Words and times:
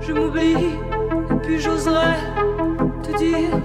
Je 0.00 0.12
m'oublie, 0.12 0.76
et 1.30 1.38
puis 1.42 1.60
j'oserais 1.60 2.16
te 3.02 3.16
dire 3.18 3.60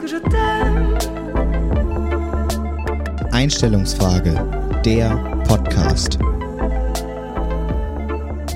que 0.00 0.06
je 0.06 0.16
t'aime. 0.16 0.98
Einstellungsfrage, 3.32 4.34
der 4.84 5.16
Podcast. 5.46 6.18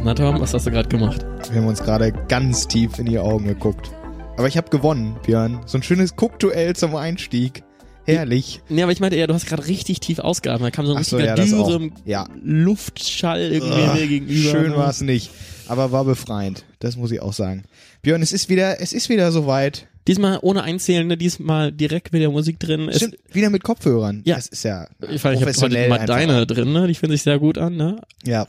Na 0.05 0.15
Tom, 0.15 0.41
was 0.41 0.55
hast 0.55 0.67
du 0.67 0.71
gerade 0.71 0.89
gemacht? 0.89 1.25
Wir 1.51 1.61
haben 1.61 1.69
uns 1.69 1.83
gerade 1.83 2.13
ganz 2.29 2.67
tief 2.67 2.99
in 2.99 3.07
die 3.07 3.19
Augen 3.19 3.47
geguckt. 3.47 3.91
Aber 4.37 4.49
ich 4.49 4.57
habe 4.57 4.71
gewonnen, 4.71 5.17
Björn. 5.25 5.61
So 5.67 5.79
ein 5.79 5.83
schönes 5.83 6.17
Guckduell 6.17 6.75
zum 6.75 6.97
Einstieg. 6.97 7.63
Herrlich. 8.05 8.61
Nee, 8.69 8.83
aber 8.83 8.93
ich 8.93 9.01
meinte 9.01 9.17
eher, 9.17 9.27
du 9.27 9.35
hast 9.35 9.47
gerade 9.47 9.67
richtig 9.67 10.01
tief 10.01 10.19
ausgeatmet. 10.19 10.69
Da 10.69 10.71
kam 10.71 10.87
so 10.87 10.93
ein 10.93 10.99
Ach 11.01 11.05
so, 11.05 11.17
richtiger 11.17 11.37
ja, 11.37 11.43
das 11.45 11.53
auch. 11.53 11.69
Dürre 11.69 11.91
Ja. 12.05 12.29
Luftschall 12.43 13.53
irgendwie 13.53 13.83
Ugh, 13.83 13.95
mir 13.95 14.07
gegenüber. 14.07 14.51
Schön 14.51 14.77
war 14.77 14.91
es 14.91 15.01
nicht, 15.01 15.31
aber 15.69 15.93
war 15.93 16.05
befreiend. 16.05 16.65
Das 16.81 16.97
muss 16.97 17.13
ich 17.13 17.21
auch 17.21 17.33
sagen. 17.33 17.65
Björn, 18.03 18.23
es 18.23 18.33
ist 18.33 18.49
wieder, 18.49 18.81
es 18.81 18.93
ist 18.93 19.09
wieder 19.09 19.31
soweit. 19.31 19.87
Diesmal 20.09 20.41
ohne 20.43 20.65
Einzählen, 20.65 21.07
ne? 21.07 21.17
diesmal 21.17 21.71
direkt 21.71 22.13
mit 22.13 22.23
der 22.23 22.31
Musik 22.31 22.59
drin. 22.59 22.89
Es, 22.89 22.97
Stimmt, 22.97 23.19
wieder 23.31 23.51
mit 23.51 23.63
Kopfhörern. 23.63 24.23
Ja. 24.25 24.35
Das 24.35 24.49
ist 24.49 24.65
ja 24.65 24.89
ich, 25.09 25.17
ich 25.17 25.25
habe 25.25 25.53
heute 25.53 25.89
mal 25.89 26.05
deine 26.07 26.45
drin, 26.45 26.73
ne? 26.73 26.89
Die 26.89 26.95
finde 26.95 27.15
ich 27.15 27.23
sehr 27.23 27.39
gut 27.39 27.57
an, 27.57 27.77
ne? 27.77 28.01
Ja. 28.25 28.47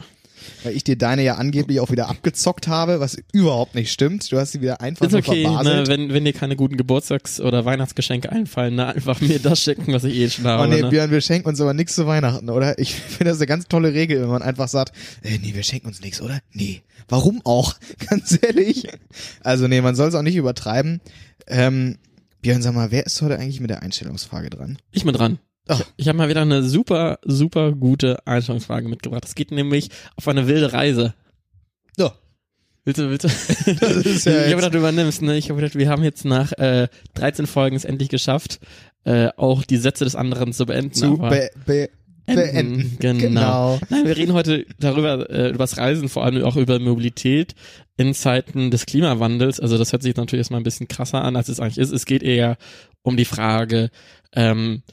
Weil 0.64 0.76
ich 0.76 0.84
dir 0.84 0.98
deine 0.98 1.24
ja 1.24 1.36
angeblich 1.36 1.80
auch 1.80 1.92
wieder 1.92 2.10
abgezockt 2.10 2.68
habe, 2.68 3.00
was 3.00 3.18
überhaupt 3.32 3.76
nicht 3.76 3.92
stimmt. 3.92 4.32
Du 4.32 4.38
hast 4.38 4.52
sie 4.52 4.62
wieder 4.62 4.82
einfach 4.82 5.06
Ist 5.06 5.14
okay, 5.14 5.48
ne? 5.48 5.84
wenn, 5.88 6.14
wenn 6.14 6.26
dir 6.26 6.34
keine 6.34 6.56
guten 6.56 6.78
Geburtstags- 6.78 7.40
oder 7.40 7.66
Weihnachtsgeschenke 7.66 8.32
einfallen, 8.32 8.76
ne? 8.76 8.88
Einfach 8.88 9.22
mir 9.22 9.40
das 9.40 9.62
schenken, 9.62 9.94
was 9.94 10.04
ich 10.04 10.16
eh 10.16 10.30
schon 10.30 10.46
habe. 10.46 10.64
Oh 10.64 10.66
nee, 10.68 10.82
ne? 10.82 10.90
Björn, 10.90 11.12
wir 11.12 11.22
schenken 11.22 11.48
uns 11.48 11.62
aber 11.62 11.74
nichts 11.74 11.96
zu 11.96 12.08
Weihnachten, 12.08 12.50
oder? 12.50 12.78
Ich 12.80 12.96
finde 13.14 13.32
das 13.32 13.38
eine 13.38 13.48
ganz 13.48 13.68
tolle 13.68 13.94
Regel, 13.94 14.22
wenn 14.22 14.30
man 14.30 14.42
einfach 14.42 14.68
sagt, 14.68 14.96
äh, 15.24 15.38
nee, 15.38 15.54
wir 15.54 15.64
schenken 15.64 15.88
uns 15.88 16.02
nichts, 16.02 16.22
oder? 16.22 16.40
Nee. 16.52 16.82
Warum 17.08 17.42
auch? 17.44 17.76
Ganz 18.10 18.38
ehrlich. 18.42 18.88
Also 19.44 19.68
nee, 19.68 19.82
man 19.82 19.96
soll 19.96 20.10
es 20.10 20.16
auch 20.16 20.22
nicht 20.22 20.36
übertreiben. 20.36 21.02
Ähm, 21.48 21.98
Björn, 22.42 22.62
sag 22.62 22.74
mal, 22.74 22.92
wer 22.92 23.06
ist 23.06 23.22
heute 23.22 23.40
eigentlich 23.40 23.60
mit 23.60 23.70
der 23.70 23.84
Einstellungsfrage 23.84 24.50
dran? 24.50 24.78
Ich 24.92 25.04
bin 25.04 25.14
dran. 25.14 25.40
Ach. 25.68 25.82
Ich 25.96 26.08
habe 26.08 26.18
mal 26.18 26.30
wieder 26.30 26.42
eine 26.42 26.64
super, 26.64 27.20
super 27.24 27.72
gute 27.72 28.26
Einstellungsfrage 28.28 28.88
mitgebracht. 28.90 29.24
Es 29.26 29.36
geht 29.36 29.52
nämlich 29.52 29.90
auf 30.16 30.28
eine 30.28 30.48
wilde 30.48 30.74
Reise. 30.74 31.14
So. 31.96 32.12
Willst 32.86 33.00
du, 33.00 33.10
willst 33.10 33.24
du? 33.24 33.30
Das 33.80 34.06
ist 34.06 34.26
ja 34.26 34.34
ich 34.34 34.48
habe 34.48 34.58
gedacht, 34.58 34.74
du 34.74 34.80
übernimmst, 34.80 35.22
ne? 35.22 35.38
Ich 35.38 35.50
habe 35.50 35.62
gedacht, 35.62 35.78
wir 35.78 35.90
haben 35.90 36.04
jetzt 36.04 36.26
nach 36.26 36.52
äh, 36.54 36.90
13 37.14 37.48
Folgen 37.48 37.78
es 37.78 37.86
endlich 37.86 38.10
geschafft, 38.10 38.60
äh, 39.06 39.30
auch 39.38 39.64
die 39.64 39.78
Sätze 39.78 40.04
des 40.04 40.16
anderen 40.16 40.52
zu 40.52 40.66
beenden. 40.66 40.94
Zu 40.94 41.18
be 41.18 41.50
be 41.66 41.90
beenden. 42.26 42.98
Genau. 43.00 43.20
Genau. 43.20 43.80
Nein, 43.90 44.06
wir 44.06 44.18
reden 44.18 44.34
heute 44.34 44.66
darüber, 44.80 45.30
äh, 45.30 45.50
über 45.50 45.60
das 45.60 45.78
Reisen, 45.78 46.10
vor 46.10 46.26
allem 46.26 46.44
auch 46.44 46.56
über 46.56 46.80
Mobilität 46.80 47.56
in 47.98 48.14
Zeiten 48.14 48.72
des 48.72 48.86
Klimawandels. 48.86 49.60
Also 49.60 49.78
das 49.78 49.92
hört 49.92 50.04
sich 50.04 50.16
natürlich 50.16 50.40
erstmal 50.42 50.60
ein 50.60 50.66
bisschen 50.66 50.88
krasser 50.88 51.22
an, 51.22 51.36
als 51.36 51.50
es 51.50 51.60
eigentlich 51.60 51.78
ist. 51.78 51.92
Es 51.92 52.06
geht 52.06 52.24
eher 52.24 52.58
um 53.02 53.18
die 53.18 53.26
Frage, 53.26 53.92
ähm, 54.34 54.84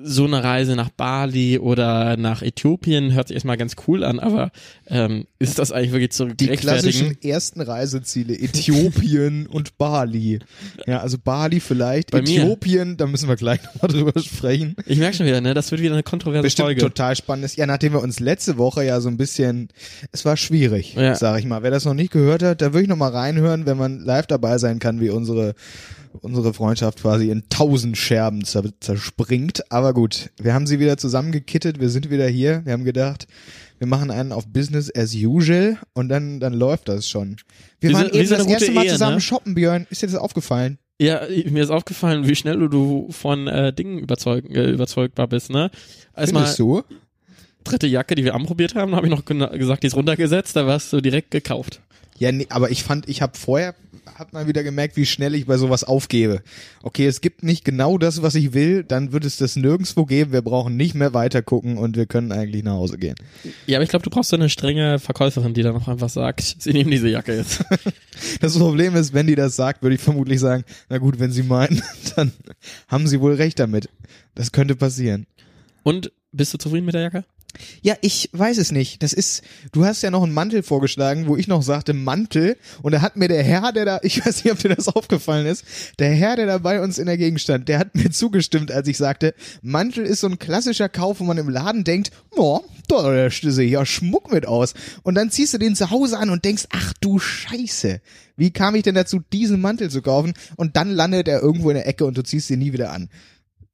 so 0.00 0.24
eine 0.26 0.44
Reise 0.44 0.76
nach 0.76 0.90
Bali 0.90 1.58
oder 1.58 2.16
nach 2.16 2.42
Äthiopien 2.42 3.12
hört 3.14 3.28
sich 3.28 3.34
erstmal 3.34 3.56
ganz 3.56 3.74
cool 3.88 4.04
an, 4.04 4.20
aber 4.20 4.50
ähm, 4.86 5.26
ist 5.40 5.58
das 5.58 5.72
eigentlich 5.72 5.90
wirklich 5.92 6.12
zu 6.12 6.26
Die 6.26 6.46
klassischen 6.48 7.20
ersten 7.20 7.60
Reiseziele, 7.60 8.34
Äthiopien 8.38 9.46
und 9.50 9.76
Bali. 9.76 10.38
Ja, 10.86 11.00
also 11.00 11.18
Bali 11.18 11.58
vielleicht, 11.58 12.12
Bei 12.12 12.22
mir. 12.22 12.42
Äthiopien, 12.42 12.96
da 12.96 13.06
müssen 13.06 13.28
wir 13.28 13.34
gleich 13.36 13.60
nochmal 13.74 13.90
drüber 13.90 14.20
sprechen. 14.20 14.76
Ich 14.86 14.98
merke 14.98 15.16
schon 15.16 15.26
wieder, 15.26 15.40
ne? 15.40 15.52
Das 15.54 15.70
wird 15.72 15.80
wieder 15.80 15.94
eine 15.94 16.02
kontroverse 16.04 16.42
Bestimmt 16.42 16.66
Folge. 16.66 16.80
total 16.80 17.16
spannend 17.16 17.44
ist. 17.46 17.56
Ja, 17.56 17.66
nachdem 17.66 17.92
wir 17.92 18.02
uns 18.02 18.20
letzte 18.20 18.56
Woche 18.56 18.84
ja 18.84 19.00
so 19.00 19.08
ein 19.08 19.16
bisschen, 19.16 19.68
es 20.12 20.24
war 20.24 20.36
schwierig, 20.36 20.94
Ja. 20.94 21.16
sag 21.16 21.40
ich 21.40 21.44
mal. 21.46 21.62
Wer 21.64 21.72
das 21.72 21.84
noch 21.84 21.94
nicht 21.94 22.12
gehört 22.12 22.42
hat, 22.44 22.62
da 22.62 22.66
würde 22.72 22.82
ich 22.82 22.88
noch 22.88 22.96
mal 22.96 23.10
reinhören, 23.10 23.66
wenn 23.66 23.76
man 23.76 23.98
live 24.00 24.26
dabei 24.28 24.58
sein 24.58 24.78
kann, 24.78 25.00
wie 25.00 25.10
unsere 25.10 25.54
unsere 26.20 26.52
Freundschaft 26.54 27.00
quasi 27.02 27.30
in 27.30 27.44
tausend 27.48 27.96
Scherben 27.96 28.44
zer 28.44 28.64
zerspringt. 28.80 29.70
Aber 29.72 29.94
gut, 29.94 30.30
wir 30.40 30.54
haben 30.54 30.66
sie 30.66 30.80
wieder 30.80 30.96
zusammengekittet, 30.96 31.80
wir 31.80 31.88
sind 31.90 32.10
wieder 32.10 32.26
hier. 32.28 32.62
Wir 32.64 32.72
haben 32.72 32.84
gedacht, 32.84 33.26
wir 33.78 33.86
machen 33.86 34.10
einen 34.10 34.32
auf 34.32 34.46
Business 34.48 34.90
as 34.96 35.14
usual 35.14 35.78
und 35.94 36.08
dann 36.08 36.40
dann 36.40 36.52
läuft 36.54 36.88
das 36.88 37.08
schon. 37.08 37.36
Wir 37.80 37.90
Wir 37.90 37.94
waren 37.96 38.02
sind- 38.04 38.14
wir 38.14 38.20
eben 38.20 38.28
sind 38.28 38.38
das 38.40 38.46
erste 38.46 38.72
Mal 38.72 38.84
Ehe, 38.84 38.90
zusammen 38.92 39.14
ne? 39.16 39.20
shoppen, 39.20 39.54
Björn. 39.54 39.86
Ist 39.90 40.02
dir 40.02 40.06
das 40.06 40.16
aufgefallen? 40.16 40.78
Ja, 41.00 41.20
mir 41.48 41.62
ist 41.62 41.70
aufgefallen, 41.70 42.26
wie 42.26 42.34
schnell 42.34 42.68
du, 42.68 43.06
von 43.10 43.46
äh, 43.46 43.72
Dingen 43.72 43.98
überzeug, 43.98 44.46
äh, 44.50 44.68
überzeugbar 44.70 45.28
bist, 45.28 45.48
ne? 45.50 45.70
Erstmal 46.16 46.42
Findest 46.42 46.58
du? 46.58 46.82
dritte 47.62 47.86
Jacke, 47.86 48.14
die 48.14 48.24
wir 48.24 48.34
anprobiert 48.34 48.74
haben, 48.74 48.96
habe 48.96 49.06
ich 49.06 49.10
noch 49.12 49.24
gesagt, 49.24 49.82
die 49.82 49.86
ist 49.88 49.94
runtergesetzt, 49.94 50.56
da 50.56 50.66
warst 50.66 50.92
du 50.92 51.00
direkt 51.00 51.30
gekauft. 51.30 51.82
Ja, 52.18 52.32
nee, 52.32 52.46
aber 52.50 52.70
ich 52.70 52.82
fand, 52.82 53.08
ich 53.08 53.22
habe 53.22 53.38
vorher, 53.38 53.74
hat 54.18 54.32
mal 54.32 54.46
wieder 54.48 54.62
gemerkt, 54.62 54.96
wie 54.96 55.06
schnell 55.06 55.34
ich 55.34 55.46
bei 55.46 55.56
sowas 55.56 55.84
aufgebe. 55.84 56.42
Okay, 56.82 57.06
es 57.06 57.20
gibt 57.20 57.42
nicht 57.42 57.64
genau 57.64 57.98
das, 57.98 58.22
was 58.22 58.34
ich 58.34 58.52
will, 58.54 58.82
dann 58.82 59.12
wird 59.12 59.24
es 59.24 59.36
das 59.36 59.56
nirgendwo 59.56 60.04
geben. 60.04 60.32
Wir 60.32 60.42
brauchen 60.42 60.76
nicht 60.76 60.94
mehr 60.94 61.14
weiter 61.14 61.42
gucken 61.42 61.78
und 61.78 61.96
wir 61.96 62.06
können 62.06 62.32
eigentlich 62.32 62.64
nach 62.64 62.72
Hause 62.72 62.98
gehen. 62.98 63.14
Ja, 63.66 63.78
aber 63.78 63.84
ich 63.84 63.90
glaube, 63.90 64.02
du 64.02 64.10
brauchst 64.10 64.30
so 64.30 64.36
eine 64.36 64.48
strenge 64.48 64.98
Verkäuferin, 64.98 65.54
die 65.54 65.62
dann 65.62 65.76
auch 65.76 65.88
einfach 65.88 66.08
sagt, 66.08 66.56
sie 66.58 66.72
nehmen 66.72 66.90
diese 66.90 67.08
Jacke 67.08 67.36
jetzt. 67.36 67.64
Das 68.40 68.58
Problem 68.58 68.96
ist, 68.96 69.14
wenn 69.14 69.28
die 69.28 69.36
das 69.36 69.54
sagt, 69.54 69.80
würde 69.82 69.94
ich 69.94 70.00
vermutlich 70.00 70.40
sagen, 70.40 70.64
na 70.88 70.98
gut, 70.98 71.20
wenn 71.20 71.30
sie 71.30 71.44
meinen, 71.44 71.80
dann 72.16 72.32
haben 72.88 73.06
sie 73.06 73.20
wohl 73.20 73.34
recht 73.34 73.60
damit. 73.60 73.88
Das 74.34 74.50
könnte 74.50 74.74
passieren. 74.74 75.26
Und 75.84 76.10
bist 76.32 76.52
du 76.52 76.58
zufrieden 76.58 76.84
mit 76.84 76.96
der 76.96 77.02
Jacke? 77.02 77.24
Ja, 77.82 77.96
ich 78.00 78.30
weiß 78.32 78.58
es 78.58 78.72
nicht. 78.72 79.02
Das 79.02 79.12
ist, 79.12 79.42
du 79.72 79.84
hast 79.84 80.02
ja 80.02 80.10
noch 80.10 80.22
einen 80.22 80.34
Mantel 80.34 80.62
vorgeschlagen, 80.62 81.26
wo 81.26 81.36
ich 81.36 81.48
noch 81.48 81.62
sagte 81.62 81.94
Mantel. 81.94 82.56
Und 82.82 82.92
da 82.92 83.00
hat 83.00 83.16
mir 83.16 83.28
der 83.28 83.42
Herr, 83.42 83.72
der 83.72 83.84
da, 83.84 84.00
ich 84.02 84.24
weiß 84.24 84.44
nicht, 84.44 84.52
ob 84.52 84.58
dir 84.58 84.74
das 84.74 84.88
aufgefallen 84.88 85.46
ist, 85.46 85.64
der 85.98 86.12
Herr, 86.12 86.36
der 86.36 86.46
da 86.46 86.58
bei 86.58 86.80
uns 86.80 86.98
in 86.98 87.06
der 87.06 87.16
Gegend 87.16 87.40
stand, 87.40 87.68
der 87.68 87.78
hat 87.78 87.94
mir 87.94 88.10
zugestimmt, 88.10 88.72
als 88.72 88.88
ich 88.88 88.96
sagte, 88.96 89.34
Mantel 89.62 90.04
ist 90.04 90.20
so 90.20 90.26
ein 90.26 90.38
klassischer 90.38 90.88
Kauf, 90.88 91.20
wo 91.20 91.24
man 91.24 91.38
im 91.38 91.48
Laden 91.48 91.84
denkt, 91.84 92.10
oh, 92.36 92.60
da 92.88 93.30
sehe 93.30 93.68
ja 93.68 93.84
Schmuck 93.84 94.32
mit 94.32 94.46
aus. 94.46 94.74
Und 95.02 95.14
dann 95.14 95.30
ziehst 95.30 95.54
du 95.54 95.58
den 95.58 95.76
zu 95.76 95.90
Hause 95.90 96.18
an 96.18 96.30
und 96.30 96.44
denkst, 96.44 96.66
ach 96.70 96.92
du 97.00 97.18
Scheiße. 97.18 98.00
Wie 98.36 98.50
kam 98.52 98.74
ich 98.76 98.84
denn 98.84 98.94
dazu, 98.94 99.20
diesen 99.32 99.60
Mantel 99.60 99.90
zu 99.90 100.00
kaufen? 100.00 100.34
Und 100.56 100.76
dann 100.76 100.90
landet 100.90 101.28
er 101.28 101.42
irgendwo 101.42 101.70
in 101.70 101.76
der 101.76 101.88
Ecke 101.88 102.06
und 102.06 102.16
du 102.16 102.22
ziehst 102.22 102.50
ihn 102.50 102.60
nie 102.60 102.72
wieder 102.72 102.92
an. 102.92 103.08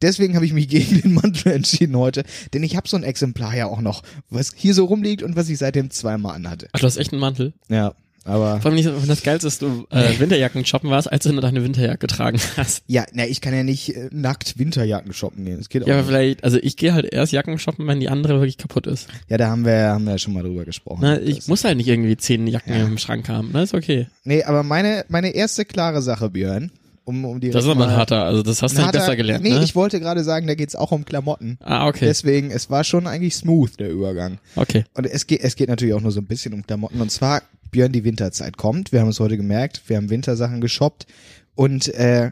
Deswegen 0.05 0.35
habe 0.37 0.45
ich 0.47 0.53
mich 0.53 0.69
gegen 0.69 1.01
den 1.01 1.15
Mantel 1.15 1.53
entschieden 1.53 1.97
heute, 1.97 2.25
denn 2.53 2.63
ich 2.63 2.77
habe 2.77 2.89
so 2.89 2.97
ein 2.97 3.03
Exemplar 3.03 3.57
ja 3.57 3.67
auch 3.67 3.81
noch, 3.81 4.03
was 4.31 4.51
hier 4.55 4.75
so 4.75 4.85
rumliegt 4.85 5.23
und 5.23 5.35
was 5.37 5.49
ich 5.49 5.59
seitdem 5.59 5.91
zweimal 5.91 6.37
anhatte. 6.37 6.69
Ach, 6.73 6.81
du 6.81 6.87
hast 6.87 6.97
echt 6.97 7.13
einen 7.13 7.21
Mantel. 7.21 7.53
Ja, 7.69 7.95
aber 8.27 8.59
Vor 8.63 8.71
allem 8.71 8.77
nicht, 8.83 8.89
das 9.07 9.23
Geilste 9.23 9.49
ist, 9.49 9.61
du 9.61 9.87
äh, 9.91 10.19
Winterjacken 10.19 10.65
shoppen 10.65 10.89
warst, 10.89 11.13
als 11.13 11.25
du 11.25 11.33
nur 11.33 11.43
deine 11.43 11.63
Winterjacke 11.63 11.99
getragen 12.07 12.39
hast. 12.57 12.83
ja, 12.87 13.05
na, 13.13 13.27
ich 13.27 13.43
kann 13.43 13.53
ja 13.55 13.63
nicht 13.63 13.95
äh, 13.95 14.09
nackt 14.13 14.59
Winterjacken 14.59 15.13
shoppen 15.13 15.45
gehen. 15.45 15.59
Das 15.59 15.69
geht 15.69 15.83
auch 15.83 15.87
Ja, 15.87 15.95
aber 15.95 16.03
nicht. 16.03 16.09
vielleicht, 16.11 16.45
also 16.45 16.59
ich 16.63 16.77
gehe 16.79 16.95
halt 16.95 17.05
erst 17.13 17.33
Jacken 17.35 17.59
shoppen, 17.59 17.87
wenn 17.87 18.01
die 18.01 18.09
andere 18.09 18.35
wirklich 18.41 18.57
kaputt 18.57 18.87
ist. 18.87 19.09
Ja, 19.29 19.37
da 19.37 19.49
haben 19.49 19.67
wir, 19.67 19.89
haben 19.89 20.05
wir 20.05 20.13
ja 20.13 20.19
schon 20.19 20.33
mal 20.33 20.43
drüber 20.43 20.65
gesprochen. 20.65 21.03
Ne, 21.03 21.21
ich 21.21 21.37
Das- 21.37 21.49
muss 21.49 21.65
halt 21.65 21.77
nicht 21.77 21.89
irgendwie 21.89 22.17
zehn 22.17 22.47
Jacken 22.47 22.73
Ja. 22.73 22.85
im 22.87 22.97
Schrank 22.97 23.29
haben, 23.29 23.53
ne, 23.53 23.63
ist 23.63 23.75
okay. 23.75 24.07
nee, 24.25 24.43
aber 24.43 24.63
meine, 24.63 25.05
meine 25.09 25.35
erste 25.35 25.67
klare 25.67 26.01
Sache, 26.01 26.31
Björn, 26.31 26.71
um, 27.05 27.25
um 27.25 27.41
die 27.41 27.51
Das 27.51 27.65
ist 27.65 27.71
aber 27.71 27.85
ein 27.89 27.97
harter, 27.97 28.25
also 28.25 28.43
das 28.43 28.63
hast 28.63 28.77
du 28.79 28.83
halt 28.83 28.93
besser 28.93 29.17
gelernt, 29.17 29.43
Nee, 29.45 29.51
ne? 29.51 29.63
ich 29.63 29.75
wollte 29.75 30.01
gerade 30.01 30.25
sagen, 30.25 30.47
da 30.47 30.55
geht's 30.55 30.75
auch 30.75 30.91
um 30.93 31.05
Klamotten. 31.05 31.59
ah, 31.63 31.87
okay, 31.87 32.07
Deswegen, 32.07 32.51
es 32.51 32.71
war 32.71 32.85
schon 32.85 33.07
eigentlich 33.07 33.35
smooth, 33.37 33.79
der 33.79 33.91
Übergang. 33.91 34.39
okay. 34.57 34.85
Und 34.95 35.07
es 35.07 35.27
geht, 35.27 35.41
es 35.43 35.57
geht 35.57 35.69
natürlich 35.69 35.95
auch 35.95 36.01
nur 36.01 36.13
so 36.13 36.21
ein 36.21 36.27
bisschen 36.27 36.55
um 36.55 36.67
Klamotten. 36.67 37.01
Und 37.01 37.11
zwar, 37.11 37.43
Björn, 37.71 37.93
die 37.93 38.05
Winterzeit 38.05 38.57
kommt. 38.57 38.93
Wir 38.93 39.01
haben 39.01 39.09
es 39.09 39.21
heute 39.21 39.37
gemerkt. 39.37 39.83
Wir 39.87 39.97
haben 39.97 40.09
Wintersachen 40.11 40.61
geshoppt. 40.61 41.07
Und 41.55 41.89
äh, 41.95 42.31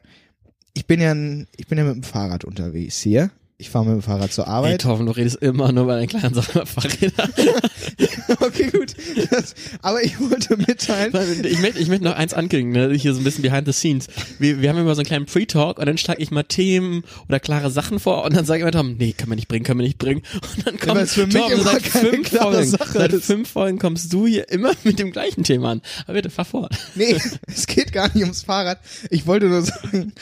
ich 0.74 0.86
bin 0.86 1.00
ja 1.00 1.12
ein, 1.12 1.48
ich 1.56 1.66
bin 1.66 1.78
ja 1.78 1.84
mit 1.84 1.94
dem 1.96 2.02
Fahrrad 2.02 2.44
unterwegs 2.44 3.00
hier. 3.00 3.30
Ich 3.58 3.70
fahre 3.70 3.84
mit 3.84 3.94
dem 3.94 4.02
Fahrrad 4.02 4.32
zur 4.32 4.48
Arbeit. 4.48 4.80
Torben, 4.80 5.06
du 5.06 5.12
redest 5.12 5.36
immer 5.36 5.70
nur 5.70 5.86
bei 5.86 6.00
den 6.00 6.08
kleinen 6.08 6.34
Sachen 6.34 6.52
über 6.52 6.66
Fahrräder. 6.66 7.28
okay, 8.40 8.70
gut. 8.70 8.94
Das, 9.30 9.54
aber 9.82 10.02
ich 10.02 10.18
wollte 10.18 10.56
mitteilen. 10.56 11.12
ich 11.44 11.60
möchte 11.60 11.78
ich 11.78 11.88
möchte 11.88 12.04
noch 12.04 12.16
eins 12.16 12.34
ankündigen, 12.34 12.72
ne? 12.72 12.92
hier 12.94 13.14
so 13.14 13.20
ein 13.20 13.24
bisschen 13.24 13.42
behind 13.42 13.66
the 13.66 13.72
scenes. 13.72 14.08
Wir, 14.40 14.60
wir 14.60 14.68
haben 14.68 14.78
immer 14.78 14.94
so 14.94 15.00
einen 15.00 15.06
kleinen 15.06 15.26
Pre-Talk 15.26 15.78
und 15.78 15.86
dann 15.86 15.96
schlage 15.96 16.20
ich 16.20 16.32
mal 16.32 16.42
Themen 16.42 17.04
oder 17.28 17.38
klare 17.38 17.70
Sachen 17.70 18.00
vor 18.00 18.24
und 18.24 18.34
dann 18.34 18.44
sage 18.44 18.58
ich 18.58 18.62
immer 18.62 18.72
Tom, 18.72 18.96
nee, 18.96 19.12
können 19.12 19.30
wir 19.30 19.36
nicht 19.36 19.48
bringen, 19.48 19.64
können 19.64 19.78
wir 19.78 19.86
nicht 19.86 19.98
bringen. 19.98 20.22
Und 20.56 20.66
dann 20.66 20.78
kommt 20.78 21.08
für 21.08 21.26
mich 21.26 21.34
Torben, 21.34 21.62
seit 21.62 21.82
fünf 21.82 22.28
Folgen, 22.30 22.76
seit 22.92 23.12
fünf 23.12 23.48
Folgen 23.48 23.78
kommst 23.78 24.12
du 24.12 24.26
hier 24.26 24.48
immer 24.50 24.72
mit 24.84 24.98
dem 24.98 25.12
gleichen 25.12 25.44
Thema 25.44 25.70
an. 25.72 25.82
Aber 26.04 26.14
bitte, 26.14 26.30
fahr 26.30 26.44
fort. 26.44 26.76
Nee, 26.94 27.16
es 27.46 27.66
geht 27.66 27.92
gar 27.92 28.08
nicht 28.12 28.22
ums 28.22 28.42
Fahrrad. 28.42 28.80
Ich 29.10 29.26
wollte 29.26 29.46
nur 29.46 29.62
sagen, 29.62 30.12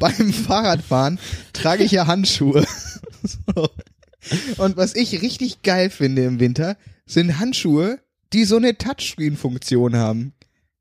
beim 0.00 0.32
Fahrradfahren 0.32 1.18
trage 1.52 1.84
ich 1.84 1.92
ja 1.92 2.06
Handschuhe. 2.06 2.66
So. 3.22 3.68
Und 4.56 4.78
was 4.78 4.94
ich 4.94 5.20
richtig 5.20 5.60
geil 5.60 5.90
finde 5.90 6.24
im 6.24 6.40
Winter, 6.40 6.78
sind 7.04 7.38
Handschuhe, 7.38 7.98
die 8.32 8.44
so 8.44 8.56
eine 8.56 8.78
Touchscreen-Funktion 8.78 9.94
haben. 9.94 10.32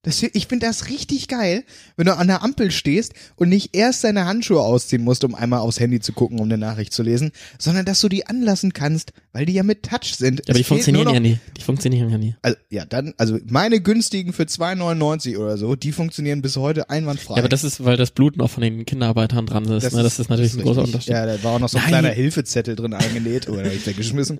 Das, 0.02 0.24
ich 0.24 0.48
finde 0.48 0.66
das 0.66 0.88
richtig 0.88 1.28
geil, 1.28 1.66
wenn 1.98 2.06
du 2.06 2.16
an 2.16 2.28
der 2.28 2.42
Ampel 2.42 2.72
stehst 2.72 3.14
und 3.36 3.50
nicht 3.50 3.76
erst 3.76 4.06
deine 4.06 4.24
Handschuhe 4.26 4.62
ausziehen 4.62 5.04
musst, 5.04 5.26
um 5.26 5.36
einmal 5.36 5.60
aufs 5.60 5.78
Handy 5.82 6.00
zu 6.00 6.14
gucken, 6.14 6.40
um 6.40 6.46
eine 6.46 6.58
Nachricht 6.58 6.94
zu 6.94 7.04
lesen, 7.04 7.32
sondern 7.58 7.84
dass 7.86 8.00
du 8.00 8.08
die 8.08 8.26
anlassen 8.26 8.72
kannst, 8.72 9.12
weil 9.34 9.46
die 9.46 9.52
ja 9.52 9.64
mit 9.64 9.84
Touch 9.84 10.16
sind. 10.16 10.40
Ja, 10.40 10.54
aber 10.54 10.58
die 10.58 10.64
funktionieren 10.64 11.04
nur 11.04 11.14
ja 11.16 11.20
noch- 11.20 11.28
nie. 11.28 11.38
Die 11.58 11.62
funktionieren 11.62 12.10
ja 12.10 12.18
nie. 12.18 12.34
Also, 12.42 12.58
ja, 12.70 12.86
dann, 12.86 13.14
also 13.18 13.40
meine 13.50 13.82
günstigen 13.82 14.32
für 14.32 14.44
2,99 14.44 15.38
oder 15.38 15.58
so, 15.58 15.76
die 15.76 15.92
funktionieren 15.92 16.42
bis 16.42 16.56
heute 16.56 16.90
einwandfrei. 16.90 17.34
Ja, 17.34 17.40
aber 17.40 17.50
das 17.50 17.66
ist, 17.66 17.84
weil 17.84 17.98
das 17.98 18.12
Blut 18.12 18.38
noch 18.38 18.50
von 18.50 18.64
den 18.64 18.86
Kinderarbeitern 18.86 19.48
dran 19.48 19.66
ist. 19.66 19.84
Das, 19.84 19.94
ne? 19.94 20.02
das 20.02 20.18
ist 20.18 20.30
natürlich 20.30 20.54
ein 20.54 20.62
großer 20.62 20.84
richtig. 20.84 20.94
Unterschied. 20.96 21.14
Ja, 21.14 21.26
da 21.26 21.44
war 21.44 21.52
auch 21.56 21.60
noch 21.60 21.68
so 21.68 21.78
ein 21.78 21.82
Nein. 21.82 21.90
kleiner 21.90 22.12
Hilfezettel 22.12 22.78
drin 22.78 22.94
eingenäht, 22.94 23.50
oder 23.50 23.66
hab 23.66 23.74
ich 23.74 23.86
weggeschmissen. 23.86 24.40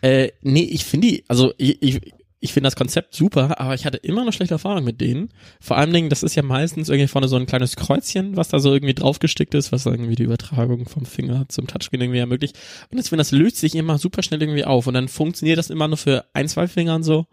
Äh, 0.00 0.30
nee, 0.40 0.62
ich 0.64 0.86
finde 0.86 1.08
die, 1.08 1.24
also 1.28 1.52
ich, 1.58 1.82
ich, 1.82 2.00
ich 2.46 2.52
finde 2.52 2.68
das 2.68 2.76
Konzept 2.76 3.14
super, 3.14 3.60
aber 3.60 3.74
ich 3.74 3.84
hatte 3.84 3.98
immer 3.98 4.22
eine 4.22 4.32
schlechte 4.32 4.54
Erfahrung 4.54 4.84
mit 4.84 5.00
denen. 5.00 5.30
Vor 5.60 5.76
allen 5.76 5.92
Dingen, 5.92 6.08
das 6.08 6.22
ist 6.22 6.36
ja 6.36 6.42
meistens 6.42 6.88
irgendwie 6.88 7.08
vorne 7.08 7.26
so 7.26 7.36
ein 7.36 7.46
kleines 7.46 7.74
Kreuzchen, 7.74 8.36
was 8.36 8.48
da 8.48 8.60
so 8.60 8.72
irgendwie 8.72 8.94
draufgestickt 8.94 9.52
ist, 9.54 9.72
was 9.72 9.84
irgendwie 9.84 10.14
die 10.14 10.22
Übertragung 10.22 10.88
vom 10.88 11.04
Finger 11.04 11.44
zum 11.48 11.66
Touchscreen 11.66 12.00
irgendwie 12.00 12.20
ermöglicht. 12.20 12.56
Und 12.90 12.98
finde, 13.02 13.20
das 13.20 13.32
löst 13.32 13.56
sich 13.56 13.74
immer 13.74 13.98
super 13.98 14.22
schnell 14.22 14.40
irgendwie 14.40 14.64
auf 14.64 14.86
und 14.86 14.94
dann 14.94 15.08
funktioniert 15.08 15.58
das 15.58 15.70
immer 15.70 15.88
nur 15.88 15.96
für 15.96 16.24
ein, 16.32 16.48
zwei 16.48 16.68
Fingern 16.68 17.02
so. 17.02 17.26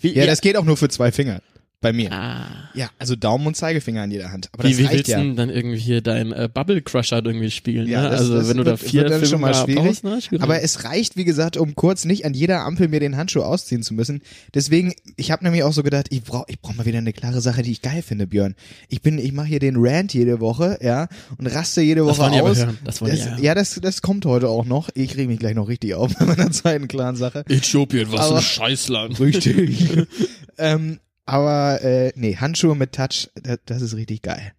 Wie, 0.00 0.14
Ja, 0.14 0.26
das 0.26 0.40
geht 0.40 0.56
auch 0.56 0.64
nur 0.64 0.76
für 0.76 0.88
zwei 0.88 1.10
Finger. 1.10 1.42
Bei 1.82 1.92
mir. 1.92 2.10
ah. 2.12 2.46
Ja, 2.74 2.88
also 2.98 3.16
Daumen 3.16 3.46
und 3.46 3.54
Zeigefinger 3.56 4.00
an 4.02 4.10
jeder 4.10 4.32
Hand. 4.32 4.48
Aber 4.52 4.64
Wie, 4.64 4.70
das 4.70 4.78
wie 4.78 4.82
reicht 4.84 4.94
willst 4.94 5.08
du 5.08 5.12
ja. 5.12 5.18
denn 5.18 5.36
dann 5.36 5.50
irgendwie 5.50 5.76
hier 5.78 6.00
dein 6.00 6.32
äh, 6.32 6.48
Bubble 6.52 6.80
Crusher 6.80 7.22
irgendwie 7.22 7.50
spielen? 7.50 7.86
Ja, 7.86 8.04
ne? 8.04 8.10
das- 8.10 8.20
also 8.20 8.34
das 8.36 8.48
wenn 8.48 8.56
du 8.56 8.64
da 8.64 8.70
wird- 8.70 8.80
vier 8.80 9.02
wird 9.02 9.12
dann 9.12 9.26
schon 9.26 9.40
mal 9.42 9.52
schwierig. 9.54 9.84
brauchst, 9.84 10.04
ne? 10.04 10.22
Schwierig. 10.22 10.42
Aber 10.42 10.62
es 10.62 10.84
reicht, 10.84 11.16
wie 11.16 11.24
gesagt, 11.24 11.56
um 11.58 11.74
kurz 11.74 12.04
nicht 12.06 12.24
an 12.24 12.32
jeder 12.32 12.60
Ampel 12.64 12.88
mir 12.88 13.00
den 13.00 13.16
Handschuh 13.18 13.42
ausziehen 13.42 13.82
zu 13.82 13.92
müssen. 13.92 14.22
Deswegen, 14.54 14.94
ich 15.16 15.30
habe 15.30 15.44
nämlich 15.44 15.64
auch 15.64 15.72
so 15.72 15.82
gedacht, 15.82 16.06
ich 16.10 16.22
brauche 16.22 16.44
ich 16.48 16.60
brauch 16.60 16.74
mal 16.74 16.86
wieder 16.86 16.98
eine 16.98 17.12
klare 17.12 17.40
Sache, 17.42 17.62
die 17.62 17.72
ich 17.72 17.82
geil 17.82 18.00
finde, 18.02 18.26
Björn. 18.26 18.54
Ich 18.88 19.02
bin, 19.02 19.18
ich 19.18 19.32
mache 19.32 19.48
hier 19.48 19.58
den 19.58 19.74
Rant 19.76 20.14
jede 20.14 20.40
Woche, 20.40 20.78
ja, 20.80 21.08
und 21.36 21.46
raste 21.48 21.82
jede 21.82 22.04
Das 22.06 22.16
Woche 22.18 22.26
aber 22.28 22.42
aus. 22.50 22.58
hören. 22.58 22.78
Das 22.84 23.00
wollen 23.02 23.10
das, 23.16 23.24
ja. 23.24 23.38
ja, 23.38 23.54
das, 23.54 23.78
das 23.82 24.00
kommt 24.02 24.24
heute 24.24 24.48
auch 24.48 24.64
noch. 24.64 24.88
Ich 24.94 25.16
reg 25.16 25.26
mich 25.28 25.40
gleich 25.40 25.56
noch 25.56 25.68
richtig 25.68 25.94
auf 25.94 26.14
bei 26.18 26.24
meiner 26.26 26.50
zweiten 26.52 26.86
klaren 26.86 27.16
Sache. 27.16 27.44
Äthiopien, 27.48 28.10
was 28.12 28.20
Aber- 28.20 28.36
ein 28.36 28.42
Scheißland. 28.42 29.18
Richtig. 29.18 30.06
ähm, 30.58 30.98
aber 31.24 31.82
äh, 31.82 32.12
nee, 32.16 32.36
Handschuhe 32.36 32.74
mit 32.76 32.92
Touch, 32.92 33.28
das, 33.34 33.58
das 33.66 33.82
ist 33.82 33.96
richtig 33.96 34.22
geil. 34.22 34.52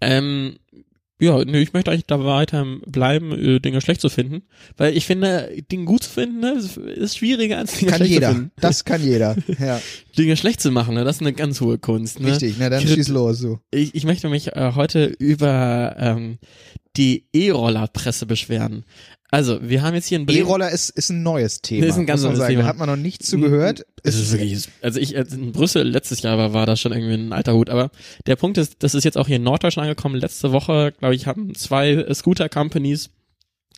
Ähm, 0.00 0.56
ja, 1.18 1.42
nö, 1.46 1.58
ich 1.58 1.72
möchte 1.72 1.90
eigentlich 1.90 2.04
da 2.06 2.22
weiter 2.22 2.66
bleiben, 2.86 3.32
äh, 3.32 3.58
Dinge 3.58 3.80
schlecht 3.80 4.02
zu 4.02 4.10
finden. 4.10 4.42
Weil 4.76 4.94
ich 4.94 5.06
finde, 5.06 5.50
Dinge 5.72 5.86
gut 5.86 6.02
zu 6.02 6.10
finden, 6.10 6.40
ne, 6.40 6.60
ist, 6.94 7.16
schwieriger 7.16 7.56
als 7.56 7.78
Dinge 7.78 7.90
Kann 7.92 7.98
schlecht 8.00 8.12
jeder. 8.12 8.28
zu 8.28 8.34
finden. 8.34 8.52
Das 8.60 8.84
kann 8.84 9.02
jeder. 9.02 9.34
Ja, 9.58 9.80
Dinge 10.18 10.36
schlecht 10.36 10.60
zu 10.60 10.70
machen, 10.70 10.94
ne, 10.94 11.04
das 11.04 11.16
ist 11.16 11.22
eine 11.22 11.32
ganz 11.32 11.62
hohe 11.62 11.78
Kunst. 11.78 12.20
Ne? 12.20 12.32
richtig. 12.32 12.56
Na 12.58 12.68
dann 12.68 12.82
Krit- 12.82 12.94
schieß 12.96 13.08
los, 13.08 13.38
so. 13.38 13.60
Ich, 13.70 13.94
ich 13.94 14.04
möchte 14.04 14.28
mich 14.28 14.48
äh, 14.54 14.72
heute 14.74 15.06
über 15.06 15.96
ähm, 15.98 16.38
die 16.98 17.26
E-Rollerpresse 17.32 18.26
beschweren. 18.26 18.84
Also, 19.30 19.58
wir 19.60 19.82
haben 19.82 19.94
jetzt 19.94 20.06
hier 20.06 20.18
in 20.18 20.26
Bremen... 20.26 20.38
E-Roller 20.38 20.70
ist, 20.70 20.90
ist 20.90 21.10
ein 21.10 21.22
neues 21.22 21.60
Thema. 21.60 21.86
Das 21.86 21.96
ist 21.96 22.00
ein 22.00 22.06
ganz 22.06 22.22
neues 22.22 22.38
sagen. 22.38 22.50
Thema. 22.50 22.62
Da 22.62 22.68
hat 22.68 22.78
man 22.78 22.88
noch 22.88 22.96
nichts 22.96 23.28
zu 23.28 23.38
gehört. 23.38 23.84
Es 24.02 24.14
ist 24.14 24.32
wirklich, 24.32 24.68
also 24.82 25.00
ich, 25.00 25.16
als 25.16 25.32
in 25.32 25.52
Brüssel 25.52 25.82
letztes 25.82 26.22
Jahr 26.22 26.38
war, 26.38 26.52
war 26.52 26.66
das 26.66 26.80
schon 26.80 26.92
irgendwie 26.92 27.14
ein 27.14 27.32
alter 27.32 27.54
Hut, 27.54 27.70
aber 27.70 27.90
der 28.26 28.36
Punkt 28.36 28.56
ist, 28.56 28.76
das 28.80 28.94
ist 28.94 29.04
jetzt 29.04 29.18
auch 29.18 29.26
hier 29.26 29.36
in 29.36 29.42
Norddeutschland 29.42 29.88
angekommen. 29.88 30.14
Letzte 30.16 30.52
Woche, 30.52 30.92
glaube 30.98 31.14
ich, 31.14 31.26
haben 31.26 31.54
zwei 31.54 32.06
Scooter-Companies 32.12 33.10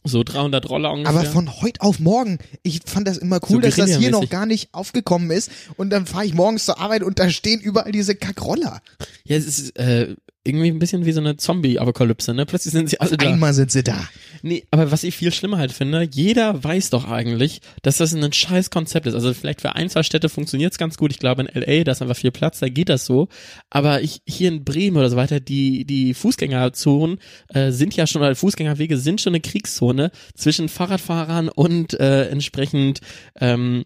so 0.05 0.23
300 0.23 0.69
Roller 0.69 0.93
ungefähr. 0.93 1.21
Aber 1.21 1.29
von 1.29 1.61
heute 1.61 1.81
auf 1.81 1.99
morgen, 1.99 2.39
ich 2.63 2.81
fand 2.87 3.09
das 3.09 3.19
immer 3.19 3.41
cool, 3.49 3.57
So 3.57 3.61
dass 3.61 3.77
das 3.77 3.97
hier 3.97 4.11
noch 4.11 4.29
gar 4.29 4.47
nicht 4.47 4.73
aufgekommen 4.73 5.31
ist. 5.31 5.51
Und 5.77 5.91
dann 5.91 6.07
fahre 6.07 6.25
ich 6.25 6.35
morgens 6.35 6.65
zur 6.65 6.79
Arbeit 6.79 7.03
und 7.03 7.19
da 7.19 7.31
stehen 7.31 7.61
überall 7.61 7.93
diese 7.93 8.15
Kackroller. 8.15 8.81
ja, 9.25 9.37
es 9.37 9.47
ist 9.47 9.79
äh, 9.79 10.15
irgendwie 10.49 10.69
ein 10.69 10.79
bisschen 10.79 11.05
wie 11.05 11.13
so 11.13 11.21
eine 11.21 11.37
Zombie-Apokalypse, 11.37 12.35
ne? 12.35 12.47
Plötzlich 12.47 12.73
sind 12.73 12.91
sie 12.91 13.01
alle 13.01 13.17
da. 13.17 13.29
Einmal 13.29 13.55
sind 13.55 13.71
sie 13.71 13.85
da. 13.85 14.09
Nee, 14.43 14.65
aber 14.71 14.91
was 14.91 15.05
ich 15.05 15.17
viel 15.17 15.33
schlimmer 15.33 15.59
halt 15.59 15.73
finde, 15.73 16.09
jeder 16.11 16.63
weiß 16.63 16.91
doch 16.91 17.09
eigentlich, 17.09 17.61
dass 17.83 17.99
das 17.99 18.15
ein 18.15 18.33
scheiß 18.33 18.71
Konzept 18.71 19.07
ist. 19.07 19.15
Also 19.15 19.33
vielleicht 19.35 19.61
für 19.61 19.75
ein, 19.75 19.91
zwei 19.91 20.03
Städte 20.03 20.29
funktioniert's 20.29 20.79
ganz 20.79 20.97
gut. 20.97 21.13
Ich 21.13 21.19
glaube 21.19 21.43
in 21.43 21.61
LA, 21.61 21.85
da 21.85 21.93
ist 21.93 22.03
einfach 22.03 22.17
viel 22.17 22.31
Platz, 22.31 22.59
da 22.59 22.69
geht 22.69 22.89
das 22.89 23.05
so. 23.05 23.29
Aber 23.71 24.03
ich, 24.03 24.23
hier 24.27 24.49
in 24.49 24.65
Bremen 24.65 24.97
oder 24.97 25.11
so 25.11 25.17
weiter, 25.17 25.41
die, 25.41 25.85
die 25.85 26.15
Fußgängerzonen 26.15 27.19
äh, 27.49 27.71
sind 27.71 27.95
ja 27.95 28.07
schon, 28.07 28.23
oder 28.23 28.35
Fußgängerwege 28.35 28.97
sind 28.97 29.21
schon 29.21 29.33
eine 29.33 29.41
Kriegszone 29.41 30.11
zwischen 30.35 30.69
Fahrradfahrern 30.69 31.49
und 31.49 31.99
äh, 31.99 32.29
entsprechend 32.29 33.01
ähm, 33.41 33.85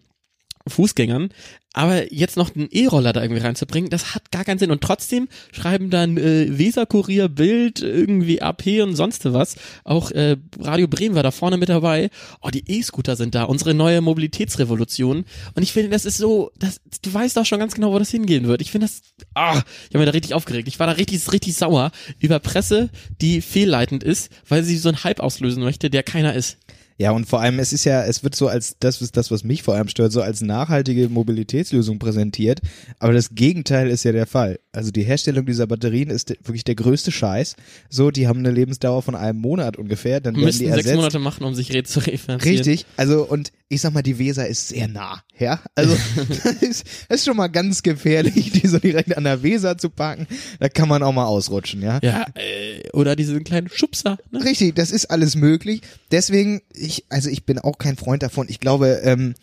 Fußgängern. 0.67 1.29
Aber 1.73 2.13
jetzt 2.13 2.37
noch 2.37 2.55
einen 2.55 2.69
E-Roller 2.71 3.13
da 3.13 3.23
irgendwie 3.23 3.41
reinzubringen, 3.41 3.89
das 3.89 4.13
hat 4.13 4.31
gar 4.31 4.43
keinen 4.43 4.59
Sinn. 4.59 4.69
Und 4.69 4.81
trotzdem 4.81 5.27
schreiben 5.51 5.89
dann 5.89 6.17
äh, 6.17 6.57
Weserkurier, 6.57 7.29
Bild, 7.29 7.81
irgendwie 7.81 8.41
AP 8.43 8.67
und 8.83 8.95
sonst 8.95 9.25
was. 9.33 9.55
Auch 9.83 10.11
äh, 10.11 10.37
Radio 10.59 10.87
Bremen 10.87 11.15
war 11.15 11.23
da 11.23 11.31
vorne 11.31 11.57
mit 11.57 11.69
dabei. 11.69 12.11
Oh, 12.41 12.49
die 12.49 12.63
E-Scooter 12.71 13.15
sind 13.15 13.33
da, 13.33 13.43
unsere 13.45 13.73
neue 13.73 14.01
Mobilitätsrevolution. 14.01 15.25
Und 15.55 15.63
ich 15.63 15.73
finde, 15.73 15.89
das 15.89 16.05
ist 16.05 16.17
so, 16.17 16.51
das, 16.59 16.79
du 17.01 17.11
weißt 17.11 17.35
doch 17.35 17.45
schon 17.45 17.59
ganz 17.59 17.73
genau, 17.73 17.91
wo 17.91 17.97
das 17.97 18.11
hingehen 18.11 18.47
wird. 18.47 18.61
Ich 18.61 18.71
finde 18.71 18.85
das, 18.85 19.01
ah, 19.33 19.57
ich 19.89 19.95
habe 19.95 19.99
mir 19.99 20.05
da 20.05 20.11
richtig 20.11 20.35
aufgeregt. 20.35 20.67
Ich 20.67 20.79
war 20.79 20.87
da 20.87 20.93
richtig, 20.93 21.31
richtig 21.31 21.55
sauer 21.55 21.91
über 22.19 22.39
Presse, 22.39 22.91
die 23.19 23.41
fehlleitend 23.41 24.03
ist, 24.03 24.31
weil 24.47 24.63
sie 24.63 24.77
so 24.77 24.89
einen 24.89 25.03
Hype 25.03 25.19
auslösen 25.21 25.63
möchte, 25.63 25.89
der 25.89 26.03
keiner 26.03 26.35
ist. 26.35 26.57
Ja, 26.97 27.11
und 27.11 27.25
vor 27.25 27.41
allem, 27.41 27.59
es 27.59 27.73
ist 27.73 27.85
ja, 27.85 28.03
es 28.03 28.23
wird 28.23 28.35
so 28.35 28.47
als, 28.47 28.77
das 28.79 29.01
ist 29.01 29.17
das, 29.17 29.31
was 29.31 29.43
mich 29.43 29.63
vor 29.63 29.75
allem 29.75 29.87
stört, 29.87 30.11
so 30.11 30.21
als 30.21 30.41
nachhaltige 30.41 31.09
Mobilitätslösung 31.09 31.99
präsentiert. 31.99 32.61
Aber 32.99 33.13
das 33.13 33.33
Gegenteil 33.35 33.89
ist 33.89 34.03
ja 34.03 34.11
der 34.11 34.27
Fall. 34.27 34.59
Also 34.71 34.91
die 34.91 35.03
Herstellung 35.03 35.45
dieser 35.45 35.67
Batterien 35.67 36.09
ist 36.09 36.29
wirklich 36.29 36.63
der 36.63 36.75
größte 36.75 37.11
Scheiß. 37.11 37.55
So, 37.89 38.11
die 38.11 38.27
haben 38.27 38.39
eine 38.39 38.51
Lebensdauer 38.51 39.01
von 39.01 39.15
einem 39.15 39.39
Monat 39.39 39.77
ungefähr, 39.77 40.19
dann 40.19 40.35
werden 40.35 40.45
Müssten 40.45 40.65
die 40.65 40.69
sechs 40.69 40.77
ersetzt. 40.85 40.95
Monate 40.95 41.19
machen, 41.19 41.43
um 41.43 41.55
sich 41.55 41.67
zu 41.85 41.99
refinanzieren. 41.99 42.57
Richtig, 42.57 42.85
also 42.97 43.23
und 43.23 43.51
ich 43.69 43.81
sag 43.81 43.93
mal, 43.93 44.03
die 44.03 44.19
Weser 44.19 44.47
ist 44.47 44.69
sehr 44.69 44.87
nah, 44.87 45.23
ja. 45.37 45.59
Also 45.75 45.97
das 46.43 46.61
ist, 46.61 46.85
das 47.09 47.19
ist 47.19 47.25
schon 47.25 47.37
mal 47.37 47.47
ganz 47.47 47.83
gefährlich, 47.83 48.51
die 48.53 48.67
so 48.67 48.79
direkt 48.79 49.15
an 49.17 49.23
der 49.23 49.43
Weser 49.43 49.77
zu 49.77 49.89
parken. 49.89 50.27
Da 50.59 50.69
kann 50.69 50.87
man 50.87 51.03
auch 51.03 51.13
mal 51.13 51.25
ausrutschen, 51.25 51.81
ja. 51.81 51.99
Ja, 52.03 52.25
äh, 52.35 52.89
oder 52.91 53.15
diesen 53.15 53.43
kleinen 53.43 53.69
Schubser. 53.69 54.17
Ne? 54.31 54.43
Richtig, 54.43 54.75
das 54.75 54.91
ist 54.91 55.05
alles 55.07 55.35
möglich. 55.35 55.81
Deswegen, 56.11 56.61
ich, 56.73 57.05
also 57.09 57.29
ich 57.29 57.45
bin 57.45 57.59
auch 57.59 57.77
kein 57.77 57.97
Freund 57.97 58.23
davon. 58.23 58.47
Ich 58.49 58.59
glaube, 58.59 59.01
ähm, 59.03 59.35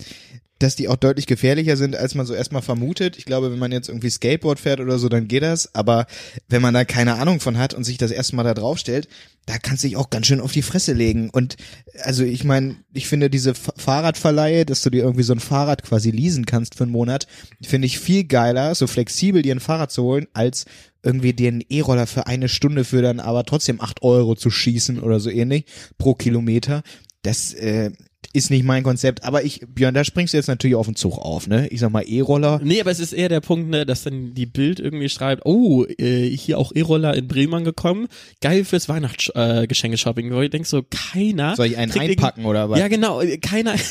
dass 0.60 0.76
die 0.76 0.88
auch 0.88 0.96
deutlich 0.96 1.26
gefährlicher 1.26 1.76
sind, 1.76 1.96
als 1.96 2.14
man 2.14 2.26
so 2.26 2.34
erstmal 2.34 2.62
vermutet. 2.62 3.16
Ich 3.16 3.24
glaube, 3.24 3.50
wenn 3.50 3.58
man 3.58 3.72
jetzt 3.72 3.88
irgendwie 3.88 4.10
Skateboard 4.10 4.60
fährt 4.60 4.80
oder 4.80 4.98
so, 4.98 5.08
dann 5.08 5.26
geht 5.26 5.42
das. 5.42 5.74
Aber 5.74 6.06
wenn 6.48 6.62
man 6.62 6.74
da 6.74 6.84
keine 6.84 7.14
Ahnung 7.14 7.40
von 7.40 7.58
hat 7.58 7.74
und 7.74 7.84
sich 7.84 7.96
das 7.96 8.10
erstmal 8.10 8.44
da 8.44 8.52
drauf 8.52 8.78
stellt, 8.78 9.08
da 9.46 9.56
kannst 9.58 9.82
du 9.82 9.88
dich 9.88 9.96
auch 9.96 10.10
ganz 10.10 10.26
schön 10.26 10.40
auf 10.40 10.52
die 10.52 10.62
Fresse 10.62 10.92
legen. 10.92 11.30
Und 11.30 11.56
also 12.02 12.24
ich 12.24 12.44
meine, 12.44 12.76
ich 12.92 13.08
finde 13.08 13.30
diese 13.30 13.54
Fahrradverleihe, 13.54 14.66
dass 14.66 14.82
du 14.82 14.90
dir 14.90 15.02
irgendwie 15.02 15.22
so 15.22 15.32
ein 15.32 15.40
Fahrrad 15.40 15.82
quasi 15.82 16.10
leasen 16.10 16.44
kannst 16.44 16.74
für 16.74 16.84
einen 16.84 16.92
Monat, 16.92 17.26
finde 17.62 17.86
ich 17.86 17.98
viel 17.98 18.24
geiler, 18.24 18.74
so 18.74 18.86
flexibel 18.86 19.40
dir 19.40 19.54
ein 19.54 19.60
Fahrrad 19.60 19.90
zu 19.90 20.02
holen, 20.02 20.28
als 20.34 20.66
irgendwie 21.02 21.32
dir 21.32 21.48
einen 21.48 21.64
E-Roller 21.66 22.06
für 22.06 22.26
eine 22.26 22.50
Stunde 22.50 22.84
für 22.84 23.00
dann 23.00 23.18
aber 23.18 23.44
trotzdem 23.44 23.80
acht 23.80 24.02
Euro 24.02 24.36
zu 24.36 24.50
schießen 24.50 25.00
oder 25.00 25.20
so 25.20 25.30
ähnlich 25.30 25.64
pro 25.96 26.14
Kilometer. 26.14 26.82
Das 27.22 27.52
äh, 27.52 27.90
ist 28.32 28.50
nicht 28.50 28.64
mein 28.64 28.82
Konzept. 28.82 29.24
Aber 29.24 29.44
ich, 29.44 29.60
Björn, 29.66 29.94
da 29.94 30.04
springst 30.04 30.32
du 30.32 30.38
jetzt 30.38 30.46
natürlich 30.46 30.76
auf 30.76 30.86
den 30.86 30.94
Zug 30.94 31.18
auf, 31.18 31.48
ne? 31.48 31.66
Ich 31.68 31.80
sag 31.80 31.90
mal 31.90 32.02
E-Roller. 32.02 32.60
Nee, 32.62 32.80
aber 32.80 32.90
es 32.90 33.00
ist 33.00 33.12
eher 33.12 33.28
der 33.28 33.40
Punkt, 33.40 33.68
ne, 33.68 33.84
dass 33.84 34.04
dann 34.04 34.34
die 34.34 34.46
Bild 34.46 34.78
irgendwie 34.78 35.08
schreibt, 35.08 35.44
oh, 35.44 35.84
äh, 35.84 36.28
hier 36.28 36.58
auch 36.58 36.72
E-Roller 36.74 37.16
in 37.16 37.26
Bremen 37.26 37.54
angekommen, 37.54 38.06
geil 38.40 38.64
fürs 38.64 38.88
Weihnachtsgeschenke-Shopping. 38.88 40.30
Äh. 40.30 40.34
Wo 40.34 40.40
ich 40.42 40.50
denk 40.50 40.66
so, 40.66 40.82
keiner. 40.88 41.56
Soll 41.56 41.66
ich 41.66 41.76
einen 41.76 41.92
einpacken 41.92 42.44
oder 42.44 42.70
was? 42.70 42.78
Ja, 42.78 42.88
genau, 42.88 43.20
äh, 43.20 43.38
keiner. 43.38 43.74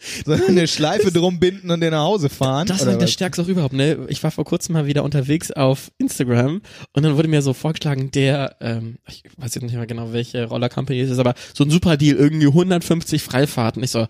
Ich 0.00 0.48
eine 0.48 0.68
Schleife 0.68 1.10
drum 1.10 1.40
binden 1.40 1.70
und 1.70 1.80
den 1.80 1.90
nach 1.90 2.04
Hause 2.04 2.28
fahren? 2.28 2.68
Das 2.68 2.86
war 2.86 2.92
der 2.92 3.02
was? 3.02 3.10
Stärkste 3.10 3.42
auch 3.42 3.48
überhaupt, 3.48 3.74
ne? 3.74 4.06
Ich 4.08 4.22
war 4.22 4.30
vor 4.30 4.44
kurzem 4.44 4.74
mal 4.74 4.86
wieder 4.86 5.02
unterwegs 5.02 5.50
auf 5.50 5.90
Instagram 5.98 6.62
und 6.92 7.02
dann 7.02 7.16
wurde 7.16 7.28
mir 7.28 7.42
so 7.42 7.52
vorgeschlagen, 7.52 8.10
der, 8.12 8.56
ähm, 8.60 8.98
ich 9.08 9.24
weiß 9.36 9.56
jetzt 9.56 9.64
nicht 9.64 9.74
mehr 9.74 9.86
genau, 9.86 10.12
welche 10.12 10.44
Roller-Company 10.44 11.00
es 11.00 11.10
ist, 11.10 11.18
aber 11.18 11.34
so 11.52 11.64
ein 11.64 11.70
super 11.70 11.96
Deal, 11.96 12.16
irgendwie 12.16 12.46
150 12.46 13.22
Freifahrten. 13.22 13.82
Ich 13.82 13.90
so, 13.90 14.06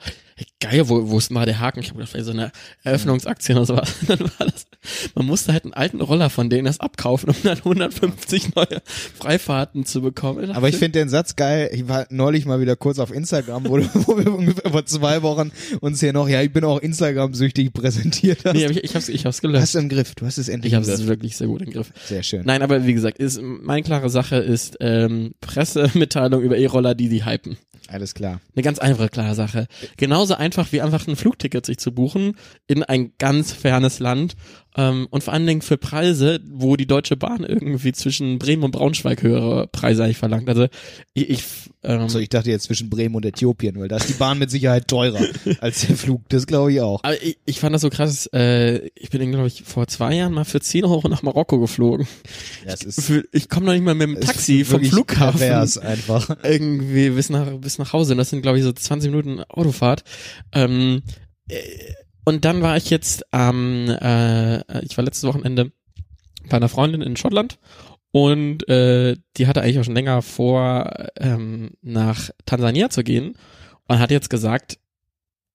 geil, 0.60 0.88
wo, 0.88 1.08
wo 1.10 1.18
ist 1.18 1.30
mal 1.30 1.46
der 1.46 1.58
Haken? 1.60 1.80
Ich 1.80 1.86
habe 1.88 1.98
gedacht, 1.98 2.10
vielleicht 2.12 2.26
so 2.26 2.32
eine 2.32 2.52
Eröffnungsaktion 2.84 3.58
oder 3.58 3.66
sowas. 3.66 3.94
Dann 4.08 4.20
war 4.20 4.46
das, 4.46 4.66
man 5.14 5.26
musste 5.26 5.52
halt 5.52 5.64
einen 5.64 5.74
alten 5.74 6.00
Roller 6.00 6.30
von 6.30 6.50
denen 6.50 6.64
das 6.66 6.80
abkaufen, 6.80 7.30
um 7.30 7.36
dann 7.42 7.58
150 7.58 8.54
neue 8.54 8.80
Freifahrten 9.18 9.84
zu 9.84 10.00
bekommen. 10.02 10.50
Aber 10.52 10.68
ich 10.68 10.76
finde 10.76 10.98
den 11.00 11.08
Satz 11.08 11.36
geil. 11.36 11.70
Ich 11.72 11.88
war 11.88 12.06
neulich 12.10 12.46
mal 12.46 12.60
wieder 12.60 12.76
kurz 12.76 12.98
auf 12.98 13.12
Instagram, 13.12 13.64
wo, 13.68 13.78
wo 14.06 14.18
wir 14.18 14.32
ungefähr 14.32 14.70
vor 14.70 14.86
zwei 14.86 15.22
Wochen 15.22 15.50
uns 15.80 16.00
hier 16.00 16.12
noch, 16.12 16.28
ja, 16.28 16.42
ich 16.42 16.52
bin 16.52 16.64
auch 16.64 16.78
Instagram-süchtig 16.78 17.72
präsentiert 17.72 18.44
hast. 18.44 18.54
nee, 18.54 18.66
ich, 18.66 18.84
ich 18.84 18.94
hab's, 18.94 19.08
ich 19.08 19.26
hab's 19.26 19.40
gelöscht. 19.40 19.62
hast 19.62 19.74
du 19.74 19.78
im 19.80 19.88
Griff. 19.88 20.14
Du 20.14 20.26
hast 20.26 20.38
es 20.38 20.48
endlich 20.48 20.72
Ich 20.72 20.76
im 20.76 20.82
habe 20.82 20.92
es 20.92 20.98
Griff. 20.98 21.08
wirklich 21.08 21.36
sehr 21.36 21.48
gut 21.48 21.62
im 21.62 21.70
Griff. 21.72 21.92
Sehr 22.06 22.22
schön. 22.22 22.42
Nein, 22.44 22.62
aber 22.62 22.86
wie 22.86 22.94
gesagt, 22.94 23.18
ist, 23.18 23.40
meine 23.42 23.82
klare 23.82 24.10
Sache 24.10 24.36
ist 24.36 24.76
ähm, 24.80 25.32
Pressemitteilung 25.40 26.42
über 26.42 26.56
E-Roller, 26.56 26.94
die 26.94 27.08
sie 27.08 27.24
hypen. 27.24 27.56
Alles 27.90 28.14
klar. 28.14 28.40
Eine 28.54 28.62
ganz 28.62 28.78
einfache, 28.78 29.08
klare 29.08 29.34
Sache. 29.34 29.66
Genauso 29.96 30.27
einfach 30.34 30.72
wie 30.72 30.80
einfach 30.80 31.06
ein 31.06 31.16
Flugticket 31.16 31.66
sich 31.66 31.78
zu 31.78 31.92
buchen 31.92 32.36
in 32.66 32.82
ein 32.82 33.12
ganz 33.18 33.52
fernes 33.52 33.98
Land 33.98 34.36
ähm, 34.78 35.08
und 35.10 35.24
vor 35.24 35.34
allen 35.34 35.44
Dingen 35.44 35.60
für 35.60 35.76
Preise, 35.76 36.38
wo 36.48 36.76
die 36.76 36.86
Deutsche 36.86 37.16
Bahn 37.16 37.42
irgendwie 37.42 37.90
zwischen 37.90 38.38
Bremen 38.38 38.62
und 38.62 38.70
Braunschweig 38.70 39.24
höhere 39.24 39.66
Preise 39.66 40.04
eigentlich 40.04 40.18
verlangt. 40.18 40.48
Also 40.48 40.68
ich, 41.14 41.30
ich 41.30 41.44
ähm, 41.82 42.08
So, 42.08 42.20
ich 42.20 42.28
dachte 42.28 42.48
jetzt 42.50 42.64
zwischen 42.64 42.88
Bremen 42.88 43.16
und 43.16 43.26
Äthiopien, 43.26 43.80
weil 43.80 43.88
da 43.88 43.96
ist 43.96 44.08
die 44.08 44.12
Bahn 44.12 44.38
mit 44.38 44.52
Sicherheit 44.52 44.86
teurer 44.86 45.18
als 45.60 45.84
der 45.84 45.96
Flug. 45.96 46.28
Das 46.28 46.46
glaube 46.46 46.72
ich 46.72 46.80
auch. 46.80 47.02
aber 47.02 47.20
ich, 47.20 47.38
ich 47.44 47.58
fand 47.58 47.74
das 47.74 47.82
so 47.82 47.90
krass. 47.90 48.30
Äh, 48.32 48.88
ich 48.94 49.10
bin, 49.10 49.32
glaube 49.32 49.48
ich, 49.48 49.64
vor 49.64 49.88
zwei 49.88 50.14
Jahren 50.14 50.32
mal 50.32 50.44
für 50.44 50.60
10 50.60 50.84
Euro 50.84 51.08
nach 51.08 51.22
Marokko 51.22 51.58
geflogen. 51.58 52.06
Das 52.64 52.82
ist 52.82 53.02
Für, 53.02 53.24
ich 53.32 53.48
komme 53.48 53.66
noch 53.66 53.72
nicht 53.72 53.84
mal 53.84 53.96
mit 53.96 54.08
dem 54.08 54.20
Taxi 54.20 54.64
vom 54.64 54.84
Flughafen 54.84 55.40
pervers 55.40 55.76
einfach. 55.76 56.36
irgendwie 56.44 57.10
bis 57.10 57.30
nach 57.30 57.50
bis 57.58 57.78
nach 57.78 57.92
Hause. 57.92 58.12
Und 58.12 58.18
das 58.18 58.30
sind 58.30 58.42
glaube 58.42 58.58
ich 58.58 58.64
so 58.64 58.70
20 58.70 59.10
Minuten 59.10 59.40
Autofahrt. 59.40 60.04
Ähm, 60.52 61.02
äh, 61.48 61.56
und 62.28 62.44
dann 62.44 62.60
war 62.60 62.76
ich 62.76 62.90
jetzt 62.90 63.32
am, 63.32 63.88
äh, 63.88 64.84
ich 64.84 64.98
war 64.98 65.04
letztes 65.04 65.24
Wochenende 65.24 65.72
bei 66.50 66.58
einer 66.58 66.68
Freundin 66.68 67.00
in 67.00 67.16
Schottland 67.16 67.58
und 68.10 68.68
äh, 68.68 69.16
die 69.38 69.46
hatte 69.46 69.62
eigentlich 69.62 69.78
auch 69.78 69.84
schon 69.84 69.94
länger 69.94 70.20
vor, 70.20 71.08
ähm, 71.16 71.70
nach 71.80 72.28
Tansania 72.44 72.90
zu 72.90 73.02
gehen 73.02 73.32
und 73.86 73.98
hat 73.98 74.10
jetzt 74.10 74.28
gesagt, 74.28 74.78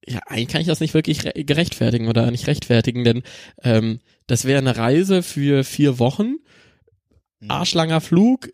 ja, 0.03 0.21
eigentlich 0.25 0.47
kann 0.47 0.61
ich 0.61 0.67
das 0.67 0.79
nicht 0.79 0.95
wirklich 0.95 1.23
re 1.23 1.43
gerechtfertigen 1.43 2.07
oder 2.07 2.31
nicht 2.31 2.47
rechtfertigen, 2.47 3.03
denn 3.03 3.21
ähm, 3.61 3.99
das 4.25 4.45
wäre 4.45 4.57
eine 4.57 4.75
Reise 4.75 5.21
für 5.21 5.63
vier 5.63 5.99
Wochen, 5.99 6.37
arschlanger 7.49 8.01
Flug 8.01 8.49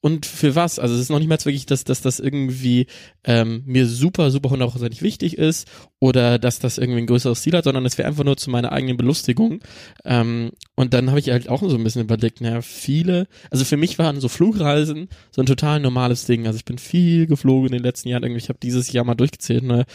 und 0.00 0.26
für 0.26 0.54
was? 0.54 0.78
Also 0.78 0.94
es 0.94 1.00
ist 1.00 1.10
noch 1.10 1.18
nicht 1.18 1.28
mal 1.28 1.38
wirklich, 1.38 1.66
dass, 1.66 1.84
dass 1.84 2.00
das 2.00 2.20
irgendwie 2.20 2.86
ähm, 3.24 3.62
mir 3.66 3.86
super, 3.86 4.30
super 4.30 4.50
hundertprozentig 4.50 5.02
wichtig 5.02 5.36
ist 5.36 5.66
oder 5.98 6.38
dass 6.38 6.58
das 6.58 6.78
irgendwie 6.78 7.00
ein 7.00 7.06
größeres 7.06 7.42
Ziel 7.42 7.54
hat, 7.56 7.64
sondern 7.64 7.84
es 7.86 7.98
wäre 7.98 8.06
einfach 8.06 8.22
nur 8.22 8.36
zu 8.36 8.50
meiner 8.50 8.72
eigenen 8.72 8.96
Belustigung. 8.96 9.60
Ähm, 10.04 10.52
und 10.76 10.94
dann 10.94 11.08
habe 11.08 11.18
ich 11.18 11.30
halt 11.30 11.48
auch 11.48 11.60
so 11.60 11.74
ein 11.74 11.82
bisschen 11.82 12.02
überlegt, 12.02 12.40
naja, 12.40 12.62
viele, 12.62 13.26
also 13.50 13.64
für 13.64 13.76
mich 13.76 13.98
waren 13.98 14.20
so 14.20 14.28
Flugreisen 14.28 15.08
so 15.32 15.42
ein 15.42 15.46
total 15.46 15.80
normales 15.80 16.24
Ding. 16.26 16.46
Also 16.46 16.58
ich 16.58 16.64
bin 16.64 16.78
viel 16.78 17.26
geflogen 17.26 17.68
in 17.68 17.72
den 17.72 17.82
letzten 17.82 18.08
Jahren. 18.08 18.22
Irgendwie, 18.22 18.42
ich 18.42 18.48
habe 18.48 18.60
dieses 18.62 18.92
Jahr 18.92 19.04
mal 19.04 19.14
durchgezählt, 19.14 19.64
ne? 19.64 19.86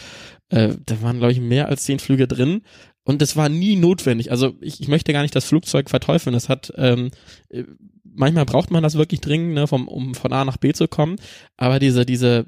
äh, 0.52 0.76
da 0.84 1.00
waren, 1.00 1.18
glaube 1.18 1.32
ich, 1.32 1.40
mehr 1.40 1.68
als 1.68 1.84
zehn 1.84 1.98
Flüge 1.98 2.28
drin. 2.28 2.62
Und 3.04 3.20
das 3.20 3.36
war 3.36 3.48
nie 3.48 3.76
notwendig. 3.76 4.30
Also 4.30 4.54
ich, 4.60 4.80
ich 4.80 4.88
möchte 4.88 5.12
gar 5.12 5.22
nicht 5.22 5.34
das 5.34 5.44
Flugzeug 5.44 5.90
verteufeln. 5.90 6.34
Das 6.34 6.48
hat 6.48 6.72
ähm, 6.76 7.10
äh, 7.48 7.64
manchmal 8.04 8.44
braucht 8.44 8.70
man 8.70 8.82
das 8.82 8.96
wirklich 8.96 9.20
dringend, 9.20 9.54
ne, 9.54 9.66
vom, 9.66 9.88
um 9.88 10.14
von 10.14 10.32
A 10.32 10.44
nach 10.44 10.56
B 10.56 10.72
zu 10.72 10.88
kommen. 10.88 11.16
Aber 11.56 11.78
diese, 11.78 12.06
diese 12.06 12.46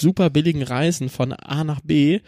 super 0.00 0.30
billigen 0.30 0.62
Reisen 0.62 1.08
von 1.08 1.32
A 1.32 1.64
nach 1.64 1.80
B 1.80 2.20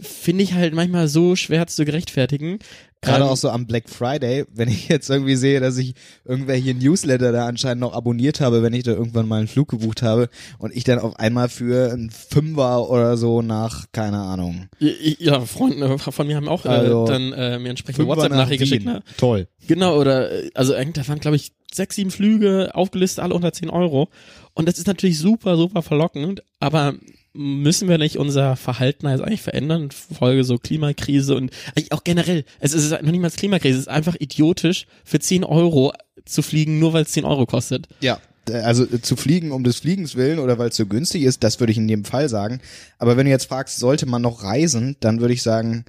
finde 0.00 0.44
ich 0.44 0.54
halt 0.54 0.74
manchmal 0.74 1.08
so 1.08 1.34
schwer 1.34 1.66
zu 1.66 1.84
gerechtfertigen. 1.84 2.58
Gerade 3.00 3.24
Ähm, 3.24 3.30
auch 3.30 3.36
so 3.36 3.50
am 3.50 3.66
Black 3.66 3.88
Friday, 3.88 4.44
wenn 4.52 4.68
ich 4.68 4.88
jetzt 4.88 5.08
irgendwie 5.08 5.36
sehe, 5.36 5.60
dass 5.60 5.78
ich 5.78 5.94
irgendwelche 6.24 6.74
Newsletter 6.74 7.30
da 7.30 7.46
anscheinend 7.46 7.80
noch 7.80 7.94
abonniert 7.94 8.40
habe, 8.40 8.62
wenn 8.62 8.72
ich 8.72 8.82
da 8.82 8.90
irgendwann 8.90 9.28
mal 9.28 9.38
einen 9.38 9.48
Flug 9.48 9.68
gebucht 9.68 10.02
habe 10.02 10.28
und 10.58 10.74
ich 10.74 10.82
dann 10.84 10.98
auf 10.98 11.16
einmal 11.18 11.48
für 11.48 11.92
einen 11.92 12.10
Fünfer 12.10 12.90
oder 12.90 13.16
so 13.16 13.40
nach, 13.40 13.86
keine 13.92 14.18
Ahnung, 14.18 14.68
Ja, 14.80 15.40
Freunde 15.40 15.96
von 15.98 16.26
mir 16.26 16.36
haben 16.36 16.48
auch 16.48 16.64
äh, 16.64 16.68
Also, 16.68 17.06
dann 17.06 17.32
äh, 17.32 17.58
mir 17.58 17.70
entsprechende 17.70 18.08
WhatsApp-Nachricht 18.08 18.60
geschickt. 18.60 18.84
Ne? 18.84 19.02
Toll. 19.16 19.46
Genau, 19.68 19.96
oder 19.98 20.32
äh, 20.32 20.50
also 20.54 20.72
da 20.72 21.08
waren, 21.08 21.20
glaube 21.20 21.36
ich, 21.36 21.52
sechs, 21.72 21.96
sieben 21.96 22.10
Flüge 22.10 22.74
aufgelistet, 22.74 23.22
alle 23.22 23.34
unter 23.34 23.52
10 23.52 23.70
Euro. 23.70 24.08
Und 24.54 24.66
das 24.66 24.78
ist 24.78 24.86
natürlich 24.86 25.18
super, 25.18 25.56
super 25.56 25.82
verlockend, 25.82 26.42
aber 26.58 26.94
müssen 27.32 27.88
wir 27.88 27.98
nicht 27.98 28.16
unser 28.16 28.56
Verhalten 28.56 29.08
jetzt 29.08 29.20
eigentlich 29.20 29.42
verändern, 29.42 29.90
Folge 29.90 30.44
so 30.44 30.58
Klimakrise 30.58 31.36
und 31.36 31.50
eigentlich 31.74 31.92
auch 31.92 32.04
generell, 32.04 32.44
es 32.60 32.72
ist 32.72 32.90
noch 32.90 33.02
nicht 33.02 33.20
mal 33.20 33.30
Klimakrise, 33.30 33.76
es 33.76 33.82
ist 33.82 33.88
einfach 33.88 34.16
idiotisch, 34.18 34.86
für 35.04 35.20
10 35.20 35.44
Euro 35.44 35.92
zu 36.24 36.42
fliegen, 36.42 36.78
nur 36.78 36.92
weil 36.92 37.02
es 37.04 37.12
10 37.12 37.24
Euro 37.24 37.46
kostet. 37.46 37.88
Ja, 38.00 38.20
also 38.50 38.84
äh, 38.84 39.00
zu 39.00 39.16
fliegen 39.16 39.52
um 39.52 39.64
des 39.64 39.78
Fliegens 39.80 40.16
willen 40.16 40.38
oder 40.38 40.58
weil 40.58 40.70
es 40.70 40.76
so 40.76 40.86
günstig 40.86 41.22
ist, 41.22 41.42
das 41.44 41.60
würde 41.60 41.72
ich 41.72 41.78
in 41.78 41.88
jedem 41.88 42.04
Fall 42.04 42.28
sagen. 42.28 42.60
Aber 42.98 43.16
wenn 43.16 43.26
du 43.26 43.30
jetzt 43.30 43.46
fragst, 43.46 43.78
sollte 43.78 44.06
man 44.06 44.22
noch 44.22 44.42
reisen, 44.42 44.96
dann 45.00 45.20
würde 45.20 45.34
ich 45.34 45.42
sagen, 45.42 45.84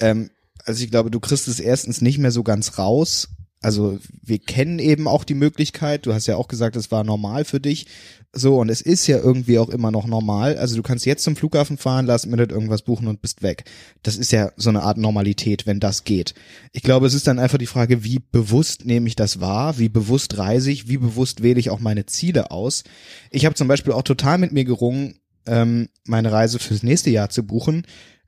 ähm, 0.00 0.30
also 0.64 0.82
ich 0.82 0.90
glaube, 0.90 1.10
du 1.10 1.20
kriegst 1.20 1.48
es 1.48 1.60
erstens 1.60 2.00
nicht 2.00 2.18
mehr 2.18 2.30
so 2.30 2.42
ganz 2.42 2.78
raus. 2.78 3.28
Also 3.64 3.98
wir 4.22 4.38
kennen 4.38 4.78
eben 4.78 5.08
auch 5.08 5.24
die 5.24 5.32
Möglichkeit, 5.32 6.04
du 6.04 6.12
hast 6.12 6.26
ja 6.26 6.36
auch 6.36 6.48
gesagt, 6.48 6.76
es 6.76 6.90
war 6.90 7.02
normal 7.02 7.46
für 7.46 7.60
dich. 7.60 7.86
So, 8.30 8.60
und 8.60 8.68
es 8.68 8.82
ist 8.82 9.06
ja 9.06 9.16
irgendwie 9.16 9.58
auch 9.58 9.70
immer 9.70 9.90
noch 9.90 10.06
normal. 10.06 10.58
Also 10.58 10.76
du 10.76 10.82
kannst 10.82 11.06
jetzt 11.06 11.24
zum 11.24 11.34
Flughafen 11.34 11.78
fahren, 11.78 12.04
lass 12.04 12.26
mir 12.26 12.36
nicht 12.36 12.52
irgendwas 12.52 12.82
buchen 12.82 13.06
und 13.06 13.22
bist 13.22 13.42
weg. 13.42 13.64
Das 14.02 14.18
ist 14.18 14.32
ja 14.32 14.52
so 14.56 14.68
eine 14.68 14.82
Art 14.82 14.98
Normalität, 14.98 15.66
wenn 15.66 15.80
das 15.80 16.04
geht. 16.04 16.34
Ich 16.72 16.82
glaube, 16.82 17.06
es 17.06 17.14
ist 17.14 17.26
dann 17.26 17.38
einfach 17.38 17.56
die 17.56 17.64
Frage, 17.64 18.04
wie 18.04 18.18
bewusst 18.18 18.84
nehme 18.84 19.08
ich 19.08 19.16
das 19.16 19.40
wahr, 19.40 19.78
wie 19.78 19.88
bewusst 19.88 20.36
reise 20.36 20.70
ich, 20.70 20.88
wie 20.88 20.98
bewusst 20.98 21.42
wähle 21.42 21.58
ich 21.58 21.70
auch 21.70 21.80
meine 21.80 22.04
Ziele 22.04 22.50
aus. 22.50 22.84
Ich 23.30 23.46
habe 23.46 23.54
zum 23.54 23.66
Beispiel 23.66 23.94
auch 23.94 24.02
total 24.02 24.36
mit 24.36 24.52
mir 24.52 24.66
gerungen, 24.66 25.20
ähm, 25.46 25.88
meine 26.04 26.30
Reise 26.30 26.58
fürs 26.58 26.82
nächste 26.82 27.08
Jahr 27.08 27.30
zu 27.30 27.46
buchen, 27.46 27.86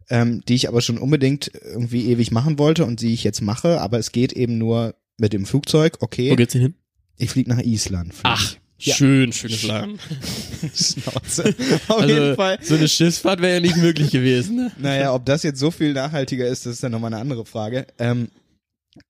ähm, 0.09 0.43
die 0.49 0.55
ich 0.55 0.69
aber 0.69 0.81
schon 0.81 0.97
unbedingt 0.97 1.50
irgendwie 1.52 2.07
ewig 2.07 2.31
machen 2.31 2.59
wollte 2.59 2.87
und 2.87 3.02
die 3.02 3.12
ich 3.12 3.23
jetzt 3.23 3.43
mache, 3.43 3.83
aber 3.83 3.99
es 3.99 4.12
geht 4.12 4.33
eben 4.33 4.57
nur 4.57 4.95
mit 5.19 5.33
dem 5.33 5.47
Flugzeug. 5.47 5.97
Okay, 6.01 6.31
Wo 6.31 6.37
geht's 6.37 6.53
denn 6.53 6.63
hin? 6.63 6.75
ich 7.19 7.31
fliege 7.31 7.51
nach 7.51 7.61
Island. 7.63 8.13
flieg 8.13 8.23
Ach, 8.25 8.57
Ja. 8.79 8.95
schön, 8.95 9.33
schönes 9.33 9.63
Land. 9.63 10.01
Schnauze. 10.75 11.55
Auf 11.89 12.01
Also, 12.01 12.15
jeden 12.15 12.37
Fall. 12.37 12.59
so 12.63 12.75
eine 12.75 12.89
Schiffsfahrt 12.89 13.41
wäre 13.41 13.55
ja 13.55 13.61
nicht 13.61 13.77
möglich 13.77 14.11
gewesen. 14.11 14.57
Ne? 14.57 14.73
Naja, 14.79 15.15
ob 15.15 15.25
das 15.25 15.43
jetzt 15.43 15.59
so 15.61 15.71
viel 15.71 15.93
nachhaltiger 15.93 16.47
ist, 16.47 16.67
das 16.67 16.75
ist 16.75 16.83
dann 16.83 16.93
nochmal 16.93 17.13
eine 17.13 17.21
andere 17.23 17.47
Frage. 17.47 17.87
Ähm, 17.99 18.29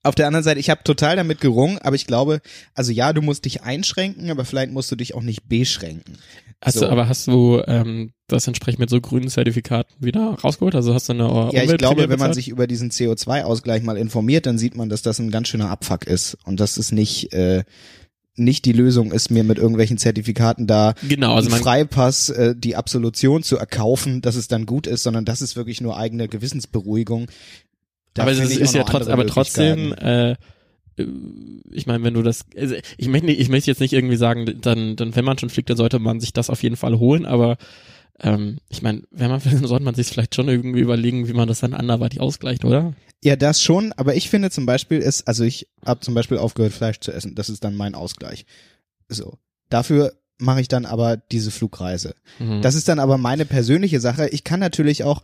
auf 0.03 0.15
der 0.17 0.27
anderen 0.27 0.43
Seite, 0.45 0.59
ich 0.61 0.71
habe 0.71 0.83
total 0.85 1.15
damit 1.17 1.41
gerungen, 1.41 1.79
aber 1.79 1.95
ich 1.97 2.07
glaube, 2.07 2.41
also 2.75 2.91
ja, 2.93 3.13
du 3.13 3.23
musst 3.23 3.45
dich 3.45 3.63
einschränken, 3.63 4.31
aber 4.31 4.45
vielleicht 4.45 4.73
musst 4.73 4.91
du 4.91 4.97
dich 4.97 5.15
auch 5.15 5.23
nicht 5.23 5.49
beschränken. 5.49 6.19
Hast 6.63 6.75
So. 6.79 6.81
du, 6.81 6.91
aber 6.91 7.09
hast 7.09 7.27
du 7.27 7.63
ähm, 7.67 8.13
das 8.29 8.47
entsprechend 8.47 8.81
mit 8.81 8.91
so 8.91 9.01
grünen 9.01 9.29
Zertifikaten 9.29 9.95
wieder 10.05 10.37
rausgeholt? 10.43 10.75
Also 10.75 10.95
hast 10.95 11.09
du 11.09 11.13
eine 11.13 11.51
Ja, 11.53 11.63
ich 11.63 11.77
glaube, 11.77 12.09
wenn 12.09 12.19
man 12.19 12.33
sich 12.33 12.49
über 12.49 12.67
diesen 12.67 12.91
CO2-Ausgleich 12.91 13.83
mal 13.83 13.97
informiert, 13.97 14.47
dann 14.47 14.59
sieht 14.59 14.77
man, 14.77 14.89
dass 14.89 15.03
das 15.03 15.19
ein 15.19 15.31
ganz 15.31 15.49
schöner 15.49 15.71
Abfuck 15.71 16.07
ist 16.07 16.39
und 16.45 16.59
dass 16.59 16.77
es 16.77 16.93
nicht 16.93 17.33
äh, 17.33 17.65
nicht 18.39 18.65
die 18.67 18.73
Lösung 18.73 19.13
ist, 19.13 19.31
mir 19.31 19.45
mit 19.45 19.59
irgendwelchen 19.59 19.99
Zertifikaten 19.99 20.67
da 20.67 20.95
Genau, 21.09 21.35
also 21.35 21.51
einen 21.51 21.59
Freipass, 21.59 22.29
äh, 22.29 22.55
die 22.57 22.77
Absolution 22.77 23.43
zu 23.43 23.57
erkaufen, 23.57 24.21
dass 24.21 24.37
es 24.37 24.47
dann 24.49 24.67
gut 24.67 24.87
ist, 24.87 25.03
sondern 25.03 25.25
das 25.25 25.41
ist 25.41 25.57
wirklich 25.57 25.81
nur 25.81 25.97
eigene 25.97 26.29
Gewissensberuhigung. 26.29 27.29
Da 28.15 28.23
aber 28.23 28.33
es 28.33 28.39
ist, 28.39 28.57
ist 28.57 28.75
ja 28.75 28.85
trotz, 28.85 29.09
aber 29.09 29.27
trotzdem, 29.27 29.93
äh, 29.95 30.37
ich 30.97 31.87
meine, 31.87 32.03
wenn 32.05 32.15
du 32.15 32.23
das, 32.23 32.47
also 32.57 32.75
ich 32.97 33.09
möchte 33.09 33.31
ich 33.31 33.49
möchte 33.49 33.71
jetzt 33.71 33.81
nicht 33.81 33.93
irgendwie 33.93 34.17
sagen, 34.17 34.61
dann, 34.61 34.97
dann, 34.97 35.15
wenn 35.15 35.25
man 35.25 35.39
schon 35.39 35.51
fliegt, 35.51 35.71
dann 35.71 35.77
sollte 35.77 35.99
man 35.99 36.21
sich 36.21 36.33
das 36.33 36.51
auf 36.51 36.63
jeden 36.63 36.77
Fall 36.77 36.99
holen, 36.99 37.27
aber 37.27 37.57
ähm, 38.21 38.59
ich 38.69 38.83
meine, 38.83 39.03
wenn 39.11 39.31
man 39.31 39.45
will, 39.45 39.67
sollte 39.67 39.85
man 39.85 39.95
sich 39.95 40.07
vielleicht 40.09 40.35
schon 40.35 40.49
irgendwie 40.49 40.81
überlegen, 40.81 41.29
wie 41.29 41.35
man 41.35 41.49
das 41.49 41.61
dann 41.61 41.75
anderweitig 41.75 42.21
ausgleicht, 42.21 42.65
oder? 42.65 42.95
Ja, 43.25 43.37
das 43.37 43.63
schon, 43.63 43.93
aber 43.93 44.15
ich 44.15 44.31
finde 44.31 44.51
zum 44.51 44.67
Beispiel 44.67 44.99
ist, 44.99 45.27
also 45.27 45.45
ich 45.45 45.69
habe 45.85 46.01
zum 46.01 46.15
Beispiel 46.15 46.39
aufgehört, 46.39 46.73
Fleisch 46.73 47.01
zu 47.01 47.13
essen. 47.13 47.35
Das 47.35 47.49
ist 47.49 47.65
dann 47.65 47.75
mein 47.75 47.95
Ausgleich. 47.95 48.47
So. 49.09 49.39
Dafür 49.69 50.13
mache 50.39 50.61
ich 50.61 50.69
dann 50.69 50.85
aber 50.85 51.17
diese 51.17 51.51
Flugreise. 51.51 52.15
Mhm. 52.39 52.63
Das 52.63 52.75
ist 52.75 52.89
dann 52.89 52.99
aber 52.99 53.19
meine 53.19 53.47
persönliche 53.47 54.01
Sache. 54.01 54.29
Ich 54.29 54.45
kann 54.45 54.61
natürlich 54.61 55.03
auch, 55.05 55.23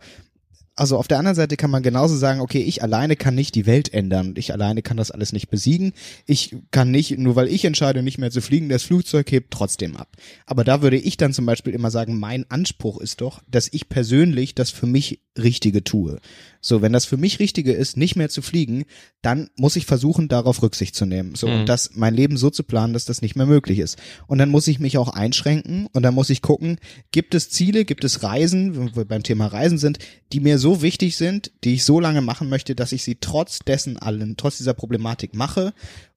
also 0.75 0.97
auf 0.97 1.07
der 1.07 1.19
anderen 1.19 1.35
Seite 1.35 1.55
kann 1.55 1.71
man 1.71 1.83
genauso 1.83 2.15
sagen, 2.15 2.41
okay, 2.41 2.61
ich 2.61 2.81
alleine 2.81 3.15
kann 3.15 3.35
nicht 3.35 3.55
die 3.55 3.65
Welt 3.65 3.93
ändern 3.93 4.33
ich 4.37 4.51
alleine 4.51 4.81
kann 4.81 4.97
das 4.97 5.11
alles 5.11 5.33
nicht 5.33 5.49
besiegen. 5.49 5.93
Ich 6.25 6.55
kann 6.71 6.91
nicht, 6.91 7.17
nur 7.17 7.35
weil 7.35 7.47
ich 7.47 7.65
entscheide, 7.65 8.03
nicht 8.03 8.17
mehr 8.17 8.31
zu 8.31 8.41
fliegen, 8.41 8.69
das 8.69 8.83
Flugzeug 8.83 9.31
hebt 9.31 9.51
trotzdem 9.51 9.95
ab. 9.95 10.09
Aber 10.45 10.63
da 10.63 10.81
würde 10.81 10.97
ich 10.97 11.17
dann 11.17 11.33
zum 11.33 11.45
Beispiel 11.45 11.73
immer 11.73 11.91
sagen, 11.91 12.19
mein 12.19 12.49
Anspruch 12.49 12.99
ist 12.99 13.21
doch, 13.21 13.41
dass 13.49 13.69
ich 13.71 13.89
persönlich 13.89 14.55
das 14.55 14.69
für 14.71 14.87
mich 14.87 15.21
Richtige 15.37 15.83
tue. 15.83 16.19
So, 16.65 16.81
wenn 16.81 16.93
das 16.93 17.03
für 17.03 17.17
mich 17.17 17.39
Richtige 17.39 17.73
ist, 17.73 17.97
nicht 17.97 18.15
mehr 18.15 18.29
zu 18.29 18.41
fliegen, 18.41 18.85
dann 19.21 19.49
muss 19.57 19.75
ich 19.75 19.85
versuchen, 19.85 20.29
darauf 20.29 20.61
Rücksicht 20.63 20.95
zu 20.95 21.05
nehmen. 21.05 21.35
So, 21.35 21.47
Mhm. 21.47 21.53
und 21.59 21.65
das, 21.67 21.91
mein 21.95 22.13
Leben 22.15 22.37
so 22.37 22.49
zu 22.49 22.63
planen, 22.63 22.93
dass 22.93 23.03
das 23.03 23.21
nicht 23.21 23.35
mehr 23.35 23.45
möglich 23.45 23.79
ist. 23.79 23.97
Und 24.27 24.37
dann 24.37 24.47
muss 24.49 24.69
ich 24.69 24.79
mich 24.79 24.97
auch 24.97 25.09
einschränken 25.09 25.87
und 25.91 26.03
dann 26.03 26.13
muss 26.13 26.29
ich 26.29 26.41
gucken, 26.41 26.77
gibt 27.11 27.35
es 27.35 27.49
Ziele, 27.49 27.83
gibt 27.83 28.05
es 28.05 28.23
Reisen, 28.23 28.77
wenn 28.77 28.95
wir 28.95 29.03
beim 29.03 29.23
Thema 29.23 29.47
Reisen 29.47 29.77
sind, 29.77 29.99
die 30.31 30.39
mir 30.39 30.57
so 30.57 30.81
wichtig 30.81 31.17
sind, 31.17 31.51
die 31.65 31.73
ich 31.73 31.83
so 31.83 31.99
lange 31.99 32.21
machen 32.21 32.47
möchte, 32.47 32.75
dass 32.75 32.93
ich 32.93 33.03
sie 33.03 33.17
trotz 33.19 33.59
dessen 33.59 33.97
allen, 33.97 34.37
trotz 34.37 34.57
dieser 34.57 34.73
Problematik 34.73 35.35
mache 35.35 35.73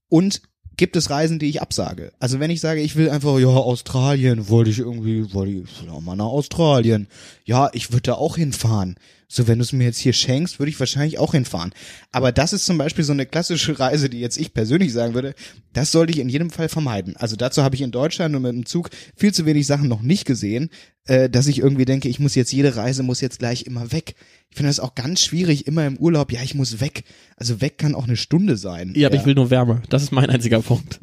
und 0.08 0.42
gibt 0.76 0.94
es 0.94 1.10
Reisen, 1.10 1.38
die 1.38 1.46
ich 1.48 1.62
absage. 1.62 2.12
Also 2.20 2.38
wenn 2.38 2.50
ich 2.50 2.60
sage, 2.60 2.82
ich 2.82 2.96
will 2.96 3.08
einfach, 3.10 3.38
ja, 3.38 3.48
Australien, 3.48 4.48
wollte 4.48 4.70
ich 4.70 4.78
irgendwie, 4.78 5.32
wollte 5.32 5.52
ich 5.52 5.82
will 5.82 5.88
auch 5.90 6.02
mal 6.02 6.16
nach 6.16 6.26
Australien. 6.26 7.08
Ja, 7.44 7.70
ich 7.72 7.90
würde 7.92 8.02
da 8.02 8.12
auch 8.14 8.36
hinfahren. 8.36 8.96
So, 9.28 9.48
wenn 9.48 9.58
du 9.58 9.64
es 9.64 9.72
mir 9.72 9.84
jetzt 9.84 9.98
hier 9.98 10.12
schenkst, 10.12 10.58
würde 10.58 10.70
ich 10.70 10.78
wahrscheinlich 10.78 11.18
auch 11.18 11.32
hinfahren. 11.32 11.72
Aber 12.12 12.30
das 12.30 12.52
ist 12.52 12.64
zum 12.64 12.78
Beispiel 12.78 13.04
so 13.04 13.12
eine 13.12 13.26
klassische 13.26 13.78
Reise, 13.80 14.08
die 14.08 14.20
jetzt 14.20 14.38
ich 14.38 14.54
persönlich 14.54 14.92
sagen 14.92 15.14
würde, 15.14 15.34
das 15.72 15.90
sollte 15.90 16.12
ich 16.12 16.20
in 16.20 16.28
jedem 16.28 16.50
Fall 16.50 16.68
vermeiden. 16.68 17.16
Also 17.16 17.34
dazu 17.36 17.62
habe 17.62 17.74
ich 17.74 17.82
in 17.82 17.90
Deutschland 17.90 18.34
und 18.36 18.42
mit 18.42 18.52
dem 18.52 18.66
Zug 18.66 18.90
viel 19.16 19.34
zu 19.34 19.44
wenig 19.44 19.66
Sachen 19.66 19.88
noch 19.88 20.02
nicht 20.02 20.26
gesehen, 20.26 20.70
äh, 21.06 21.28
dass 21.28 21.48
ich 21.48 21.58
irgendwie 21.58 21.84
denke, 21.84 22.08
ich 22.08 22.20
muss 22.20 22.34
jetzt 22.34 22.52
jede 22.52 22.76
Reise 22.76 23.02
muss 23.02 23.20
jetzt 23.20 23.40
gleich 23.40 23.62
immer 23.62 23.90
weg. 23.92 24.14
Ich 24.50 24.56
finde 24.56 24.70
das 24.70 24.80
auch 24.80 24.94
ganz 24.94 25.20
schwierig, 25.20 25.66
immer 25.66 25.86
im 25.86 25.96
Urlaub, 25.96 26.32
ja, 26.32 26.42
ich 26.42 26.54
muss 26.54 26.80
weg. 26.80 27.02
Also 27.36 27.60
weg 27.60 27.78
kann 27.78 27.94
auch 27.94 28.04
eine 28.04 28.16
Stunde 28.16 28.56
sein. 28.56 28.92
Ja, 28.96 29.08
aber 29.08 29.16
ich 29.16 29.26
will 29.26 29.34
nur 29.34 29.50
Wärme. 29.50 29.82
Das 29.88 30.02
ist 30.02 30.12
mein 30.12 30.30
einziger 30.30 30.62
Punkt. 30.62 31.00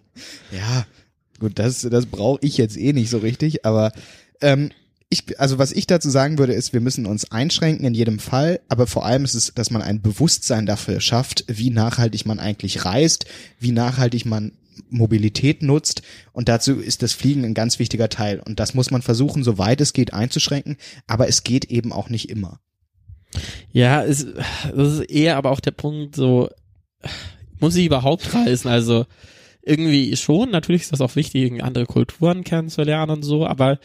Ja, 0.51 0.85
gut, 1.39 1.59
das, 1.59 1.81
das 1.81 2.05
brauche 2.05 2.39
ich 2.41 2.57
jetzt 2.57 2.77
eh 2.77 2.93
nicht 2.93 3.09
so 3.09 3.17
richtig, 3.17 3.65
aber 3.65 3.91
ähm, 4.41 4.71
ich, 5.13 5.39
also 5.39 5.58
was 5.58 5.72
ich 5.72 5.88
dazu 5.88 6.10
sagen 6.10 6.38
würde, 6.38 6.53
ist, 6.53 6.74
wir 6.74 6.82
müssen 6.82 7.05
uns 7.05 7.32
einschränken 7.32 7.86
in 7.86 7.93
jedem 7.93 8.20
Fall, 8.20 8.60
aber 8.67 8.88
vor 8.88 9.05
allem 9.05 9.24
ist 9.24 9.36
es, 9.36 9.53
dass 9.53 9.72
man 9.72 9.82
ein 9.82 10.01
Bewusstsein 10.01 10.65
dafür 10.65 11.00
schafft, 11.00 11.46
wie 11.48 11.70
nachhaltig 11.70 12.25
man 12.25 12.39
eigentlich 12.39 12.84
reist, 12.84 13.25
wie 13.60 13.72
nachhaltig 13.72 14.25
man 14.25 14.51
Mobilität 14.89 15.63
nutzt. 15.63 16.01
Und 16.34 16.50
dazu 16.50 16.79
ist 16.79 17.01
das 17.01 17.13
Fliegen 17.13 17.46
ein 17.46 17.53
ganz 17.53 17.79
wichtiger 17.79 18.10
Teil. 18.10 18.39
Und 18.39 18.60
das 18.60 18.74
muss 18.74 18.91
man 18.91 19.01
versuchen, 19.01 19.43
soweit 19.43 19.79
es 19.82 19.93
geht 19.93 20.13
einzuschränken, 20.13 20.77
aber 21.08 21.27
es 21.27 21.43
geht 21.43 21.65
eben 21.65 21.93
auch 21.93 22.10
nicht 22.10 22.29
immer. 22.29 22.60
Ja, 23.72 24.03
es, 24.03 24.27
das 24.75 25.00
ist 25.00 25.10
eher 25.10 25.38
aber 25.38 25.51
auch 25.51 25.60
der 25.60 25.72
Punkt, 25.72 26.15
so, 26.15 26.50
muss 27.60 27.75
ich 27.75 27.86
überhaupt 27.86 28.34
reisen? 28.34 28.67
Also, 28.67 29.05
irgendwie 29.62 30.15
schon, 30.17 30.51
natürlich 30.51 30.84
ist 30.84 30.91
das 30.91 31.01
auch 31.01 31.15
wichtig, 31.15 31.63
andere 31.63 31.86
Kulturen 31.86 32.43
kennenzulernen 32.43 33.12
und 33.12 33.24
so, 33.24 33.48
aber 33.48 33.79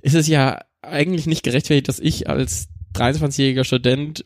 es 0.00 0.14
ist 0.14 0.28
ja 0.28 0.60
eigentlich 0.86 1.26
nicht 1.26 1.42
gerechtfertigt, 1.42 1.88
dass 1.88 2.00
ich 2.00 2.28
als 2.28 2.68
23-jähriger 2.94 3.64
Student 3.64 4.24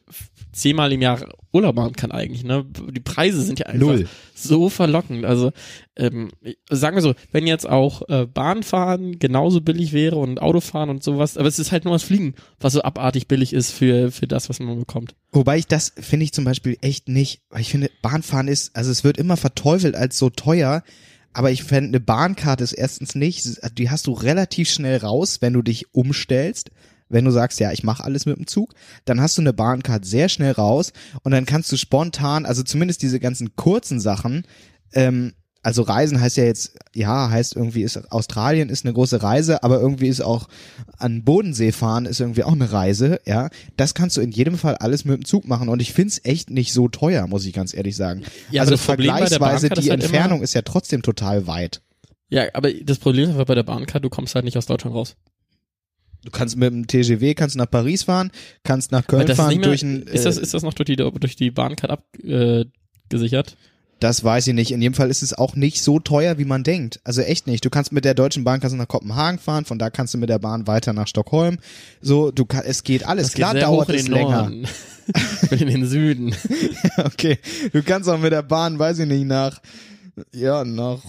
zehnmal 0.53 0.93
im 0.93 1.03
Jahr 1.03 1.25
Urlaub 1.53 1.77
machen 1.77 1.95
kann 1.95 2.11
eigentlich. 2.11 2.45
Ne? 2.45 2.65
Die 2.65 3.01
Preise 3.01 3.43
sind 3.43 3.59
ja 3.59 3.67
einfach 3.67 3.87
Null. 3.87 4.09
so 4.35 4.69
verlockend. 4.69 5.25
Also 5.25 5.53
ähm, 5.97 6.31
sagen 6.69 6.97
wir 6.97 7.03
so, 7.03 7.15
wenn 7.33 7.47
jetzt 7.47 7.69
auch 7.69 8.09
äh, 8.09 8.27
Bahnfahren 8.27 9.19
genauso 9.19 9.61
billig 9.61 9.93
wäre 9.93 10.17
und 10.17 10.43
Autofahren 10.43 10.91
und 10.91 11.03
sowas, 11.03 11.37
aber 11.37 11.49
es 11.49 11.59
ist 11.59 11.73
halt 11.73 11.85
nur 11.85 11.95
das 11.95 12.03
Fliegen, 12.03 12.35
was 12.61 12.75
so 12.75 12.83
abartig 12.83 13.29
billig 13.29 13.53
ist 13.53 13.73
für 13.73 14.11
für 14.11 14.27
das, 14.27 14.49
was 14.49 14.61
man 14.61 14.79
bekommt. 14.79 15.15
Wobei 15.33 15.59
ich 15.59 15.67
das 15.67 15.93
finde 15.99 16.25
ich 16.25 16.33
zum 16.33 16.45
Beispiel 16.45 16.77
echt 16.81 17.09
nicht, 17.09 17.43
weil 17.51 17.63
ich 17.63 17.71
finde, 17.71 17.91
Bahnfahren 18.03 18.49
ist, 18.49 18.77
also 18.77 18.91
es 18.91 19.05
wird 19.05 19.17
immer 19.17 19.37
verteufelt 19.37 19.95
als 19.95 20.19
so 20.19 20.29
teuer, 20.31 20.83
aber 21.39 21.53
ich 21.53 21.63
fände, 21.63 21.91
eine 21.91 22.01
Bahnkarte 22.01 22.65
ist 22.65 22.73
erstens 22.73 23.15
nicht, 23.15 23.61
die 23.79 23.91
hast 23.91 24.09
du 24.09 24.13
relativ 24.13 24.69
schnell 24.69 24.97
raus, 24.97 25.39
wenn 25.41 25.53
du 25.53 25.63
dich 25.63 25.95
umstellst. 25.95 26.73
Wenn 27.09 27.25
du 27.25 27.31
sagst, 27.31 27.61
ja, 27.61 27.71
ich 27.71 27.85
mache 27.85 28.03
alles 28.03 28.27
mit 28.27 28.37
dem 28.37 28.49
Zug, 28.49 28.75
dann 29.05 29.21
hast 29.21 29.39
du 29.39 29.43
eine 29.43 29.53
Bahncard 29.53 30.05
sehr 30.05 30.29
schnell 30.29 30.51
raus 30.51 30.93
und 31.23 31.31
dann 31.31 31.47
kannst 31.47 31.71
du 31.71 31.77
spontan, 31.77 32.45
also 32.45 32.65
zumindest 32.65 33.03
diese 33.03 33.21
ganzen 33.21 33.55
kurzen 33.55 34.01
Sachen, 34.01 34.49
ähm, 34.93 35.33
also 35.69 35.83
Reisen 35.83 36.19
heißt 36.19 36.39
ja 36.39 36.45
jetzt, 36.45 36.79
ja, 36.95 37.29
heißt 37.29 37.55
irgendwie 37.55 37.83
ist 37.83 38.11
Australien 38.11 38.71
ist 38.71 38.87
eine 38.87 38.95
große 38.95 39.23
Reise, 39.23 39.63
aber 39.63 39.79
irgendwie 39.79 40.09
ist 40.09 40.23
auch 40.23 40.49
an 40.97 41.25
Bodensee 41.25 41.73
fahren 41.73 42.07
ist 42.07 42.21
irgendwie 42.21 42.43
auch 42.43 42.55
eine 42.55 42.73
Reise, 42.73 43.21
ja. 43.27 43.51
Das 43.77 43.93
kannst 43.93 44.17
du 44.17 44.23
in 44.23 44.31
jedem 44.31 44.57
Fall 44.57 44.77
alles 44.77 45.05
mit 45.05 45.15
dem 45.15 45.27
Zug 45.27 45.47
machen 45.47 45.69
und 45.69 45.83
ich 45.83 45.93
find's 45.93 46.23
echt 46.25 46.49
nicht 46.49 46.73
so 46.73 46.89
teuer, 46.89 47.27
muss 47.27 47.45
ich 47.45 47.53
ganz 47.53 47.75
ehrlich 47.75 47.97
sagen. 47.97 48.23
Ja, 48.51 48.63
also 48.63 48.79
vergleichsweise 48.79 49.69
die 49.69 49.91
halt 49.91 50.03
Entfernung 50.03 50.41
ist 50.41 50.55
ja 50.55 50.63
trotzdem 50.63 51.03
total 51.03 51.47
weit. 51.47 51.83
Ja, 52.31 52.47
aber 52.55 52.73
das 52.73 52.97
Problem 52.97 53.25
ist 53.25 53.31
einfach 53.33 53.45
bei 53.45 53.55
der 53.55 53.63
Bahncard, 53.63 54.03
du 54.03 54.09
kommst 54.09 54.35
halt 54.35 54.47
nicht 54.47 54.57
aus 54.57 54.65
Deutschland 54.65 54.97
raus. 54.97 55.17
Du 56.25 56.31
kannst 56.31 56.57
mit 56.57 56.73
dem 56.73 56.87
TGW 56.87 57.35
kannst 57.35 57.57
nach 57.57 57.71
Paris 57.71 58.05
fahren, 58.05 58.31
kannst 58.65 58.91
nach 58.91 59.07
Köln 59.07 59.29
fahren 59.35 59.59
mehr, 59.59 59.69
durch 59.69 59.83
ein 59.83 60.05
ist 60.05 60.25
das 60.25 60.39
äh, 60.39 60.41
ist 60.41 60.55
das 60.55 60.63
noch 60.63 60.73
durch 60.73 60.87
die 60.87 60.97
durch 60.97 61.37
die 61.37 61.51
Bahncard 61.51 61.91
abgesichert? 61.91 63.51
Äh? 63.53 63.78
Das 64.01 64.23
weiß 64.23 64.47
ich 64.47 64.55
nicht. 64.55 64.71
In 64.71 64.81
jedem 64.81 64.95
Fall 64.95 65.11
ist 65.11 65.23
es 65.23 65.35
auch 65.35 65.57
nicht 65.57 65.83
so 65.83 65.99
teuer, 65.99 66.39
wie 66.39 66.45
man 66.45 66.63
denkt. 66.63 67.01
Also 67.05 67.23
echt 67.23 67.47
nicht. 67.47 67.65
Du 67.65 67.71
kannst 67.71 67.93
mit 67.93 68.05
der 68.05 68.15
Deutschen 68.15 68.45
Bahn 68.45 68.61
kannst 68.61 68.75
du 68.75 68.79
nach 68.79 68.89
Kopenhagen 68.89 69.39
fahren, 69.39 69.65
von 69.65 69.79
da 69.79 69.91
kannst 69.91 70.15
du 70.15 70.19
mit 70.19 70.29
der 70.29 70.39
Bahn 70.39 70.67
weiter 70.67 70.93
nach 70.93 71.09
Stockholm. 71.09 71.59
So, 72.01 72.31
du 72.31 72.45
kann, 72.45 72.63
es 72.65 72.85
geht 72.85 73.05
alles. 73.05 73.29
Das 73.29 73.35
Klar 73.35 73.55
geht 73.55 73.65
dauert 73.65 73.89
es 73.91 74.05
den 74.05 74.13
länger. 74.13 74.53
Ich 75.43 75.49
bin 75.51 75.61
in 75.61 75.69
den 75.69 75.87
Süden. 75.87 76.35
okay. 76.99 77.39
Du 77.73 77.83
kannst 77.83 78.09
auch 78.09 78.19
mit 78.19 78.33
der 78.33 78.43
Bahn, 78.43 78.79
weiß 78.79 79.01
ich 79.01 79.07
nicht, 79.07 79.25
nach, 79.25 79.61
ja, 80.33 80.65
nach 80.65 81.01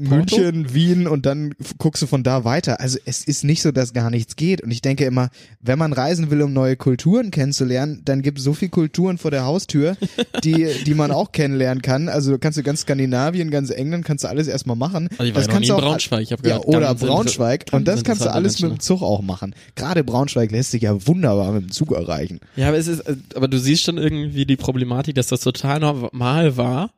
München, 0.00 0.74
Wien 0.74 1.06
und 1.06 1.26
dann 1.26 1.54
guckst 1.78 2.02
du 2.02 2.06
von 2.06 2.22
da 2.22 2.44
weiter. 2.44 2.80
Also 2.80 2.98
es 3.04 3.24
ist 3.24 3.44
nicht 3.44 3.62
so, 3.62 3.72
dass 3.72 3.92
gar 3.92 4.10
nichts 4.10 4.36
geht. 4.36 4.62
Und 4.62 4.70
ich 4.70 4.82
denke 4.82 5.04
immer, 5.04 5.30
wenn 5.60 5.78
man 5.78 5.92
reisen 5.92 6.30
will, 6.30 6.42
um 6.42 6.52
neue 6.52 6.76
Kulturen 6.76 7.30
kennenzulernen, 7.30 8.02
dann 8.04 8.22
gibt 8.22 8.38
es 8.38 8.44
so 8.44 8.54
viel 8.54 8.68
Kulturen 8.68 9.18
vor 9.18 9.30
der 9.30 9.44
Haustür, 9.44 9.96
die, 10.44 10.68
die 10.86 10.94
man 10.94 11.10
auch 11.10 11.32
kennenlernen 11.32 11.82
kann. 11.82 12.08
Also 12.08 12.38
kannst 12.38 12.58
du 12.58 12.62
ganz 12.62 12.80
Skandinavien, 12.82 13.50
ganz 13.50 13.70
England, 13.70 14.04
kannst 14.04 14.24
du 14.24 14.28
alles 14.28 14.48
erstmal 14.48 14.76
machen. 14.76 15.08
Also 15.18 15.24
ich 15.24 15.34
war 15.34 15.42
das 15.42 15.46
ja 15.46 15.52
noch 15.52 15.60
nie 15.60 15.66
kannst 15.66 15.68
in 15.68 15.68
du 15.68 15.74
auch 15.74 15.88
Braunschweig. 15.88 16.22
Ich 16.22 16.32
hab 16.32 16.46
ja, 16.46 16.58
oder 16.58 16.94
Braunschweig. 16.94 17.66
Und 17.72 17.86
das 17.86 18.04
kannst 18.04 18.24
du 18.24 18.32
alles 18.32 18.54
mit 18.54 18.62
dem 18.62 18.68
Menschen. 18.70 18.80
Zug 18.80 19.02
auch 19.02 19.22
machen. 19.22 19.54
Gerade 19.74 20.04
Braunschweig 20.04 20.50
lässt 20.50 20.70
sich 20.70 20.82
ja 20.82 21.06
wunderbar 21.06 21.52
mit 21.52 21.64
dem 21.64 21.70
Zug 21.70 21.92
erreichen. 21.92 22.40
Ja, 22.56 22.68
aber 22.68 22.78
es 22.78 22.86
ist, 22.86 23.00
äh, 23.00 23.16
aber 23.34 23.48
du 23.48 23.58
siehst 23.58 23.82
schon 23.82 23.98
irgendwie 23.98 24.46
die 24.46 24.56
Problematik, 24.56 25.14
dass 25.14 25.28
das 25.28 25.40
total 25.40 25.80
normal 25.80 26.56
war, 26.56 26.90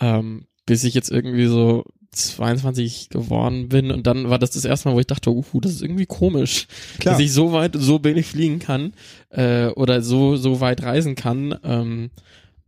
ähm, 0.00 0.46
bis 0.66 0.84
ich 0.84 0.94
jetzt 0.94 1.10
irgendwie 1.10 1.46
so 1.46 1.84
22 2.10 3.10
geworden 3.10 3.68
bin 3.68 3.90
und 3.90 4.06
dann 4.06 4.30
war 4.30 4.38
das 4.38 4.50
das 4.50 4.64
erste 4.64 4.88
Mal, 4.88 4.94
wo 4.94 5.00
ich 5.00 5.06
dachte, 5.06 5.30
uh, 5.30 5.44
das 5.60 5.72
ist 5.72 5.82
irgendwie 5.82 6.06
komisch, 6.06 6.66
Klar. 6.98 7.14
dass 7.14 7.22
ich 7.22 7.32
so 7.32 7.52
weit, 7.52 7.72
so 7.76 7.98
billig 7.98 8.26
fliegen 8.26 8.58
kann 8.58 8.92
äh, 9.30 9.66
oder 9.68 10.02
so 10.02 10.36
so 10.36 10.60
weit 10.60 10.82
reisen 10.82 11.14
kann, 11.14 11.58
ähm, 11.62 12.10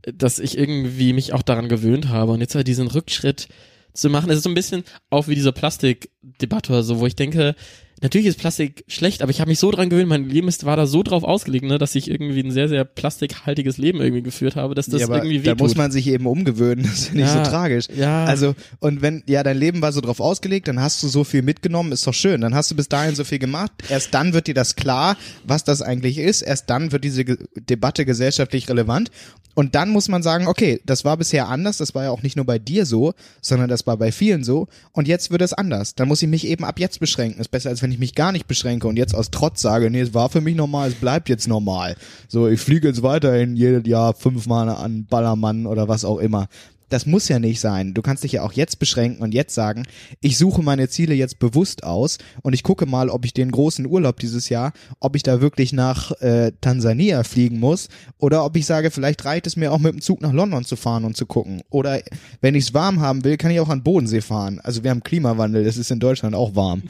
dass 0.02 0.38
ich 0.38 0.58
irgendwie 0.58 1.12
mich 1.12 1.32
auch 1.32 1.42
daran 1.42 1.68
gewöhnt 1.68 2.08
habe 2.08 2.32
und 2.32 2.40
jetzt 2.40 2.54
halt 2.54 2.68
diesen 2.68 2.88
Rückschritt 2.88 3.48
zu 3.92 4.08
machen, 4.08 4.30
es 4.30 4.38
ist 4.38 4.44
so 4.44 4.50
ein 4.50 4.54
bisschen 4.54 4.84
auch 5.10 5.28
wie 5.28 5.34
diese 5.34 5.52
Plastikdebatte 5.52 6.72
oder 6.72 6.82
so, 6.82 7.00
wo 7.00 7.06
ich 7.06 7.16
denke, 7.16 7.54
natürlich 8.02 8.26
ist 8.26 8.38
Plastik 8.38 8.84
schlecht, 8.88 9.22
aber 9.22 9.30
ich 9.30 9.40
habe 9.40 9.48
mich 9.50 9.58
so 9.58 9.70
dran 9.70 9.90
gewöhnt, 9.90 10.08
mein 10.08 10.28
Leben 10.28 10.48
ist, 10.48 10.64
war 10.64 10.76
da 10.76 10.86
so 10.86 11.02
drauf 11.02 11.22
ausgelegt, 11.24 11.64
ne, 11.64 11.78
dass 11.78 11.94
ich 11.94 12.10
irgendwie 12.10 12.40
ein 12.42 12.50
sehr, 12.50 12.68
sehr 12.68 12.84
plastikhaltiges 12.84 13.78
Leben 13.78 14.00
irgendwie 14.00 14.22
geführt 14.22 14.56
habe, 14.56 14.74
dass 14.74 14.86
das 14.86 15.02
ja, 15.02 15.08
irgendwie 15.08 15.38
da 15.38 15.44
wehtut. 15.52 15.58
muss 15.60 15.76
man 15.76 15.90
sich 15.90 16.06
eben 16.06 16.26
umgewöhnen, 16.26 16.84
das 16.90 16.92
ist 16.94 17.08
ja 17.08 17.14
nicht 17.14 17.26
Ja, 17.26 17.44
so 17.44 17.50
tragisch. 17.50 17.86
ja. 17.96 18.24
Also, 18.24 18.54
und 18.78 19.02
wenn, 19.02 19.22
ja, 19.26 19.42
dein 19.42 19.56
Leben 19.58 19.82
war 19.82 19.92
so 19.92 20.00
drauf 20.00 20.20
ausgelegt, 20.20 20.68
dann 20.68 20.80
hast 20.80 21.02
du 21.02 21.08
so 21.08 21.24
viel 21.24 21.42
mitgenommen, 21.42 21.92
ist 21.92 22.06
doch 22.06 22.14
schön. 22.14 22.40
Dann 22.40 22.54
hast 22.54 22.70
du 22.70 22.76
bis 22.76 22.88
dahin 22.88 23.14
so 23.14 23.24
viel 23.24 23.38
gemacht. 23.38 23.72
Erst 23.88 24.14
dann 24.14 24.32
wird 24.32 24.46
dir 24.46 24.54
das 24.54 24.76
klar, 24.76 25.16
was 25.44 25.64
das 25.64 25.82
eigentlich 25.82 26.18
ist. 26.18 26.42
Erst 26.42 26.70
dann 26.70 26.92
wird 26.92 27.04
diese 27.04 27.24
Ge 27.24 27.36
Debatte 27.56 28.04
gesellschaftlich 28.04 28.68
relevant. 28.68 29.10
Und 29.54 29.74
dann 29.74 29.90
muss 29.90 30.08
man 30.08 30.22
sagen, 30.22 30.46
okay, 30.46 30.80
das 30.86 31.04
war 31.04 31.16
bisher 31.16 31.48
anders, 31.48 31.76
das 31.76 31.94
war 31.94 32.04
ja 32.04 32.10
auch 32.10 32.22
nicht 32.22 32.36
nur 32.36 32.46
bei 32.46 32.58
dir 32.60 32.86
so, 32.86 33.14
sondern 33.42 33.68
das 33.68 33.84
war 33.86 33.96
bei 33.96 34.12
vielen 34.12 34.44
so. 34.44 34.68
Und 34.92 35.08
jetzt 35.08 35.30
wird 35.32 35.42
es 35.42 35.52
anders. 35.52 35.94
Dann 35.96 36.06
muss 36.08 36.22
ich 36.22 36.28
mich 36.28 36.46
eben 36.46 36.64
ab 36.64 36.78
jetzt 36.78 37.00
beschränken. 37.00 37.40
Ist 37.40 37.50
besser, 37.50 37.68
als 37.70 37.82
wenn 37.82 37.89
ich 37.90 37.98
mich 37.98 38.14
gar 38.14 38.32
nicht 38.32 38.46
beschränke 38.46 38.88
und 38.88 38.96
jetzt 38.96 39.14
aus 39.14 39.30
Trotz 39.30 39.60
sage, 39.60 39.90
nee, 39.90 40.00
es 40.00 40.14
war 40.14 40.28
für 40.28 40.40
mich 40.40 40.56
normal, 40.56 40.88
es 40.88 40.94
bleibt 40.94 41.28
jetzt 41.28 41.48
normal. 41.48 41.96
So, 42.28 42.48
ich 42.48 42.60
fliege 42.60 42.88
jetzt 42.88 43.02
weiterhin 43.02 43.56
jedes 43.56 43.86
Jahr 43.86 44.14
fünfmal 44.14 44.68
an 44.68 45.06
Ballermann 45.08 45.66
oder 45.66 45.88
was 45.88 46.04
auch 46.04 46.18
immer. 46.18 46.48
Das 46.90 47.06
muss 47.06 47.28
ja 47.28 47.38
nicht 47.38 47.60
sein. 47.60 47.94
Du 47.94 48.02
kannst 48.02 48.24
dich 48.24 48.32
ja 48.32 48.42
auch 48.42 48.52
jetzt 48.52 48.80
beschränken 48.80 49.22
und 49.22 49.32
jetzt 49.32 49.54
sagen, 49.54 49.84
ich 50.20 50.36
suche 50.36 50.60
meine 50.60 50.88
Ziele 50.88 51.14
jetzt 51.14 51.38
bewusst 51.38 51.84
aus 51.84 52.18
und 52.42 52.52
ich 52.52 52.64
gucke 52.64 52.84
mal, 52.84 53.08
ob 53.08 53.24
ich 53.24 53.32
den 53.32 53.52
großen 53.52 53.86
Urlaub 53.86 54.18
dieses 54.18 54.48
Jahr, 54.48 54.72
ob 54.98 55.14
ich 55.14 55.22
da 55.22 55.40
wirklich 55.40 55.72
nach 55.72 56.10
äh, 56.20 56.50
Tansania 56.60 57.22
fliegen 57.22 57.60
muss 57.60 57.88
oder 58.18 58.44
ob 58.44 58.56
ich 58.56 58.66
sage, 58.66 58.90
vielleicht 58.90 59.24
reicht 59.24 59.46
es 59.46 59.56
mir 59.56 59.72
auch 59.72 59.78
mit 59.78 59.92
dem 59.92 60.00
Zug 60.00 60.20
nach 60.20 60.32
London 60.32 60.64
zu 60.64 60.74
fahren 60.74 61.04
und 61.04 61.16
zu 61.16 61.26
gucken. 61.26 61.62
Oder 61.70 62.00
wenn 62.40 62.56
ich 62.56 62.64
es 62.64 62.74
warm 62.74 63.00
haben 63.00 63.22
will, 63.22 63.36
kann 63.36 63.52
ich 63.52 63.60
auch 63.60 63.68
an 63.68 63.84
Bodensee 63.84 64.20
fahren. 64.20 64.60
Also 64.60 64.82
wir 64.82 64.90
haben 64.90 65.04
Klimawandel, 65.04 65.64
es 65.64 65.76
ist 65.76 65.92
in 65.92 66.00
Deutschland 66.00 66.34
auch 66.34 66.56
warm. 66.56 66.82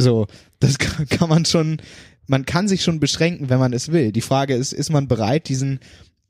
So, 0.00 0.26
das 0.58 0.78
kann, 0.78 1.06
kann 1.10 1.28
man 1.28 1.44
schon, 1.44 1.78
man 2.26 2.46
kann 2.46 2.68
sich 2.68 2.82
schon 2.82 3.00
beschränken, 3.00 3.50
wenn 3.50 3.58
man 3.58 3.72
es 3.72 3.92
will. 3.92 4.12
Die 4.12 4.20
Frage 4.20 4.54
ist, 4.54 4.72
ist 4.72 4.90
man 4.90 5.08
bereit, 5.08 5.48
diesen 5.48 5.80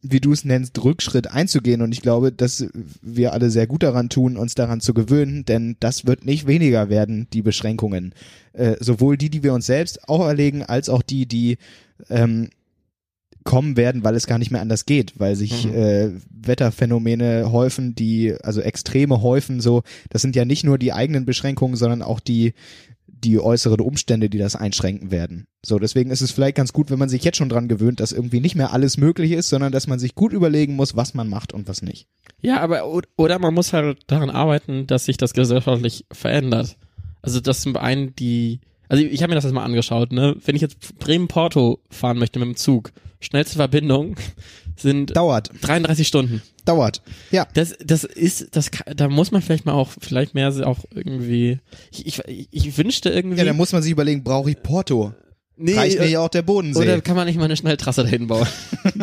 wie 0.02 0.20
du 0.20 0.32
es 0.32 0.44
nennst, 0.44 0.82
Rückschritt 0.82 1.30
einzugehen. 1.30 1.82
Und 1.82 1.92
ich 1.92 2.00
glaube, 2.00 2.32
dass 2.32 2.66
wir 3.02 3.32
alle 3.32 3.50
sehr 3.50 3.66
gut 3.66 3.82
daran 3.82 4.08
tun, 4.08 4.36
uns 4.36 4.54
daran 4.54 4.80
zu 4.80 4.94
gewöhnen, 4.94 5.44
denn 5.44 5.76
das 5.80 6.06
wird 6.06 6.24
nicht 6.24 6.46
weniger 6.46 6.88
werden, 6.88 7.26
die 7.32 7.42
Beschränkungen. 7.42 8.14
Äh, 8.52 8.76
sowohl 8.80 9.16
die, 9.16 9.30
die 9.30 9.42
wir 9.42 9.52
uns 9.52 9.66
selbst 9.66 10.08
auch 10.08 10.26
erlegen, 10.26 10.62
als 10.62 10.88
auch 10.88 11.02
die, 11.02 11.26
die 11.26 11.58
ähm, 12.08 12.48
kommen 13.44 13.76
werden, 13.76 14.04
weil 14.04 14.14
es 14.14 14.26
gar 14.26 14.38
nicht 14.38 14.50
mehr 14.50 14.60
anders 14.60 14.86
geht, 14.86 15.18
weil 15.18 15.36
sich 15.36 15.66
Mhm. 15.66 15.74
äh, 15.74 16.10
Wetterphänomene 16.30 17.52
häufen, 17.52 17.94
die, 17.94 18.34
also 18.42 18.60
Extreme 18.60 19.22
häufen, 19.22 19.60
so, 19.60 19.82
das 20.10 20.22
sind 20.22 20.36
ja 20.36 20.44
nicht 20.44 20.64
nur 20.64 20.78
die 20.78 20.92
eigenen 20.92 21.24
Beschränkungen, 21.24 21.76
sondern 21.76 22.02
auch 22.02 22.20
die, 22.20 22.54
die 23.24 23.38
äußeren 23.38 23.80
Umstände, 23.80 24.30
die 24.30 24.38
das 24.38 24.56
einschränken 24.56 25.10
werden. 25.10 25.46
So, 25.64 25.78
deswegen 25.78 26.10
ist 26.10 26.20
es 26.20 26.30
vielleicht 26.30 26.56
ganz 26.56 26.72
gut, 26.72 26.90
wenn 26.90 26.98
man 26.98 27.08
sich 27.08 27.24
jetzt 27.24 27.36
schon 27.36 27.48
dran 27.48 27.68
gewöhnt, 27.68 28.00
dass 28.00 28.12
irgendwie 28.12 28.40
nicht 28.40 28.54
mehr 28.54 28.72
alles 28.72 28.96
möglich 28.96 29.32
ist, 29.32 29.48
sondern 29.48 29.72
dass 29.72 29.86
man 29.86 29.98
sich 29.98 30.14
gut 30.14 30.32
überlegen 30.32 30.76
muss, 30.76 30.96
was 30.96 31.14
man 31.14 31.28
macht 31.28 31.52
und 31.52 31.68
was 31.68 31.82
nicht. 31.82 32.06
Ja, 32.40 32.60
aber 32.60 32.84
oder 33.16 33.38
man 33.38 33.54
muss 33.54 33.72
halt 33.72 33.98
daran 34.06 34.30
arbeiten, 34.30 34.86
dass 34.86 35.04
sich 35.04 35.16
das 35.16 35.34
gesellschaftlich 35.34 36.06
verändert. 36.10 36.76
Also 37.22 37.40
dass 37.40 37.60
zum 37.60 37.76
einen 37.76 38.14
die, 38.16 38.60
also 38.88 39.04
ich 39.04 39.22
habe 39.22 39.30
mir 39.30 39.34
das 39.34 39.44
jetzt 39.44 39.52
mal 39.52 39.64
angeschaut, 39.64 40.12
ne? 40.12 40.36
Wenn 40.44 40.56
ich 40.56 40.62
jetzt 40.62 40.98
Bremen-Porto 40.98 41.80
fahren 41.90 42.18
möchte 42.18 42.38
mit 42.38 42.48
dem 42.48 42.56
Zug 42.56 42.92
schnellste 43.20 43.56
Verbindung 43.56 44.16
sind 44.80 45.16
Dauert, 45.16 45.50
33 45.62 46.06
Stunden. 46.06 46.42
dauert. 46.64 47.02
Ja. 47.30 47.46
Das, 47.54 47.74
das 47.84 48.04
ist, 48.04 48.48
das, 48.56 48.70
kann- 48.70 48.96
da 48.96 49.08
muss 49.08 49.30
man 49.30 49.42
vielleicht 49.42 49.66
mal 49.66 49.72
auch, 49.72 49.90
vielleicht 50.00 50.34
mehr 50.34 50.50
auch 50.66 50.78
irgendwie, 50.94 51.58
ich, 51.92 52.06
ich, 52.26 52.48
ich 52.50 52.78
wünschte 52.78 53.10
irgendwie, 53.10 53.38
Ja, 53.38 53.44
dann 53.44 53.56
muss 53.56 53.72
man 53.72 53.82
sich 53.82 53.92
überlegen, 53.92 54.22
brauche 54.24 54.50
ich 54.50 54.62
Porto? 54.62 55.12
nee, 55.56 55.74
Reicht 55.74 55.98
mir 55.98 56.06
äh, 56.06 56.10
ja 56.12 56.20
auch 56.20 56.28
der 56.30 56.42
Bodensee. 56.42 56.80
oder 56.80 57.00
kann 57.02 57.16
man 57.16 57.26
nicht 57.26 57.36
mal 57.36 57.44
eine 57.44 57.56
Schnelltrasse 57.56 58.02
dahin 58.02 58.26
bauen? 58.26 58.46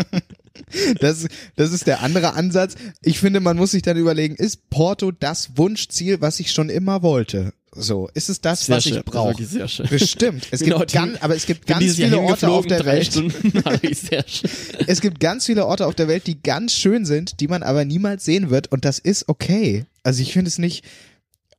Das, 0.99 1.27
das 1.55 1.71
ist 1.71 1.87
der 1.87 2.01
andere 2.01 2.33
Ansatz. 2.33 2.75
Ich 3.01 3.19
finde, 3.19 3.39
man 3.39 3.55
muss 3.57 3.71
sich 3.71 3.83
dann 3.83 3.95
überlegen, 3.95 4.35
ist 4.35 4.69
Porto 4.69 5.11
das 5.11 5.51
Wunschziel, 5.55 6.19
was 6.19 6.39
ich 6.39 6.51
schon 6.51 6.69
immer 6.69 7.03
wollte? 7.03 7.53
So, 7.79 8.09
ist 8.13 8.29
es 8.29 8.41
das, 8.41 8.69
was 8.69 8.83
schön, 8.83 8.97
ich 8.97 9.05
brauche? 9.05 9.43
sehr. 9.43 9.67
Bestimmt. 9.89 10.47
Es 10.51 10.59
Genau, 10.67 10.79
gibt 10.79 10.93
ganz, 10.93 11.17
aber 11.21 11.35
es 11.35 11.45
gibt 11.45 11.67
ganz 11.67 11.95
viele 11.95 12.19
Orte 12.19 12.49
auf 12.49 12.65
der 12.65 12.85
Welt. 12.85 13.13
Sehr. 13.93 14.25
Es 14.87 15.01
gibt 15.01 15.19
ganz 15.19 15.45
viele 15.45 15.65
Orte 15.65 15.85
auf 15.85 15.95
der 15.95 16.07
Welt, 16.07 16.27
die 16.27 16.41
ganz 16.41 16.73
schön 16.73 17.05
sind, 17.05 17.39
die 17.39 17.47
man 17.47 17.63
aber 17.63 17.85
niemals 17.85 18.25
sehen 18.25 18.49
wird 18.49 18.71
und 18.71 18.85
das 18.85 18.99
ist 18.99 19.29
okay. 19.29 19.85
Also 20.03 20.21
ich 20.21 20.33
finde 20.33 20.49
es 20.49 20.57
nicht, 20.57 20.83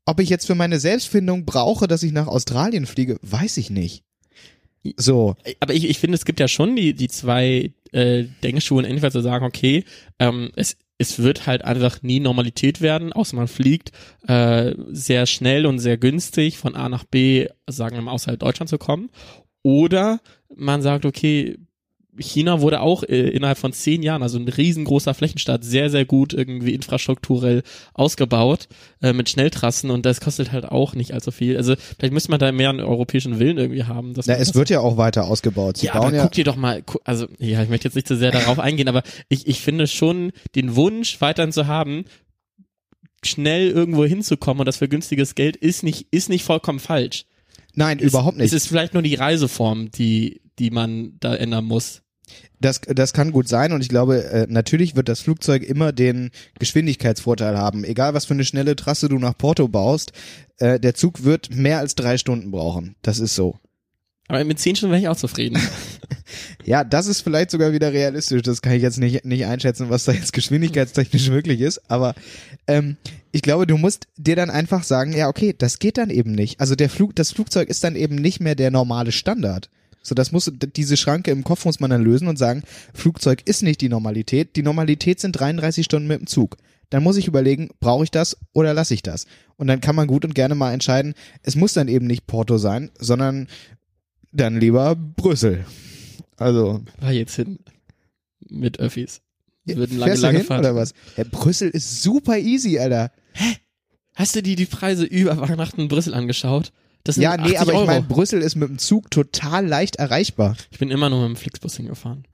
ob 0.04 0.20
ich 0.20 0.28
jetzt 0.28 0.46
für 0.46 0.54
meine 0.54 0.80
Selbstfindung 0.80 1.44
brauche, 1.44 1.86
dass 1.86 2.02
ich 2.02 2.12
nach 2.12 2.26
Australien 2.26 2.86
fliege, 2.86 3.18
weiß 3.22 3.56
ich 3.58 3.70
nicht. 3.70 4.04
So, 4.96 5.36
Aber 5.60 5.74
ich, 5.74 5.88
ich 5.88 5.98
finde, 5.98 6.16
es 6.16 6.24
gibt 6.24 6.40
ja 6.40 6.48
schon 6.48 6.74
die, 6.76 6.94
die 6.94 7.08
zwei 7.08 7.72
äh, 7.92 8.24
Denkschulen, 8.42 8.84
entweder 8.84 9.10
zu 9.10 9.20
sagen, 9.20 9.44
okay, 9.44 9.84
ähm, 10.18 10.50
es, 10.56 10.76
es 10.98 11.20
wird 11.20 11.46
halt 11.46 11.64
einfach 11.64 12.02
nie 12.02 12.20
Normalität 12.20 12.80
werden, 12.80 13.12
außer 13.12 13.36
man 13.36 13.48
fliegt 13.48 13.92
äh, 14.26 14.74
sehr 14.88 15.26
schnell 15.26 15.66
und 15.66 15.78
sehr 15.78 15.96
günstig 15.96 16.58
von 16.58 16.74
A 16.74 16.88
nach 16.88 17.04
B, 17.04 17.48
sagen 17.68 17.96
wir 17.96 18.02
mal, 18.02 18.12
außerhalb 18.12 18.40
Deutschland 18.40 18.68
zu 18.68 18.78
kommen. 18.78 19.10
Oder 19.62 20.20
man 20.54 20.82
sagt, 20.82 21.04
okay, 21.04 21.58
China 22.18 22.60
wurde 22.60 22.80
auch 22.80 23.02
äh, 23.02 23.28
innerhalb 23.28 23.58
von 23.58 23.72
zehn 23.72 24.02
Jahren, 24.02 24.22
also 24.22 24.38
ein 24.38 24.48
riesengroßer 24.48 25.14
Flächenstaat, 25.14 25.64
sehr, 25.64 25.90
sehr 25.90 26.04
gut 26.04 26.32
irgendwie 26.32 26.74
infrastrukturell 26.74 27.62
ausgebaut 27.94 28.68
äh, 29.02 29.12
mit 29.12 29.28
Schnelltrassen 29.28 29.90
und 29.90 30.04
das 30.04 30.20
kostet 30.20 30.52
halt 30.52 30.66
auch 30.66 30.94
nicht 30.94 31.14
allzu 31.14 31.30
viel. 31.30 31.56
Also 31.56 31.74
vielleicht 31.98 32.12
müsste 32.12 32.30
man 32.30 32.40
da 32.40 32.52
mehr 32.52 32.70
einen 32.70 32.80
europäischen 32.80 33.38
Willen 33.38 33.58
irgendwie 33.58 33.84
haben. 33.84 34.14
Dass 34.14 34.26
na, 34.26 34.34
es 34.34 34.48
das 34.48 34.54
wird 34.54 34.70
ja 34.70 34.80
auch 34.80 34.96
weiter 34.96 35.26
ausgebaut. 35.26 35.78
Sie 35.78 35.86
ja, 35.86 35.94
aber 35.94 36.14
ja, 36.14 36.22
guck 36.22 36.32
dir 36.32 36.44
doch 36.44 36.56
mal, 36.56 36.82
also 37.04 37.26
ja, 37.38 37.62
ich 37.62 37.68
möchte 37.68 37.88
jetzt 37.88 37.94
nicht 37.94 38.08
zu 38.08 38.16
sehr 38.16 38.30
darauf 38.30 38.58
eingehen, 38.58 38.88
aber 38.88 39.02
ich, 39.28 39.46
ich 39.46 39.60
finde 39.60 39.86
schon 39.86 40.32
den 40.54 40.76
Wunsch 40.76 41.20
weiterhin 41.20 41.52
zu 41.52 41.66
haben, 41.66 42.04
schnell 43.24 43.70
irgendwo 43.70 44.04
hinzukommen 44.04 44.60
und 44.60 44.66
das 44.66 44.76
für 44.76 44.88
günstiges 44.88 45.34
Geld 45.34 45.56
ist 45.56 45.82
nicht, 45.82 46.06
ist 46.10 46.28
nicht 46.28 46.44
vollkommen 46.44 46.78
falsch. 46.78 47.26
nein, 47.74 47.98
überhaupt 47.98 48.36
nicht. 48.36 48.46
Es 48.46 48.52
ist 48.52 48.68
vielleicht 48.68 48.94
nur 48.94 49.02
die 49.02 49.14
Reiseform, 49.14 49.90
die, 49.90 50.40
die 50.58 50.70
man 50.70 51.16
da 51.20 51.34
ändern 51.34 51.64
muss. 51.64 52.02
Das, 52.60 52.80
das 52.80 53.12
kann 53.12 53.32
gut 53.32 53.48
sein 53.48 53.72
und 53.72 53.82
ich 53.82 53.88
glaube, 53.88 54.24
äh, 54.24 54.46
natürlich 54.48 54.96
wird 54.96 55.08
das 55.08 55.20
Flugzeug 55.20 55.62
immer 55.62 55.92
den 55.92 56.30
Geschwindigkeitsvorteil 56.58 57.56
haben. 57.56 57.84
Egal 57.84 58.14
was 58.14 58.24
für 58.24 58.34
eine 58.34 58.44
schnelle 58.44 58.76
Trasse 58.76 59.08
du 59.08 59.18
nach 59.18 59.36
Porto 59.36 59.68
baust, 59.68 60.12
äh, 60.58 60.80
der 60.80 60.94
Zug 60.94 61.24
wird 61.24 61.54
mehr 61.54 61.78
als 61.78 61.94
drei 61.94 62.18
Stunden 62.18 62.50
brauchen. 62.50 62.96
Das 63.02 63.18
ist 63.20 63.34
so. 63.34 63.58
Aber 64.28 64.44
mit 64.44 64.58
zehn 64.58 64.76
Stunden 64.76 64.92
wäre 64.92 65.02
ich 65.02 65.08
auch 65.08 65.16
zufrieden. 65.16 65.58
Ja, 66.64 66.84
das 66.84 67.06
ist 67.06 67.22
vielleicht 67.22 67.50
sogar 67.50 67.72
wieder 67.72 67.92
realistisch. 67.92 68.42
Das 68.42 68.60
kann 68.60 68.74
ich 68.74 68.82
jetzt 68.82 68.98
nicht, 68.98 69.24
nicht 69.24 69.46
einschätzen, 69.46 69.88
was 69.88 70.04
da 70.04 70.12
jetzt 70.12 70.34
geschwindigkeitstechnisch 70.34 71.28
möglich 71.30 71.62
ist. 71.62 71.90
Aber 71.90 72.14
ähm, 72.66 72.98
ich 73.32 73.40
glaube, 73.40 73.66
du 73.66 73.78
musst 73.78 74.08
dir 74.18 74.36
dann 74.36 74.50
einfach 74.50 74.82
sagen, 74.82 75.14
ja, 75.14 75.28
okay, 75.28 75.54
das 75.56 75.78
geht 75.78 75.96
dann 75.96 76.10
eben 76.10 76.32
nicht. 76.32 76.60
Also 76.60 76.74
der 76.74 76.90
Flug, 76.90 77.16
das 77.16 77.32
Flugzeug 77.32 77.68
ist 77.68 77.84
dann 77.84 77.96
eben 77.96 78.16
nicht 78.16 78.40
mehr 78.40 78.54
der 78.54 78.70
normale 78.70 79.12
Standard. 79.12 79.70
So, 80.08 80.14
das 80.14 80.32
muss, 80.32 80.50
diese 80.76 80.96
Schranke 80.96 81.30
im 81.30 81.44
Kopf 81.44 81.64
muss 81.64 81.80
man 81.80 81.90
dann 81.90 82.02
lösen 82.02 82.28
und 82.28 82.38
sagen, 82.38 82.62
Flugzeug 82.94 83.42
ist 83.44 83.62
nicht 83.62 83.80
die 83.80 83.88
Normalität. 83.88 84.56
Die 84.56 84.62
Normalität 84.62 85.20
sind 85.20 85.32
33 85.32 85.84
Stunden 85.84 86.08
mit 86.08 86.20
dem 86.20 86.26
Zug. 86.26 86.56
Dann 86.90 87.02
muss 87.02 87.16
ich 87.18 87.28
überlegen, 87.28 87.68
brauche 87.80 88.04
ich 88.04 88.10
das 88.10 88.38
oder 88.54 88.72
lasse 88.72 88.94
ich 88.94 89.02
das? 89.02 89.26
Und 89.56 89.66
dann 89.66 89.80
kann 89.80 89.94
man 89.94 90.06
gut 90.06 90.24
und 90.24 90.34
gerne 90.34 90.54
mal 90.54 90.72
entscheiden, 90.72 91.14
es 91.42 91.54
muss 91.54 91.74
dann 91.74 91.88
eben 91.88 92.06
nicht 92.06 92.26
Porto 92.26 92.56
sein, 92.56 92.90
sondern 92.98 93.46
dann 94.32 94.58
lieber 94.58 94.96
Brüssel. 94.96 95.66
Also, 96.36 96.82
War 97.00 97.12
jetzt 97.12 97.34
hin 97.34 97.58
mit 98.48 98.78
Öffis. 98.78 99.20
Das 99.66 99.76
wird 99.76 99.90
eine 99.90 100.00
lange, 100.00 100.14
lange 100.14 100.38
hin 100.38 100.46
Fahrt. 100.46 100.60
oder 100.60 100.74
was? 100.74 100.94
Ja, 101.16 101.24
Brüssel 101.30 101.68
ist 101.68 102.02
super 102.02 102.38
easy, 102.38 102.78
Alter. 102.78 103.10
Hast 104.14 104.34
du 104.34 104.42
dir 104.42 104.56
die 104.56 104.66
Preise 104.66 105.04
über 105.04 105.36
Weihnachten 105.36 105.82
in 105.82 105.88
Brüssel 105.88 106.14
angeschaut? 106.14 106.72
Ja, 107.06 107.36
nee, 107.36 107.56
80 107.56 107.60
aber 107.60 107.72
Euro. 107.72 107.80
ich 107.82 107.86
meine, 107.86 108.02
Brüssel 108.02 108.42
ist 108.42 108.54
mit 108.56 108.68
dem 108.68 108.78
Zug 108.78 109.10
total 109.10 109.66
leicht 109.66 109.96
erreichbar. 109.96 110.56
ich 110.70 110.78
bin 110.78 110.90
immer 110.90 111.08
nur 111.10 111.20
mit 111.28 111.30
dem 111.30 111.40
Flixbus 111.40 111.76
hingefahren. 111.76 112.24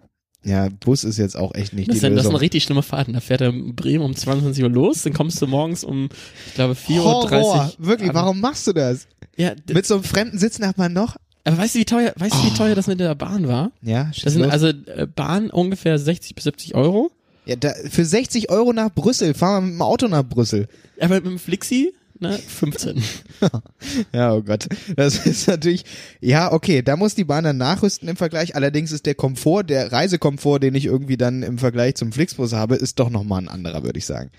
Ja, 0.47 0.69
Bus 0.81 1.05
ist 1.05 1.17
jetzt 1.17 1.37
auch 1.39 1.55
echt 1.55 1.73
nicht 1.73 1.89
Das 1.89 1.95
die 1.95 2.01
sind, 2.01 2.17
das 2.17 2.27
sind 2.27 2.37
richtig 2.37 2.65
schlimme 2.65 2.83
Fahrten. 2.83 3.15
Da 3.15 3.21
fährt 3.21 3.41
er 3.41 3.49
in 3.49 3.75
Bremen 3.75 4.05
um 4.05 4.15
22 4.15 4.63
Uhr 4.63 4.69
los, 4.71 5.03
dann 5.03 5.15
kommst 5.15 5.41
du 5.41 5.47
morgens 5.47 5.85
um, 5.85 6.11
ich 6.49 6.55
glaube, 6.55 6.75
4.30 6.75 6.99
Uhr. 6.99 7.03
Horror, 7.05 7.73
wirklich, 7.79 8.11
an. 8.11 8.15
warum 8.15 8.41
machst 8.41 8.67
du 8.67 8.73
das? 8.75 9.07
Ja, 9.37 9.53
Mit 9.73 9.87
so 9.87 9.95
einem 9.95 10.05
fremden 10.05 10.39
Sitznachbarn 10.39 10.93
noch? 10.93 11.17
aber 11.45 11.57
weißt 11.59 11.75
du, 11.75 11.79
wie 11.79 11.85
teuer, 11.87 12.13
weißt 12.17 12.35
du, 12.35 12.39
Oh. 12.39 12.45
wie 12.47 12.57
teuer 12.57 12.75
das 12.75 12.87
mit 12.89 13.01
der 13.01 13.15
Bahn 13.15 13.49
war? 13.49 13.71
Ja, 13.81 14.11
Das 14.23 14.33
sind 14.35 14.43
los. 14.43 14.53
also 14.53 14.67
äh, 14.69 15.07
Bahn 15.07 15.49
ungefähr 15.51 15.99
60 15.99 16.35
bis 16.35 16.45
70 16.45 16.75
Euro. 16.75 17.11
ja, 17.47 17.57
da, 17.57 17.73
für 17.91 18.05
60 18.05 18.51
Euro 18.51 18.73
nach 18.75 18.91
Brüssel, 18.91 19.33
fahren 19.35 19.65
wir 19.65 19.67
mit 19.69 19.75
dem 19.79 19.83
Auto 19.83 20.09
nach 20.09 20.25
Brüssel. 20.25 20.69
Aber 21.01 21.15
mit 21.17 21.25
dem 21.27 21.39
Flixi, 21.39 21.95
ne, 22.25 22.39
15. 22.39 23.03
Ja, 24.13 24.33
oh 24.33 24.43
Gott. 24.43 24.69
Das 24.97 25.27
ist 25.27 25.47
natürlich, 25.47 25.85
ja, 26.21 26.53
okay, 26.53 26.83
da 26.83 26.97
muss 26.97 27.15
die 27.15 27.25
Bahn 27.25 27.45
dann 27.45 27.57
nachrüsten 27.57 28.09
im 28.09 28.17
Vergleich. 28.17 28.57
Allerdings 28.57 28.93
ist 28.93 29.07
der 29.07 29.15
Komfort, 29.15 29.65
der 29.65 29.93
Reisekomfort, 29.93 30.61
den 30.61 30.75
ich 30.75 30.87
irgendwie 30.87 31.17
dann 31.17 31.43
im 31.43 31.59
Vergleich 31.59 31.95
zum 31.97 32.13
Flixbus 32.13 32.53
habe, 32.53 32.77
ist 32.77 32.99
doch 32.99 33.11
nochmal 33.11 33.43
ein 33.43 33.49
anderer, 33.49 33.85
würde 33.85 33.99
ich 33.99 34.07
sagen. 34.07 34.31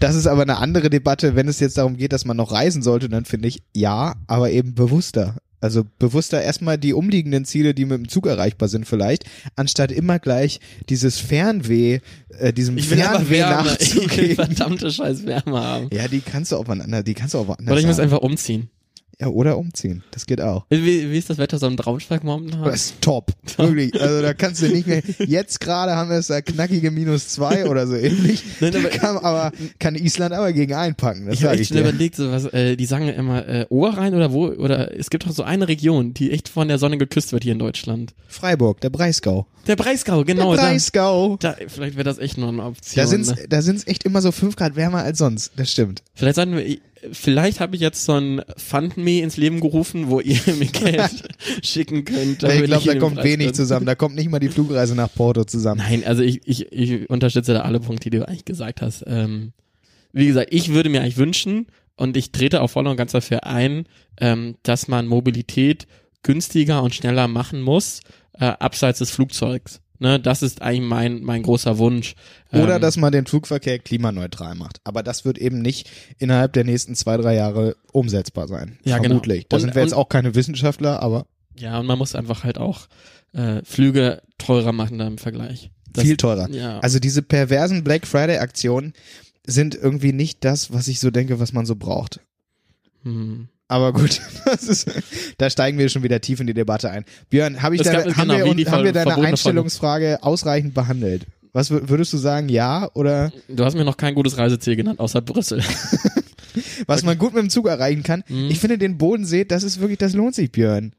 Das 0.00 0.14
ist 0.14 0.26
aber 0.26 0.42
eine 0.42 0.58
andere 0.58 0.90
Debatte. 0.90 1.34
Wenn 1.34 1.48
es 1.48 1.60
jetzt 1.60 1.78
darum 1.78 1.96
geht, 1.96 2.12
dass 2.12 2.24
man 2.24 2.36
noch 2.36 2.52
reisen 2.52 2.82
sollte, 2.82 3.08
dann 3.08 3.24
finde 3.24 3.48
ich 3.48 3.62
ja, 3.74 4.14
aber 4.26 4.50
eben 4.50 4.74
bewusster. 4.74 5.36
Also 5.60 5.84
bewusster 5.98 6.40
erstmal 6.40 6.78
die 6.78 6.92
umliegenden 6.92 7.44
Ziele, 7.44 7.74
die 7.74 7.84
mit 7.84 7.98
dem 7.98 8.08
Zug 8.08 8.26
erreichbar 8.26 8.68
sind 8.68 8.86
vielleicht, 8.86 9.24
anstatt 9.56 9.90
immer 9.90 10.18
gleich 10.18 10.60
dieses 10.88 11.18
Fernweh, 11.18 12.00
äh, 12.38 12.52
diesem 12.52 12.78
Ich 12.78 12.90
will 12.90 12.98
Fernweh 12.98 13.30
Wärme. 13.30 13.76
Ich 13.80 13.94
will 13.94 14.04
nachzugehen. 14.04 14.34
verdammte 14.36 14.90
scheiß 14.90 15.26
Wärme 15.26 15.60
haben. 15.60 15.88
Ja, 15.92 16.06
die 16.08 16.20
kannst 16.20 16.52
du 16.52 16.56
auch 16.56 16.68
woanders, 16.68 17.04
die 17.04 17.14
kannst 17.14 17.34
du 17.34 17.38
auch 17.38 17.48
woanders 17.48 17.72
Oder 17.72 17.80
ich 17.80 17.86
muss 17.86 17.98
einfach 17.98 18.18
umziehen. 18.18 18.70
Ja, 19.20 19.26
oder 19.26 19.58
umziehen. 19.58 20.04
Das 20.12 20.26
geht 20.26 20.40
auch. 20.40 20.64
Wie, 20.70 21.10
wie 21.10 21.18
ist 21.18 21.28
das 21.28 21.38
Wetter 21.38 21.58
so 21.58 21.66
im 21.66 21.74
Braunschweig 21.74 22.22
momentan? 22.22 22.62
Das 22.62 22.74
ist 22.76 23.00
top. 23.00 23.32
Wirklich. 23.56 24.00
Also 24.00 24.22
da 24.22 24.32
kannst 24.32 24.62
du 24.62 24.68
nicht 24.68 24.86
mehr. 24.86 25.02
Jetzt 25.18 25.58
gerade 25.60 25.96
haben 25.96 26.08
wir 26.08 26.18
es 26.18 26.28
da 26.28 26.40
knackige 26.40 26.92
minus 26.92 27.26
zwei 27.28 27.68
oder 27.68 27.88
so 27.88 27.96
ähnlich. 27.96 28.44
Nein, 28.60 28.76
aber- 28.76 28.88
kann, 28.90 29.16
aber, 29.18 29.52
kann 29.80 29.96
Island 29.96 30.32
aber 30.34 30.52
gegen 30.52 30.72
einpacken. 30.72 31.26
Das 31.26 31.34
Ich 31.34 31.44
habe 31.44 31.56
echt 31.58 31.68
schon 31.68 31.78
dir. 31.78 31.88
überlegt, 31.88 32.14
so 32.14 32.30
was, 32.30 32.44
äh, 32.52 32.76
die 32.76 32.86
sagen 32.86 33.08
immer 33.08 33.44
äh, 33.48 33.66
Oberrhein 33.70 34.14
oder 34.14 34.32
wo, 34.32 34.46
oder 34.50 34.96
es 34.96 35.10
gibt 35.10 35.26
doch 35.26 35.32
so 35.32 35.42
eine 35.42 35.66
Region, 35.66 36.14
die 36.14 36.30
echt 36.30 36.48
von 36.48 36.68
der 36.68 36.78
Sonne 36.78 36.96
geküsst 36.96 37.32
wird 37.32 37.42
hier 37.42 37.54
in 37.54 37.58
Deutschland. 37.58 38.14
Freiburg, 38.28 38.80
der 38.82 38.90
Breisgau. 38.90 39.46
Der 39.66 39.74
Breisgau, 39.76 40.24
genau. 40.24 40.54
der 40.54 40.62
Breisgau. 40.62 41.36
Da, 41.40 41.52
da, 41.52 41.56
vielleicht 41.66 41.96
wäre 41.96 42.04
das 42.04 42.18
echt 42.18 42.38
noch 42.38 42.48
eine 42.48 42.62
Option. 42.64 43.02
Da 43.02 43.06
sind's, 43.08 43.28
ne? 43.34 43.46
da 43.48 43.62
sind's 43.62 43.86
echt 43.86 44.04
immer 44.04 44.22
so 44.22 44.30
fünf 44.32 44.54
Grad 44.56 44.76
wärmer 44.76 45.02
als 45.02 45.18
sonst. 45.18 45.52
Das 45.56 45.70
stimmt. 45.72 46.02
Vielleicht 46.14 46.36
sollten 46.36 46.56
wir, 46.56 46.78
vielleicht 47.12 47.60
habe 47.60 47.76
ich 47.76 47.82
jetzt 47.82 48.04
so 48.04 48.14
ein 48.14 48.42
FundMe 48.56 49.20
ins 49.20 49.36
Leben 49.36 49.60
gerufen, 49.60 50.08
wo 50.08 50.20
ihr 50.20 50.40
mir 50.58 50.66
Geld 50.66 51.28
schicken 51.62 52.04
könnt. 52.04 52.42
ich 52.42 52.64
glaube, 52.64 52.84
da 52.84 52.98
kommt 52.98 53.16
Preis 53.16 53.24
wenig 53.24 53.48
bin. 53.48 53.54
zusammen. 53.54 53.86
Da 53.86 53.94
kommt 53.94 54.14
nicht 54.14 54.30
mal 54.30 54.38
die 54.38 54.48
Flugreise 54.48 54.94
nach 54.94 55.12
Porto 55.12 55.44
zusammen. 55.44 55.80
Nein, 55.80 56.04
also 56.04 56.22
ich, 56.22 56.40
ich, 56.44 56.72
ich 56.72 57.10
unterstütze 57.10 57.54
da 57.54 57.60
alle 57.62 57.80
Punkte, 57.80 58.10
die 58.10 58.18
du 58.18 58.28
eigentlich 58.28 58.44
gesagt 58.44 58.82
hast. 58.82 59.04
Ähm, 59.06 59.52
wie 60.12 60.26
gesagt, 60.26 60.48
ich 60.52 60.72
würde 60.72 60.88
mir 60.88 61.00
eigentlich 61.02 61.16
wünschen 61.16 61.66
und 61.96 62.16
ich 62.16 62.32
trete 62.32 62.62
auch 62.62 62.68
voll 62.68 62.86
und 62.86 62.96
ganz 62.96 63.12
dafür 63.12 63.44
ein, 63.44 63.86
ähm, 64.20 64.56
dass 64.62 64.88
man 64.88 65.06
Mobilität 65.06 65.86
günstiger 66.22 66.82
und 66.82 66.94
schneller 66.94 67.28
machen 67.28 67.60
muss, 67.60 68.00
äh, 68.34 68.46
abseits 68.46 68.98
des 68.98 69.10
Flugzeugs. 69.10 69.80
Ne, 70.00 70.20
das 70.20 70.42
ist 70.42 70.62
eigentlich 70.62 70.88
mein, 70.88 71.22
mein 71.24 71.42
großer 71.42 71.78
Wunsch. 71.78 72.14
Oder 72.52 72.76
ähm, 72.76 72.80
dass 72.82 72.96
man 72.96 73.10
den 73.10 73.26
Flugverkehr 73.26 73.80
klimaneutral 73.80 74.54
macht. 74.54 74.80
Aber 74.84 75.02
das 75.02 75.24
wird 75.24 75.38
eben 75.38 75.60
nicht 75.60 75.90
innerhalb 76.18 76.52
der 76.52 76.62
nächsten 76.64 76.94
zwei, 76.94 77.16
drei 77.16 77.34
Jahre 77.34 77.76
umsetzbar 77.92 78.46
sein. 78.46 78.78
Ja, 78.84 78.98
genau. 78.98 79.08
Vermutlich. 79.08 79.46
Da 79.48 79.56
Und- 79.56 79.62
sind 79.62 79.74
wir 79.74 79.82
jetzt 79.82 79.94
auch 79.94 80.08
keine 80.08 80.34
Wissenschaftler, 80.36 81.02
aber 81.02 81.26
Ja, 81.56 81.80
und 81.80 81.86
man 81.86 81.98
muss 81.98 82.14
einfach 82.14 82.44
halt 82.44 82.58
auch 82.58 82.86
äh, 83.32 83.60
Flüge 83.64 84.22
teurer 84.38 84.70
machen 84.72 84.98
da 84.98 85.06
im 85.08 85.18
Vergleich. 85.18 85.70
Das, 85.92 86.04
viel 86.04 86.16
teurer. 86.16 86.48
Ja. 86.50 86.78
Also 86.78 87.00
diese 87.00 87.22
perversen 87.22 87.82
Black 87.82 88.06
Friday 88.06 88.38
Aktionen 88.38 88.92
sind 89.46 89.74
irgendwie 89.74 90.12
nicht 90.12 90.44
das, 90.44 90.72
was 90.72 90.86
ich 90.86 91.00
so 91.00 91.10
denke, 91.10 91.40
was 91.40 91.52
man 91.52 91.66
so 91.66 91.74
braucht. 91.74 92.20
hm. 93.02 93.48
Aber 93.68 93.92
gut, 93.92 94.20
das 94.46 94.64
ist, 94.64 94.90
da 95.36 95.50
steigen 95.50 95.78
wir 95.78 95.88
schon 95.90 96.02
wieder 96.02 96.20
tief 96.20 96.40
in 96.40 96.46
die 96.46 96.54
Debatte 96.54 96.90
ein. 96.90 97.04
Björn, 97.30 97.62
hab 97.62 97.72
ich 97.74 97.82
deine, 97.82 98.04
gab- 98.04 98.16
haben, 98.16 98.28
genau, 98.30 98.44
wir, 98.46 98.54
die 98.54 98.66
haben 98.66 98.84
wir 98.84 98.94
ver- 98.94 99.04
deine 99.04 99.26
Einstellungsfrage 99.26 100.18
ausreichend 100.22 100.72
behandelt? 100.74 101.26
Was 101.52 101.70
wür- 101.70 101.88
würdest 101.88 102.12
du 102.12 102.16
sagen, 102.18 102.48
ja 102.48 102.88
oder 102.94 103.30
Du 103.48 103.64
hast 103.64 103.74
mir 103.74 103.84
noch 103.84 103.96
kein 103.96 104.14
gutes 104.14 104.38
Reiseziel 104.38 104.76
genannt, 104.76 105.00
außer 105.00 105.20
Brüssel. 105.20 105.62
was 106.86 107.02
man 107.04 107.18
gut 107.18 107.34
mit 107.34 107.42
dem 107.42 107.50
Zug 107.50 107.66
erreichen 107.68 108.02
kann? 108.02 108.24
Mhm. 108.28 108.48
Ich 108.50 108.58
finde 108.58 108.78
den 108.78 108.98
Bodensee, 108.98 109.44
das 109.44 109.62
ist 109.62 109.80
wirklich, 109.80 109.98
das 109.98 110.12
lohnt 110.14 110.34
sich, 110.34 110.50
Björn. 110.50 110.92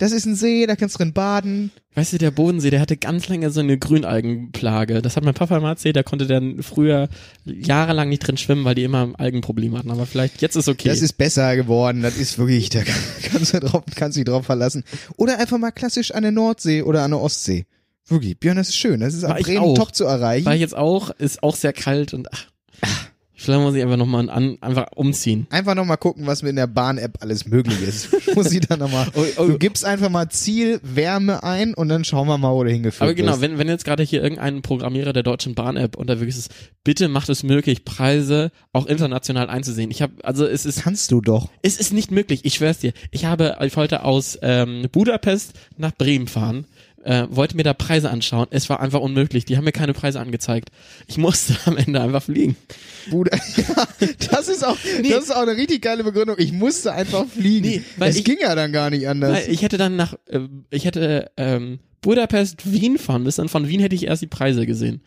Das 0.00 0.12
ist 0.12 0.24
ein 0.24 0.34
See, 0.34 0.66
da 0.66 0.76
kannst 0.76 0.94
du 0.94 0.98
drin 0.98 1.12
baden. 1.12 1.70
Weißt 1.94 2.14
du, 2.14 2.18
der 2.18 2.30
Bodensee, 2.30 2.70
der 2.70 2.80
hatte 2.80 2.96
ganz 2.96 3.28
lange 3.28 3.50
so 3.50 3.60
eine 3.60 3.76
Grünalgenplage. 3.76 5.02
Das 5.02 5.14
hat 5.14 5.24
mein 5.24 5.34
Papa 5.34 5.60
mal 5.60 5.72
erzählt, 5.72 5.94
der 5.94 6.04
konnte 6.04 6.26
dann 6.26 6.62
früher 6.62 7.10
jahrelang 7.44 8.08
nicht 8.08 8.20
drin 8.20 8.38
schwimmen, 8.38 8.64
weil 8.64 8.74
die 8.74 8.84
immer 8.84 9.12
Algenprobleme 9.18 9.76
hatten. 9.76 9.90
Aber 9.90 10.06
vielleicht, 10.06 10.40
jetzt 10.40 10.56
ist 10.56 10.68
okay. 10.68 10.88
Das 10.88 11.02
ist 11.02 11.18
besser 11.18 11.54
geworden. 11.54 12.00
Das 12.00 12.16
ist 12.16 12.38
wirklich, 12.38 12.70
da 12.70 12.80
kannst 13.30 13.52
du 13.52 13.60
drauf, 13.60 13.82
kannst 13.94 14.16
dich 14.16 14.24
drauf 14.24 14.46
verlassen. 14.46 14.84
Oder 15.18 15.38
einfach 15.38 15.58
mal 15.58 15.70
klassisch 15.70 16.12
an 16.12 16.22
der 16.22 16.32
Nordsee 16.32 16.80
oder 16.80 17.02
an 17.02 17.10
der 17.10 17.20
Ostsee. 17.20 17.66
Wirklich, 18.06 18.40
Björn, 18.40 18.56
das 18.56 18.70
ist 18.70 18.76
schön. 18.76 19.00
Das 19.00 19.12
ist 19.12 19.24
am 19.24 19.36
ich 19.36 19.44
Bremen 19.44 19.74
top 19.74 19.94
zu 19.94 20.04
erreichen. 20.04 20.46
War 20.46 20.54
jetzt 20.54 20.74
auch, 20.74 21.10
ist 21.10 21.42
auch 21.42 21.56
sehr 21.56 21.74
kalt 21.74 22.14
und 22.14 22.32
ach, 22.32 22.46
vielleicht 23.40 23.60
muss 23.60 23.74
ich 23.74 23.82
einfach 23.82 23.96
nochmal 23.96 24.28
an, 24.28 24.58
einfach 24.60 24.88
umziehen. 24.94 25.46
Einfach 25.50 25.74
nochmal 25.74 25.96
gucken, 25.96 26.26
was 26.26 26.42
mit 26.42 26.50
in 26.50 26.56
der 26.56 26.66
Bahn-App 26.66 27.18
alles 27.20 27.46
möglich 27.46 27.80
ist. 27.82 28.10
Muss 28.34 28.52
ich 28.52 28.60
dann 28.60 28.80
nochmal. 28.80 29.06
Oh, 29.14 29.24
oh. 29.38 29.46
Du 29.46 29.58
gibst 29.58 29.84
einfach 29.84 30.10
mal 30.10 30.28
Ziel, 30.28 30.80
Wärme 30.82 31.42
ein 31.42 31.74
und 31.74 31.88
dann 31.88 32.04
schauen 32.04 32.28
wir 32.28 32.38
mal, 32.38 32.52
wo 32.52 32.64
du 32.64 32.70
hingeführt 32.70 33.02
Aber 33.02 33.14
genau, 33.14 33.32
wirst. 33.32 33.40
wenn, 33.40 33.58
wenn 33.58 33.68
jetzt 33.68 33.84
gerade 33.84 34.02
hier 34.02 34.22
irgendein 34.22 34.62
Programmierer 34.62 35.12
der 35.12 35.22
Deutschen 35.22 35.54
Bahn-App 35.54 35.96
unterwegs 35.96 36.36
ist, 36.36 36.50
bitte 36.84 37.08
macht 37.08 37.28
es 37.28 37.42
möglich, 37.42 37.84
Preise 37.84 38.52
auch 38.72 38.86
international 38.86 39.48
einzusehen. 39.48 39.90
Ich 39.90 40.02
habe, 40.02 40.12
also 40.22 40.46
es 40.46 40.66
ist 40.66 40.82
Kannst 40.82 41.10
du 41.10 41.20
doch. 41.20 41.48
Es 41.62 41.78
ist 41.78 41.92
nicht 41.92 42.10
möglich, 42.10 42.44
ich 42.44 42.54
schwör's 42.54 42.78
dir. 42.78 42.92
Ich 43.10 43.24
habe, 43.24 43.56
ich 43.62 43.76
wollte 43.76 44.04
aus 44.04 44.38
ähm, 44.42 44.86
Budapest 44.92 45.54
nach 45.76 45.92
Bremen 45.96 46.26
fahren, 46.28 46.66
äh, 47.02 47.26
wollte 47.30 47.56
mir 47.56 47.62
da 47.62 47.72
Preise 47.72 48.10
anschauen. 48.10 48.46
Es 48.50 48.68
war 48.68 48.80
einfach 48.80 49.00
unmöglich. 49.00 49.44
Die 49.46 49.56
haben 49.56 49.64
mir 49.64 49.72
keine 49.72 49.92
Preise 49.94 50.20
angezeigt. 50.20 50.70
Ich 51.06 51.16
musste 51.18 51.54
am 51.64 51.76
Ende 51.76 52.00
einfach 52.00 52.22
fliegen. 52.22 52.56
Bruder, 53.10 53.36
ja, 53.56 53.86
das 54.30 54.48
ist 54.48 54.64
auch, 54.64 54.76
das 55.08 55.24
ist 55.24 55.34
auch 55.34 55.42
eine 55.42 55.56
richtig 55.56 55.82
geile 55.82 56.04
Begründung. 56.04 56.36
Ich 56.38 56.52
musste 56.52 56.92
einfach 56.92 57.26
fliegen. 57.26 57.66
Nee, 57.68 57.82
weil 57.96 58.10
es 58.10 58.16
ich- 58.16 58.24
ging 58.24 58.36
ja 58.40 58.54
dann 58.54 58.72
gar 58.72 58.90
nicht 58.90 59.08
anders. 59.08 59.32
Weil 59.46 59.52
ich 59.52 59.62
hätte 59.62 59.78
dann 59.78 59.96
nach, 59.96 60.14
äh, 60.26 60.40
ich 60.70 60.84
hätte 60.84 61.30
ähm, 61.36 61.78
Budapest, 62.02 62.70
Wien 62.70 62.98
fahren 62.98 63.22
müssen. 63.22 63.48
Von 63.48 63.66
Wien 63.68 63.80
hätte 63.80 63.94
ich 63.94 64.06
erst 64.06 64.22
die 64.22 64.26
Preise 64.26 64.66
gesehen. 64.66 65.00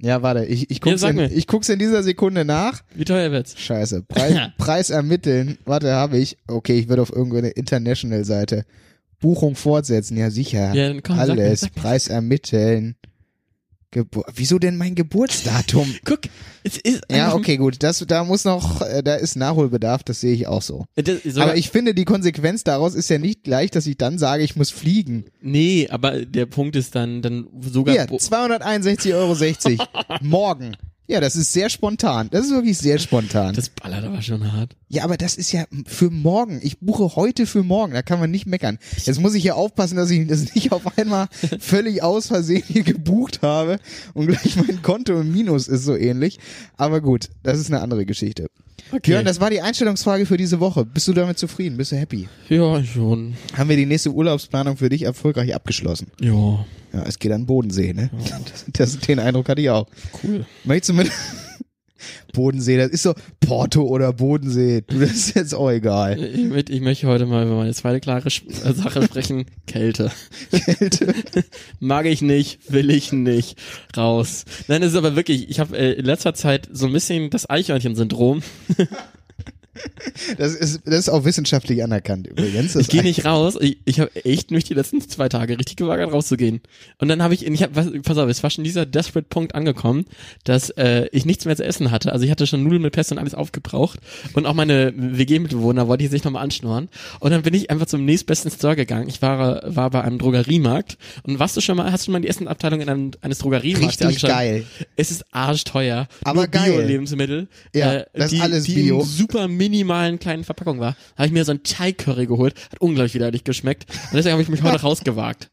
ja, 0.00 0.22
warte, 0.22 0.44
ich, 0.44 0.70
ich 0.70 0.80
guck's, 0.80 1.00
sag 1.00 1.16
in, 1.16 1.30
ich 1.36 1.46
guck's 1.46 1.68
in 1.68 1.78
dieser 1.78 2.02
Sekunde 2.02 2.44
nach. 2.44 2.82
Wie 2.94 3.04
teuer 3.04 3.32
wird's? 3.32 3.58
Scheiße. 3.58 4.02
Preis, 4.06 4.34
Preis 4.58 4.90
ermitteln. 4.90 5.58
Warte, 5.64 5.92
habe 5.92 6.18
ich. 6.18 6.36
Okay, 6.46 6.78
ich 6.78 6.88
würde 6.88 7.02
auf 7.02 7.10
irgendeine 7.10 7.48
International-Seite. 7.48 8.64
Buchung 9.20 9.54
fortsetzen, 9.56 10.16
ja 10.16 10.30
sicher. 10.30 10.72
Ja, 10.74 10.88
dann 10.88 11.02
komm, 11.02 11.16
sag 11.16 11.36
mir, 11.36 11.44
Alles. 11.44 11.60
sag 11.60 11.74
mir. 11.76 11.82
Preis 11.82 12.08
ermitteln. 12.08 12.96
Gebur 13.90 14.26
Wieso 14.34 14.58
denn 14.58 14.76
mein 14.76 14.94
Geburtsdatum? 14.94 15.94
Guck, 16.04 16.20
es 16.62 16.76
ist 16.76 17.00
ja, 17.10 17.34
okay, 17.34 17.56
gut. 17.56 17.82
Das, 17.82 18.04
da 18.06 18.22
muss 18.22 18.44
noch, 18.44 18.82
äh, 18.82 19.02
da 19.02 19.14
ist 19.14 19.34
Nachholbedarf, 19.34 20.02
das 20.02 20.20
sehe 20.20 20.34
ich 20.34 20.46
auch 20.46 20.60
so. 20.60 20.84
Das, 20.94 21.22
sogar, 21.24 21.44
Aber 21.48 21.56
ich 21.56 21.70
finde, 21.70 21.94
die 21.94 22.04
Konsequenz 22.04 22.64
daraus 22.64 22.94
ist 22.94 23.08
ja 23.08 23.16
nicht 23.16 23.44
gleich, 23.44 23.70
dass 23.70 23.86
ich 23.86 23.96
dann 23.96 24.18
sage, 24.18 24.42
ich 24.42 24.56
muss 24.56 24.70
fliegen. 24.70 25.24
nee, 25.40 25.88
aber 25.90 26.26
der 26.26 26.44
Punkt 26.44 26.76
ist 26.76 26.94
dann, 26.96 27.22
dann 27.22 27.46
sogar 27.62 28.06
Bo- 28.08 28.16
261,60 28.16 29.14
Euro. 29.14 29.86
Morgen. 30.20 30.76
Ja, 31.10 31.20
das 31.20 31.36
ist 31.36 31.54
sehr 31.54 31.70
spontan. 31.70 32.28
Das 32.30 32.44
ist 32.44 32.50
wirklich 32.50 32.76
sehr 32.76 32.98
spontan. 32.98 33.54
das 33.54 33.70
ballert 33.70 34.04
aber 34.04 34.20
schon 34.20 34.52
hart. 34.52 34.76
Ja, 34.88 35.04
aber 35.04 35.16
das 35.16 35.36
ist 35.36 35.52
ja 35.52 35.64
für 35.86 36.10
morgen. 36.10 36.60
Ich 36.62 36.80
buche 36.80 37.16
heute 37.16 37.46
für 37.46 37.62
morgen. 37.62 37.94
Da 37.94 38.02
kann 38.02 38.20
man 38.20 38.30
nicht 38.30 38.44
meckern. 38.46 38.78
Jetzt 39.02 39.18
muss 39.18 39.32
ich 39.34 39.40
hier 39.40 39.56
aufpassen, 39.56 39.96
dass 39.96 40.10
ich 40.10 40.26
das 40.28 40.54
nicht 40.54 40.70
auf 40.70 40.98
einmal 40.98 41.28
völlig 41.60 42.02
aus 42.02 42.26
Versehen 42.26 42.62
hier 42.66 42.82
gebucht 42.82 43.40
habe 43.40 43.78
und 44.12 44.26
gleich 44.26 44.56
mein 44.56 44.82
Konto 44.82 45.18
im 45.18 45.32
Minus 45.32 45.66
ist 45.66 45.84
so 45.84 45.96
ähnlich. 45.96 46.40
Aber 46.76 47.00
gut, 47.00 47.30
das 47.42 47.58
ist 47.58 47.68
eine 47.68 47.80
andere 47.80 48.04
Geschichte. 48.04 48.48
Okay. 48.90 49.00
Björn, 49.02 49.24
das 49.24 49.40
war 49.40 49.50
die 49.50 49.60
Einstellungsfrage 49.60 50.24
für 50.26 50.36
diese 50.36 50.60
Woche. 50.60 50.84
Bist 50.84 51.08
du 51.08 51.12
damit 51.12 51.38
zufrieden? 51.38 51.76
Bist 51.76 51.92
du 51.92 51.96
happy? 51.96 52.28
ja, 52.48 52.82
schon. 52.82 53.34
Haben 53.56 53.68
wir 53.68 53.76
die 53.76 53.86
nächste 53.86 54.10
Urlaubsplanung 54.10 54.76
für 54.76 54.88
dich 54.88 55.02
erfolgreich 55.02 55.54
abgeschlossen? 55.54 56.08
Ja, 56.20 56.64
Ja, 56.92 57.02
es 57.06 57.18
geht 57.18 57.32
an 57.32 57.42
den 57.42 57.46
Bodensee, 57.46 57.92
ne? 57.92 58.10
Das, 58.48 58.64
das, 58.72 58.98
den 59.00 59.18
Eindruck 59.18 59.48
hatte 59.48 59.60
ich 59.60 59.70
auch. 59.70 59.86
cool. 60.22 60.46
Möchtest 60.64 60.90
du 60.90 60.94
mit 60.94 61.10
Bodensee, 62.32 62.76
das 62.76 62.88
ist 62.90 63.02
so 63.02 63.14
Porto 63.40 63.82
oder 63.82 64.12
Bodensee. 64.12 64.82
Du, 64.86 64.98
das 65.00 65.10
ist 65.12 65.34
jetzt 65.36 65.54
auch 65.54 65.70
egal. 65.70 66.22
Ich, 66.22 66.44
möchte- 66.44 66.72
ich 66.72 66.80
möchte 66.80 67.06
heute 67.06 67.26
mal 67.26 67.44
über 67.46 67.56
meine 67.56 67.74
zweite 67.74 68.00
klare 68.00 68.28
äh, 68.28 68.72
Sache 68.72 69.02
sprechen. 69.02 69.46
Kälte. 69.66 70.10
Kälte. 70.50 71.14
Mag 71.80 72.06
ich 72.06 72.22
nicht, 72.22 72.72
will 72.72 72.90
ich 72.90 73.12
nicht. 73.12 73.58
Raus. 73.96 74.44
Nein, 74.68 74.80
das 74.82 74.90
ist 74.92 74.96
aber 74.96 75.16
wirklich, 75.16 75.48
ich 75.50 75.60
habe 75.60 75.76
äh, 75.76 75.92
in 75.92 76.04
letzter 76.04 76.34
Zeit 76.34 76.68
so 76.72 76.86
ein 76.86 76.92
bisschen 76.92 77.30
das 77.30 77.48
Eichhörnchen-Syndrom. 77.48 78.42
Das 80.36 80.54
ist, 80.54 80.80
das 80.84 80.94
ist 80.94 81.08
auch 81.08 81.24
wissenschaftlich 81.24 81.82
anerkannt 81.82 82.26
übrigens. 82.26 82.74
Das 82.74 82.82
Ich 82.82 82.88
gehe 82.88 83.02
nicht 83.02 83.24
raus. 83.24 83.56
Ich, 83.60 83.78
ich 83.84 84.00
habe 84.00 84.14
echt 84.24 84.50
mich 84.50 84.64
die 84.64 84.74
letzten 84.74 85.00
zwei 85.00 85.28
Tage 85.28 85.58
richtig 85.58 85.76
gewagert 85.76 86.12
rauszugehen. 86.12 86.60
Und 86.98 87.08
dann 87.08 87.22
habe 87.22 87.34
ich, 87.34 87.46
ich 87.46 87.62
hab, 87.62 87.74
was, 87.74 87.88
pass 88.02 88.18
auf, 88.18 88.28
es 88.28 88.42
war 88.42 88.50
schon 88.50 88.64
dieser 88.64 88.86
desperate 88.86 89.28
Punkt 89.28 89.54
angekommen, 89.54 90.06
dass 90.44 90.70
äh, 90.70 91.08
ich 91.12 91.24
nichts 91.24 91.44
mehr 91.44 91.56
zu 91.56 91.64
essen 91.64 91.90
hatte. 91.90 92.12
Also 92.12 92.24
ich 92.24 92.30
hatte 92.30 92.46
schon 92.46 92.62
Nudeln 92.62 92.82
mit 92.82 92.92
Pesto 92.92 93.14
und 93.14 93.18
alles 93.18 93.34
aufgebraucht. 93.34 94.00
Und 94.34 94.46
auch 94.46 94.54
meine 94.54 94.92
WG-Mitbewohner 94.96 95.88
wollte 95.88 96.04
ich 96.04 96.10
sich 96.10 96.24
nochmal 96.24 96.44
anschnurren. 96.44 96.88
Und 97.20 97.30
dann 97.30 97.42
bin 97.42 97.54
ich 97.54 97.70
einfach 97.70 97.86
zum 97.86 98.04
nächstbesten 98.04 98.50
Store 98.50 98.76
gegangen. 98.76 99.08
Ich 99.08 99.22
war, 99.22 99.62
war 99.64 99.90
bei 99.90 100.02
einem 100.02 100.18
Drogeriemarkt. 100.18 100.98
Und 101.22 101.38
warst 101.38 101.56
du 101.56 101.60
schon 101.60 101.76
mal, 101.76 101.90
hast 101.92 102.06
du 102.06 102.12
mal 102.12 102.20
die 102.20 102.28
Essenabteilung 102.28 102.80
in 102.80 102.88
einem, 102.88 103.10
eines 103.20 103.38
Drogeriemarkts 103.38 104.00
Richtig 104.00 104.28
geil. 104.28 104.64
Es 104.96 105.10
ist 105.10 105.24
arschteuer. 105.32 106.08
Aber 106.24 106.40
Nur 106.40 106.46
geil. 106.48 106.72
Bio-Lebensmittel. 106.72 107.48
Ja, 107.74 107.94
äh, 107.94 108.04
das 108.12 108.26
ist 108.26 108.32
die, 108.32 108.40
alles 108.40 108.64
die 108.64 108.74
Bio. 108.74 109.02
super 109.02 109.48
minimalen 109.68 110.18
kleinen 110.18 110.44
Verpackung 110.44 110.80
war. 110.80 110.96
Habe 111.16 111.26
ich 111.26 111.32
mir 111.32 111.44
so 111.44 111.52
ein 111.52 111.62
Thai-Curry 111.62 112.26
geholt. 112.26 112.54
Hat 112.72 112.80
unglaublich 112.80 113.14
widerlich 113.14 113.44
geschmeckt. 113.44 113.86
Und 113.88 114.14
deswegen 114.14 114.32
habe 114.32 114.42
ich 114.42 114.48
mich 114.48 114.62
heute 114.62 114.80
rausgewagt. 114.82 115.50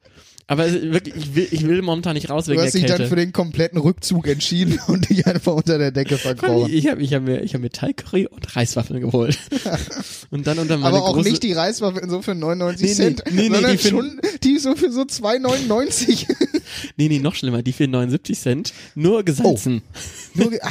Aber 0.47 0.65
ist 0.67 0.79
wirklich, 0.93 1.15
ich 1.15 1.35
will, 1.35 1.47
ich 1.49 1.67
will 1.67 1.81
momentan 1.81 2.13
nicht 2.13 2.29
raus 2.29 2.47
wegen 2.47 2.59
Du 2.59 2.65
hast 2.65 2.73
dich 2.75 2.85
dann 2.85 3.07
für 3.07 3.15
den 3.15 3.33
kompletten 3.33 3.79
Rückzug 3.79 4.27
entschieden 4.27 4.79
und 4.87 5.09
dich 5.09 5.25
einfach 5.25 5.53
unter 5.53 5.79
der 5.79 5.89
Decke 5.91 6.19
verkrochen. 6.19 6.71
ich 6.71 6.87
habe 6.87 7.01
ich 7.01 7.15
hab 7.15 7.23
mir, 7.23 7.41
ich 7.41 7.55
hab 7.55 7.61
mir 7.61 7.71
Thai-Curry 7.71 8.27
und 8.27 8.55
Reiswaffeln 8.55 9.01
geholt. 9.01 9.39
und 10.29 10.45
dann 10.45 10.59
unter 10.59 10.77
meine 10.77 10.95
Aber 10.97 11.05
auch 11.05 11.15
große, 11.15 11.29
nicht 11.29 11.41
die 11.41 11.53
Reiswaffeln 11.53 12.09
so 12.11 12.21
für 12.21 12.35
99 12.35 12.87
Nee, 12.87 12.93
Cent, 12.93 13.23
nee, 13.31 13.49
nee, 13.49 13.49
sondern 13.55 13.71
die 13.71 13.77
für- 13.79 13.89
schon 13.89 14.21
die 14.43 14.59
so 14.59 14.75
für 14.75 14.91
so 14.91 15.01
2,99. 15.01 16.27
Nee, 16.97 17.07
nee, 17.07 17.19
noch 17.19 17.35
schlimmer. 17.35 17.61
Die 17.63 17.73
für 17.73 17.87
79 17.87 18.37
Cent. 18.39 18.73
Nur 18.95 19.23
gesalzen. 19.23 19.81
Nur 20.33 20.49
ge- 20.51 20.59
ah, 20.61 20.69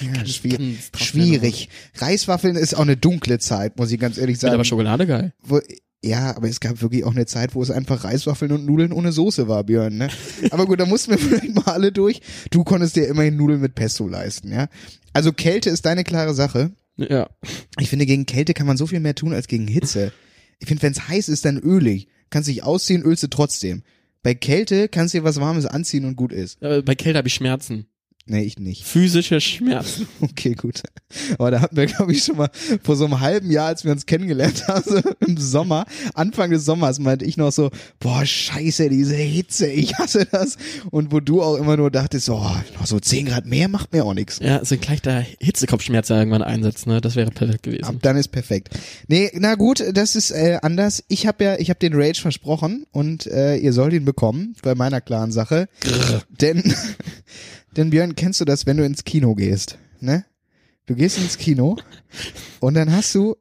ja, 0.00 0.26
schwierig. 0.26 0.58
ganz 0.92 1.04
schwierig. 1.04 1.68
Reiswaffeln 1.96 2.56
ist 2.56 2.74
auch 2.74 2.80
eine 2.82 2.96
dunkle 2.96 3.38
Zeit, 3.38 3.76
muss 3.78 3.90
ich 3.90 3.98
ganz 3.98 4.18
ehrlich 4.18 4.36
Wird 4.42 4.52
aber 4.52 4.58
sagen. 4.58 4.64
Schokolade 4.66 5.06
geil. 5.06 5.32
Wo, 5.42 5.60
ja, 6.04 6.36
aber 6.36 6.48
es 6.48 6.60
gab 6.60 6.80
wirklich 6.80 7.04
auch 7.04 7.12
eine 7.12 7.26
Zeit, 7.26 7.54
wo 7.54 7.62
es 7.62 7.70
einfach 7.70 8.04
Reiswaffeln 8.04 8.52
und 8.52 8.64
Nudeln 8.64 8.92
ohne 8.92 9.10
Soße 9.10 9.48
war, 9.48 9.64
Björn. 9.64 9.96
Ne? 9.96 10.08
Aber 10.50 10.66
gut, 10.66 10.78
da 10.78 10.86
mussten 10.86 11.10
wir 11.10 11.18
vielleicht 11.18 11.54
mal 11.54 11.72
alle 11.72 11.90
durch. 11.90 12.20
Du 12.50 12.62
konntest 12.64 12.96
dir 12.96 13.08
immerhin 13.08 13.36
Nudeln 13.36 13.60
mit 13.60 13.74
Pesto 13.74 14.06
leisten, 14.06 14.52
ja. 14.52 14.68
Also 15.12 15.32
Kälte 15.32 15.70
ist 15.70 15.84
deine 15.86 16.04
klare 16.04 16.34
Sache. 16.34 16.70
Ja. 16.96 17.28
Ich 17.80 17.88
finde, 17.88 18.06
gegen 18.06 18.26
Kälte 18.26 18.54
kann 18.54 18.66
man 18.66 18.76
so 18.76 18.86
viel 18.86 19.00
mehr 19.00 19.14
tun 19.14 19.32
als 19.32 19.48
gegen 19.48 19.66
Hitze. 19.66 20.12
Ich 20.60 20.68
finde, 20.68 20.82
wenn 20.82 20.92
es 20.92 21.08
heiß 21.08 21.28
ist, 21.28 21.44
dann 21.44 21.58
ölig. 21.58 22.08
Kannst 22.30 22.48
dich 22.48 22.62
ausziehen, 22.62 23.02
ölst 23.02 23.22
du 23.22 23.28
trotzdem. 23.28 23.82
Bei 24.22 24.34
Kälte 24.34 24.88
kannst 24.88 25.14
du 25.14 25.18
dir 25.18 25.24
was 25.24 25.40
Warmes 25.40 25.66
anziehen 25.66 26.04
und 26.04 26.16
gut 26.16 26.32
ist. 26.32 26.62
Aber 26.62 26.82
bei 26.82 26.94
Kälte 26.94 27.18
habe 27.18 27.28
ich 27.28 27.34
Schmerzen. 27.34 27.86
Nee, 28.30 28.42
ich 28.42 28.58
nicht. 28.58 28.84
Physische 28.84 29.40
Schmerzen. 29.40 30.06
Okay, 30.20 30.54
gut. 30.54 30.82
Aber 31.38 31.50
da 31.50 31.60
hatten 31.60 31.76
wir, 31.76 31.86
glaube 31.86 32.12
ich, 32.12 32.24
schon 32.24 32.36
mal 32.36 32.50
vor 32.82 32.96
so 32.96 33.06
einem 33.06 33.20
halben 33.20 33.50
Jahr, 33.50 33.68
als 33.68 33.84
wir 33.84 33.92
uns 33.92 34.04
kennengelernt 34.04 34.68
haben, 34.68 34.82
so 34.86 35.00
im 35.26 35.36
Sommer, 35.38 35.86
Anfang 36.14 36.50
des 36.50 36.64
Sommers, 36.64 36.98
meinte 36.98 37.24
ich 37.24 37.36
noch 37.36 37.50
so, 37.50 37.70
boah, 37.98 38.24
scheiße, 38.26 38.88
diese 38.90 39.14
Hitze, 39.16 39.68
ich 39.68 39.94
hasse 39.98 40.26
das. 40.30 40.56
Und 40.90 41.12
wo 41.12 41.20
du 41.20 41.42
auch 41.42 41.56
immer 41.56 41.76
nur 41.76 41.90
dachtest, 41.90 42.28
oh, 42.28 42.50
noch 42.78 42.86
so 42.86 43.00
10 43.00 43.26
Grad 43.26 43.46
mehr 43.46 43.68
macht 43.68 43.92
mir 43.92 44.04
auch 44.04 44.14
nichts. 44.14 44.38
Ja, 44.40 44.64
so 44.64 44.74
ein 44.74 44.80
leichter 44.86 45.24
Hitzekopfschmerz 45.40 46.08
ja 46.10 46.18
irgendwann 46.18 46.42
einsetzt, 46.42 46.86
ne? 46.86 47.00
Das 47.00 47.16
wäre 47.16 47.30
perfekt 47.30 47.60
Ab 47.60 47.72
gewesen. 47.72 47.98
dann 48.02 48.16
ist 48.16 48.28
perfekt. 48.28 48.70
Nee, 49.08 49.30
na 49.34 49.54
gut, 49.54 49.82
das 49.94 50.14
ist 50.16 50.30
äh, 50.30 50.58
anders. 50.62 51.02
Ich 51.08 51.26
habe 51.26 51.42
ja, 51.44 51.56
ich 51.58 51.70
habe 51.70 51.78
den 51.80 51.94
Rage 51.94 52.20
versprochen 52.20 52.86
und 52.92 53.26
äh, 53.26 53.56
ihr 53.56 53.72
sollt 53.72 53.92
ihn 53.94 54.04
bekommen 54.04 54.54
bei 54.62 54.74
meiner 54.74 55.00
klaren 55.00 55.32
Sache. 55.32 55.68
Denn, 56.40 56.74
denn 57.76 57.90
Björn, 57.90 58.14
kennst 58.14 58.40
du 58.40 58.44
das, 58.44 58.66
wenn 58.66 58.76
du 58.76 58.84
ins 58.84 59.04
Kino 59.04 59.34
gehst, 59.34 59.78
ne? 60.00 60.24
Du 60.86 60.94
gehst 60.94 61.18
ins 61.18 61.36
Kino 61.36 61.76
und 62.60 62.74
dann 62.74 62.90
hast 62.90 63.14
du, 63.14 63.36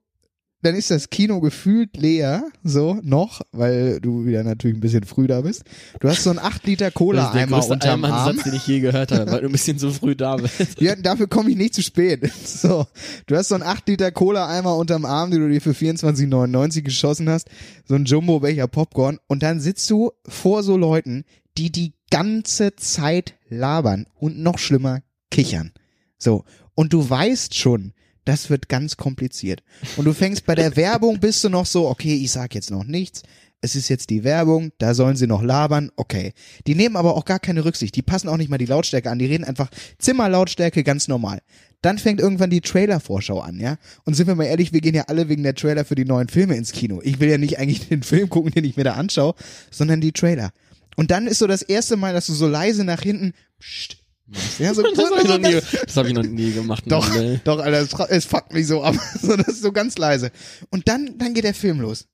dann 0.64 0.76
ist 0.76 0.92
das 0.92 1.10
Kino 1.10 1.40
gefühlt 1.40 1.96
leer, 1.96 2.44
so 2.62 3.00
noch, 3.04 3.42
weil 3.54 4.02
du 4.02 4.26
wieder 4.26 4.44
natürlich 4.44 4.76
ein 4.76 4.82
bisschen 4.82 5.06
früh 5.06 5.28
da 5.28 5.40
bist. 5.40 5.64
Du 6.02 6.10
hast 6.10 6.24
so 6.24 6.32
einen 6.32 6.40
8 6.40 6.68
Liter 6.68 6.92
Cola-Eimer 6.92 7.66
unterm 7.66 8.04
Arm. 8.04 8.12
Allmann-Satz, 8.12 8.44
den 8.44 8.56
ich 8.56 8.68
je 8.68 8.82
gehört 8.82 9.14
habe, 9.14 9.32
weil 9.32 9.42
du 9.42 9.46
ein 9.46 9.52
bisschen 9.54 9.80
so 9.80 9.92
früh 9.92 10.16
da 10.16 10.36
bist. 10.36 10.82
Ja, 10.82 10.96
dafür 10.96 11.28
komme 11.28 11.52
ich 11.52 11.56
nicht 11.56 11.74
zu 11.74 11.82
spät. 11.82 12.30
So, 12.44 12.86
du 13.28 13.38
hast 13.38 13.48
so 13.48 13.56
einen 13.56 13.64
8 13.64 13.88
Liter 13.88 14.12
Cola-Eimer 14.12 14.76
unterm 14.76 15.06
Arm, 15.06 15.32
den 15.32 15.40
du 15.40 15.48
dir 15.48 15.62
für 15.62 15.72
24,99 15.72 16.82
geschossen 16.82 17.30
hast, 17.30 17.48
so 17.86 17.96
ein 17.96 18.04
Jumbo-Becher 18.04 18.68
Popcorn 18.68 19.20
und 19.28 19.44
dann 19.44 19.62
sitzt 19.62 19.90
du 19.90 20.12
vor 20.28 20.64
so 20.64 20.76
Leuten, 20.76 21.24
die 21.58 21.72
die 21.72 21.94
ganze 22.10 22.76
Zeit 22.76 23.36
labern 23.50 24.06
und 24.16 24.40
noch 24.40 24.60
schlimmer 24.60 25.02
kichern. 25.32 25.72
So, 26.18 26.46
und 26.76 26.94
du 26.94 27.10
weißt 27.10 27.56
schon, 27.56 27.94
das 28.26 28.50
wird 28.50 28.68
ganz 28.70 28.98
kompliziert. 28.98 29.64
Und 29.96 30.06
du 30.06 30.14
fängst 30.14 30.46
bei 30.46 30.56
der 30.56 30.76
Werbung, 30.76 31.20
bist 31.22 31.44
du 31.44 31.50
noch 31.50 31.66
so, 31.66 31.88
okay, 31.88 32.16
ich 32.16 32.32
sag 32.32 32.56
jetzt 32.56 32.72
noch 32.72 32.84
nichts, 32.84 33.24
es 33.62 33.76
ist 33.76 33.90
jetzt 33.90 34.10
die 34.10 34.24
Werbung, 34.24 34.72
da 34.78 34.94
sollen 34.94 35.16
sie 35.16 35.26
noch 35.26 35.42
labern, 35.42 35.92
okay. 35.96 36.34
Die 36.68 36.76
nehmen 36.76 36.96
aber 36.96 37.16
auch 37.16 37.26
gar 37.26 37.40
keine 37.40 37.66
Rücksicht, 37.66 37.96
die 37.96 38.02
passen 38.02 38.28
auch 38.28 38.38
nicht 38.38 38.50
mal 38.50 38.58
die 38.58 38.66
Lautstärke 38.66 39.10
an, 39.10 39.18
die 39.18 39.26
reden 39.26 39.44
einfach 39.44 39.70
Zimmerlautstärke 39.98 40.84
ganz 40.84 41.08
normal. 41.08 41.40
Dann 41.82 41.98
fängt 41.98 42.20
irgendwann 42.20 42.50
die 42.50 42.62
Trailer-Vorschau 42.62 43.40
an, 43.40 43.60
ja? 43.60 43.78
Und 44.04 44.16
sind 44.16 44.28
wir 44.28 44.36
mal 44.36 44.46
ehrlich, 44.46 44.74
wir 44.74 44.82
gehen 44.82 44.96
ja 44.96 45.06
alle 45.08 45.30
wegen 45.30 45.44
der 45.44 45.56
Trailer 45.56 45.86
für 45.86 45.96
die 45.96 46.06
neuen 46.06 46.28
Filme 46.28 46.56
ins 46.56 46.72
Kino. 46.72 47.02
Ich 47.04 47.20
will 47.20 47.30
ja 47.30 47.38
nicht 47.38 47.60
eigentlich 47.60 47.88
den 47.88 48.04
Film 48.04 48.30
gucken, 48.30 48.52
den 48.52 48.66
ich 48.66 48.78
mir 48.78 48.84
da 48.84 48.94
anschaue, 48.94 49.36
sondern 49.72 50.02
die 50.02 50.12
Trailer. 50.12 50.52
Und 50.98 51.10
dann 51.12 51.26
ist 51.28 51.40
so 51.40 51.48
das 51.48 51.62
erste 51.62 51.96
Mal, 51.96 52.14
dass 52.14 52.26
du 52.28 52.34
so 52.34 52.48
leise 52.48 52.84
nach 52.84 53.02
hinten, 53.02 53.34
pst, 53.62 53.98
machst. 54.26 54.60
ja, 54.60 54.74
so, 54.74 54.82
Das 54.96 54.98
habe 55.06 55.22
ich, 55.22 55.28
noch 55.30 55.38
nie- 55.38 55.62
das 55.86 55.96
hab 55.96 56.06
ich 56.08 56.14
noch 56.14 56.24
nie 56.24 56.52
gemacht. 56.52 56.84
doch, 56.88 57.08
Mann, 57.08 57.40
doch, 57.46 57.60
Alter, 57.60 57.80
es, 57.80 57.94
es 58.10 58.26
fuckt 58.26 58.52
mich 58.54 58.68
so 58.68 58.84
ab. 58.84 58.96
So, 59.22 59.38
das 59.38 59.48
ist 59.48 59.62
so 59.62 59.72
ganz 59.72 59.98
leise. 59.98 60.32
Und 60.70 60.90
dann, 60.90 61.18
dann 61.18 61.34
geht 61.34 61.46
der 61.46 61.54
Film 61.54 61.80
los. 61.80 62.08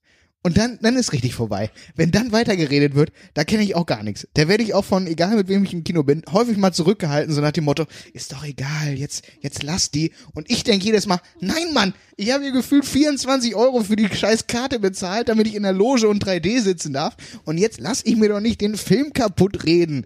Und 0.46 0.58
dann, 0.58 0.78
dann 0.82 0.98
ist 0.98 1.14
richtig 1.14 1.34
vorbei. 1.34 1.72
Wenn 1.96 2.12
dann 2.12 2.34
weitergeredet 2.34 2.96
wird, 2.96 3.14
da 3.34 3.46
kenne 3.46 3.64
ich 3.64 3.76
auch 3.76 3.86
gar 3.86 4.04
nichts. 4.04 4.28
Da 4.34 4.50
werde 4.50 4.62
ich 4.62 4.74
auch 4.74 4.84
von, 4.84 5.08
egal 5.08 5.38
mit 5.38 5.48
wem 5.48 5.64
ich 5.64 5.74
im 5.74 5.86
Kino 5.86 6.04
bin, 6.04 6.22
häufig 6.34 6.58
mal 6.58 6.74
zurückgehalten, 6.74 7.34
so 7.34 7.40
nach 7.40 7.54
dem 7.54 7.64
Motto, 7.64 7.86
ist 8.12 8.34
doch 8.34 8.44
egal, 8.44 8.94
jetzt, 8.96 9.24
jetzt 9.40 9.64
lass 9.64 9.90
die. 9.90 10.12
Und 10.34 10.52
ich 10.52 10.66
denke 10.66 10.86
jedes 10.86 11.08
Mal, 11.08 11.22
nein, 11.40 11.74
Mann, 11.74 11.94
ich 12.18 12.32
habe 12.32 12.44
hier 12.44 12.52
gefühlt 12.52 12.84
24 12.84 13.56
Euro 13.56 13.84
für 13.84 13.96
die 13.96 14.14
scheiß 14.14 14.48
Karte 14.48 14.80
bezahlt, 14.80 15.30
damit 15.30 15.48
ich 15.48 15.56
in 15.56 15.64
der 15.64 15.72
Loge 15.72 16.10
und 16.10 16.26
3D 16.26 16.60
sitzen 16.60 16.92
darf. 16.92 17.16
Und 17.46 17.58
jetzt 17.58 17.80
lass 17.80 18.06
ich 18.06 18.18
mir 18.18 18.28
doch 18.28 18.42
nicht 18.42 18.60
den 18.60 18.76
Film 18.76 19.14
kaputt 19.14 19.64
reden. 19.64 20.06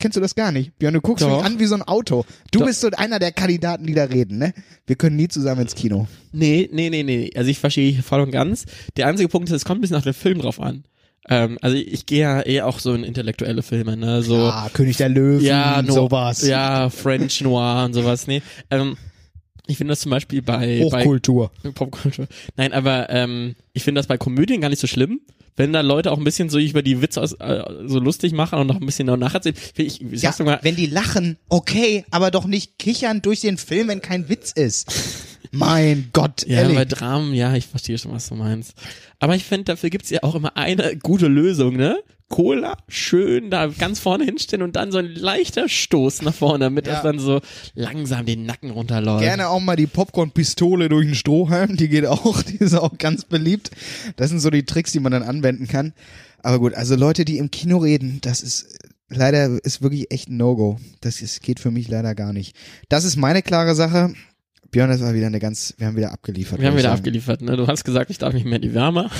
Kennst 0.00 0.16
du 0.16 0.20
das 0.20 0.34
gar 0.34 0.50
nicht? 0.50 0.76
Björn, 0.78 0.94
du 0.94 1.00
guckst 1.00 1.24
Doch. 1.24 1.36
mich 1.36 1.44
an 1.44 1.58
wie 1.60 1.66
so 1.66 1.74
ein 1.74 1.82
Auto. 1.82 2.24
Du 2.50 2.60
Doch. 2.60 2.66
bist 2.66 2.80
so 2.80 2.88
einer 2.90 3.18
der 3.18 3.32
Kandidaten, 3.32 3.86
die 3.86 3.94
da 3.94 4.04
reden, 4.04 4.38
ne? 4.38 4.54
Wir 4.86 4.96
können 4.96 5.16
nie 5.16 5.28
zusammen 5.28 5.60
ins 5.60 5.74
Kino. 5.74 6.08
Nee, 6.32 6.68
nee, 6.72 6.88
nee, 6.90 7.02
nee. 7.02 7.30
Also 7.36 7.50
ich 7.50 7.58
verstehe 7.58 7.92
dich 7.92 8.04
voll 8.04 8.20
und 8.20 8.30
ganz. 8.30 8.64
Der 8.96 9.06
einzige 9.06 9.28
Punkt 9.28 9.48
ist, 9.48 9.54
es 9.54 9.64
kommt 9.64 9.78
ein 9.78 9.80
bisschen 9.82 9.96
auf 9.96 10.04
den 10.04 10.14
Film 10.14 10.40
drauf 10.40 10.58
an. 10.58 10.84
Ähm, 11.28 11.58
also 11.60 11.76
ich 11.76 12.06
gehe 12.06 12.20
ja 12.20 12.40
eher 12.40 12.66
auch 12.66 12.78
so 12.78 12.94
in 12.94 13.04
intellektuelle 13.04 13.62
Filme, 13.62 13.96
ne? 13.96 14.22
So 14.22 14.36
ah, 14.36 14.70
König 14.72 14.96
der 14.96 15.10
Löwen, 15.10 15.44
ja, 15.44 15.82
no, 15.82 15.92
sowas. 15.92 16.46
Ja, 16.46 16.88
French 16.88 17.42
Noir 17.42 17.84
und 17.84 17.92
sowas. 17.92 18.26
Nee. 18.26 18.42
Ähm, 18.70 18.96
ich 19.70 19.78
finde 19.78 19.92
das 19.92 20.00
zum 20.00 20.10
Beispiel 20.10 20.42
bei, 20.42 20.86
bei 20.90 21.04
Hochkultur. 21.04 21.50
Popkultur. 21.74 22.26
Nein, 22.56 22.72
aber 22.72 23.08
ähm, 23.10 23.54
ich 23.72 23.84
finde 23.84 24.00
das 24.00 24.06
bei 24.08 24.18
Komödien 24.18 24.60
gar 24.60 24.68
nicht 24.68 24.80
so 24.80 24.86
schlimm. 24.86 25.20
Wenn 25.56 25.72
da 25.72 25.80
Leute 25.80 26.10
auch 26.10 26.18
ein 26.18 26.24
bisschen 26.24 26.48
so 26.48 26.58
über 26.58 26.82
die 26.82 27.02
Witze 27.02 27.20
aus, 27.20 27.32
äh, 27.34 27.62
so 27.86 27.98
lustig 28.00 28.32
machen 28.32 28.58
und 28.58 28.66
noch 28.66 28.80
ein 28.80 28.86
bisschen 28.86 29.06
nacherzählen. 29.06 29.56
Ich, 29.76 30.00
ich 30.00 30.22
Ja, 30.22 30.34
mal, 30.40 30.58
wenn 30.62 30.74
die 30.74 30.86
lachen, 30.86 31.36
okay, 31.48 32.04
aber 32.10 32.30
doch 32.30 32.46
nicht 32.46 32.78
kichern 32.78 33.22
durch 33.22 33.40
den 33.40 33.58
Film, 33.58 33.88
wenn 33.88 34.00
kein 34.00 34.28
Witz 34.28 34.52
ist. 34.52 34.92
mein 35.50 36.08
Gott, 36.12 36.46
Ja, 36.46 36.58
ehrlich. 36.62 36.76
bei 36.76 36.84
Dramen, 36.84 37.34
ja, 37.34 37.54
ich 37.54 37.66
verstehe 37.66 37.98
schon, 37.98 38.12
was 38.12 38.28
du 38.28 38.34
meinst. 38.36 38.74
Aber 39.18 39.36
ich 39.36 39.44
finde, 39.44 39.64
dafür 39.64 39.90
gibt's 39.90 40.10
ja 40.10 40.20
auch 40.22 40.34
immer 40.34 40.56
eine 40.56 40.96
gute 40.96 41.28
Lösung, 41.28 41.76
ne? 41.76 41.98
Cola 42.30 42.78
schön 42.88 43.50
da 43.50 43.66
ganz 43.66 43.98
vorne 43.98 44.24
hinstellen 44.24 44.62
und 44.62 44.76
dann 44.76 44.92
so 44.92 44.98
ein 44.98 45.06
leichter 45.14 45.68
Stoß 45.68 46.22
nach 46.22 46.32
vorne, 46.32 46.60
damit 46.64 46.86
Ja. 46.86 46.94
das 46.94 47.02
dann 47.02 47.18
so 47.18 47.40
langsam 47.74 48.24
den 48.24 48.46
Nacken 48.46 48.70
runterläuft. 48.70 49.20
Gerne 49.22 49.48
auch 49.48 49.60
mal 49.60 49.76
die 49.76 49.86
Popcorn-Pistole 49.88 50.88
durch 50.88 51.04
den 51.06 51.14
Strohhalm, 51.14 51.76
die 51.76 51.88
geht 51.88 52.06
auch, 52.06 52.42
die 52.44 52.56
ist 52.56 52.74
auch 52.74 52.96
ganz 52.98 53.24
beliebt. 53.24 53.70
Das 54.16 54.30
sind 54.30 54.40
so 54.40 54.48
die 54.48 54.64
Tricks, 54.64 54.92
die 54.92 55.00
man 55.00 55.12
dann 55.12 55.22
anwenden 55.24 55.68
kann. 55.68 55.92
Aber 56.42 56.58
gut, 56.60 56.72
also 56.74 56.94
Leute, 56.94 57.24
die 57.26 57.36
im 57.38 57.50
Kino 57.50 57.78
reden, 57.78 58.20
das 58.22 58.40
ist 58.42 58.78
leider, 59.08 59.62
ist 59.64 59.82
wirklich 59.82 60.10
echt 60.12 60.28
ein 60.30 60.36
No-Go. 60.36 60.78
Das 61.00 61.20
ist, 61.20 61.42
geht 61.42 61.60
für 61.60 61.70
mich 61.72 61.88
leider 61.88 62.14
gar 62.14 62.32
nicht. 62.32 62.56
Das 62.88 63.04
ist 63.04 63.16
meine 63.16 63.42
klare 63.42 63.74
Sache. 63.74 64.14
Björn, 64.70 64.88
das 64.88 65.00
war 65.00 65.12
wieder 65.14 65.26
eine 65.26 65.40
ganz, 65.40 65.74
wir 65.78 65.88
haben 65.88 65.96
wieder 65.96 66.12
abgeliefert. 66.12 66.60
Wir 66.60 66.68
haben 66.68 66.74
wieder 66.74 66.84
sagen. 66.84 66.98
abgeliefert, 66.98 67.42
ne? 67.42 67.56
Du 67.56 67.66
hast 67.66 67.82
gesagt, 67.84 68.08
ich 68.08 68.18
darf 68.18 68.32
nicht 68.34 68.46
mehr 68.46 68.56
in 68.56 68.62
die 68.62 68.72
Wärme. 68.72 69.10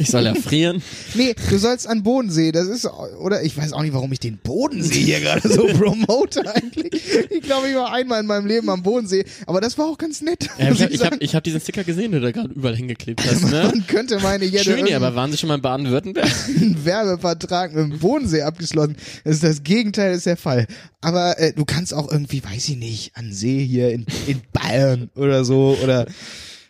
Ich 0.00 0.10
soll 0.10 0.26
erfrieren. 0.26 0.82
Nee, 1.14 1.34
du 1.48 1.58
sollst 1.58 1.86
an 1.86 2.02
Bodensee, 2.02 2.52
das 2.52 2.66
ist, 2.66 2.86
oder 3.20 3.42
ich 3.42 3.56
weiß 3.56 3.72
auch 3.72 3.82
nicht, 3.82 3.94
warum 3.94 4.12
ich 4.12 4.20
den 4.20 4.38
Bodensee 4.38 5.00
hier 5.00 5.20
gerade 5.20 5.48
so 5.48 5.66
promote 5.78 6.42
eigentlich. 6.54 6.92
Ich 7.30 7.42
glaube, 7.42 7.68
ich 7.68 7.76
war 7.76 7.92
einmal 7.92 8.20
in 8.20 8.26
meinem 8.26 8.46
Leben 8.46 8.68
am 8.68 8.82
Bodensee, 8.82 9.24
aber 9.46 9.60
das 9.60 9.78
war 9.78 9.86
auch 9.86 9.96
ganz 9.96 10.20
nett. 10.20 10.48
Ja, 10.58 10.70
ich 10.72 10.82
habe 10.82 10.92
ich 10.92 11.02
hab, 11.02 11.22
ich 11.22 11.34
hab 11.34 11.44
diesen 11.44 11.60
Sticker 11.60 11.84
gesehen, 11.84 12.12
den 12.12 12.20
du 12.20 12.26
da 12.26 12.32
gerade 12.32 12.52
überall 12.52 12.76
hingeklebt 12.76 13.24
hast, 13.24 13.44
ne? 13.44 13.70
Man 13.72 13.86
könnte 13.86 14.18
meine, 14.20 14.44
hätte 14.44 14.64
Schön 14.64 14.92
aber 14.92 15.14
waren 15.14 15.30
Sie 15.30 15.38
schon 15.38 15.48
mal 15.48 15.54
in 15.54 15.62
Baden-Württemberg? 15.62 16.28
Werbevertrag 16.84 17.74
mit 17.74 17.92
dem 17.92 17.98
Bodensee 17.98 18.42
abgeschlossen. 18.42 18.96
Das 19.24 19.36
ist 19.36 19.44
das 19.44 19.62
Gegenteil 19.62 20.14
ist 20.14 20.26
der 20.26 20.36
Fall. 20.36 20.66
Aber 21.00 21.38
äh, 21.38 21.52
du 21.52 21.64
kannst 21.64 21.94
auch 21.94 22.10
irgendwie, 22.10 22.42
weiß 22.42 22.68
ich 22.68 22.76
nicht, 22.76 23.16
an 23.16 23.32
See 23.32 23.64
hier 23.64 23.92
in, 23.92 24.06
in 24.26 24.40
Bayern 24.52 24.85
oder 25.14 25.44
so 25.44 25.76
oder 25.82 26.06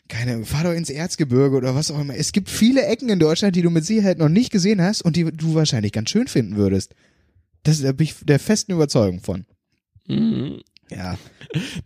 keine 0.09 0.44
fahr 0.44 0.64
doch 0.64 0.72
ins 0.72 0.90
Erzgebirge 0.90 1.57
oder 1.57 1.74
was 1.74 1.90
auch 1.90 2.00
immer. 2.00 2.14
Es 2.14 2.33
gibt 2.33 2.48
viele 2.48 2.85
Ecken 2.87 3.09
in 3.09 3.18
Deutschland, 3.18 3.57
die 3.57 3.62
du 3.62 3.70
mit 3.70 3.85
Sicherheit 3.85 4.18
noch 4.18 4.29
nicht 4.29 4.52
gesehen 4.52 4.81
hast 4.81 5.02
und 5.02 5.16
die 5.16 5.24
du 5.24 5.55
wahrscheinlich 5.55 5.92
ganz 5.92 6.11
schön 6.11 6.29
finden 6.29 6.57
würdest. 6.57 6.94
Das 7.64 7.81
da 7.83 7.92
bin 7.92 8.05
ich 8.05 8.14
der 8.22 8.38
festen 8.38 8.72
Überzeugung 8.72 9.20
von. 9.20 9.44
Mhm. 10.07 10.61
Ja. 10.90 11.16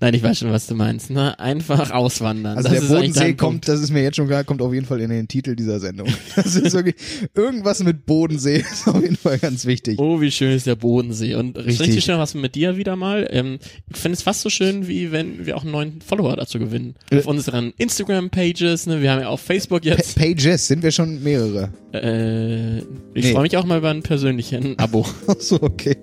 Nein, 0.00 0.14
ich 0.14 0.22
weiß 0.22 0.38
schon, 0.40 0.50
was 0.52 0.66
du 0.66 0.74
meinst. 0.74 1.10
Ne? 1.10 1.38
Einfach 1.38 1.90
auswandern. 1.90 2.56
Also 2.58 2.68
das 2.68 2.80
der 2.80 2.94
Bodensee 2.94 3.34
kommt, 3.34 3.66
das 3.68 3.80
ist 3.80 3.90
mir 3.90 4.02
jetzt 4.02 4.16
schon 4.16 4.26
klar, 4.26 4.44
kommt 4.44 4.60
auf 4.60 4.74
jeden 4.74 4.84
Fall 4.86 5.00
in 5.00 5.10
den 5.10 5.26
Titel 5.28 5.56
dieser 5.56 5.80
Sendung. 5.80 6.08
Das 6.36 6.54
ist 6.56 6.72
wirklich 6.74 6.96
irgendwas 7.34 7.82
mit 7.82 8.06
Bodensee 8.06 8.56
ist 8.72 8.88
auf 8.88 9.00
jeden 9.02 9.16
Fall 9.16 9.38
ganz 9.38 9.64
wichtig. 9.66 9.98
Oh, 9.98 10.20
wie 10.20 10.30
schön 10.30 10.52
ist 10.52 10.66
der 10.66 10.76
Bodensee. 10.76 11.34
Und 11.34 11.56
Richtig. 11.56 11.80
richtig 11.80 12.04
schön 12.04 12.18
was 12.18 12.34
mit 12.34 12.54
dir 12.54 12.76
wieder 12.76 12.96
mal. 12.96 13.26
Ähm, 13.30 13.58
ich 13.90 13.96
finde 13.98 14.16
es 14.16 14.22
fast 14.22 14.42
so 14.42 14.50
schön, 14.50 14.86
wie 14.88 15.12
wenn 15.12 15.46
wir 15.46 15.56
auch 15.56 15.62
einen 15.62 15.72
neuen 15.72 16.00
Follower 16.00 16.36
dazu 16.36 16.58
gewinnen. 16.58 16.94
Äh. 17.10 17.18
Auf 17.18 17.26
unseren 17.26 17.72
Instagram-Pages, 17.78 18.86
ne? 18.86 19.00
wir 19.02 19.12
haben 19.12 19.20
ja 19.20 19.28
auf 19.28 19.40
Facebook 19.40 19.82
Pa 19.82 19.88
jetzt. 19.88 20.16
Pages 20.18 20.66
sind 20.66 20.82
wir 20.82 20.90
schon 20.92 21.22
mehrere. 21.22 21.70
Äh, 21.92 22.78
ich 23.14 23.24
Nee. 23.24 23.32
freue 23.32 23.42
mich 23.42 23.56
auch 23.56 23.64
mal 23.64 23.78
über 23.78 23.90
ein 23.90 24.02
persönlichen 24.02 24.78
Abo. 24.78 25.06
Ach 25.26 25.34
so, 25.38 25.60
okay. 25.62 25.96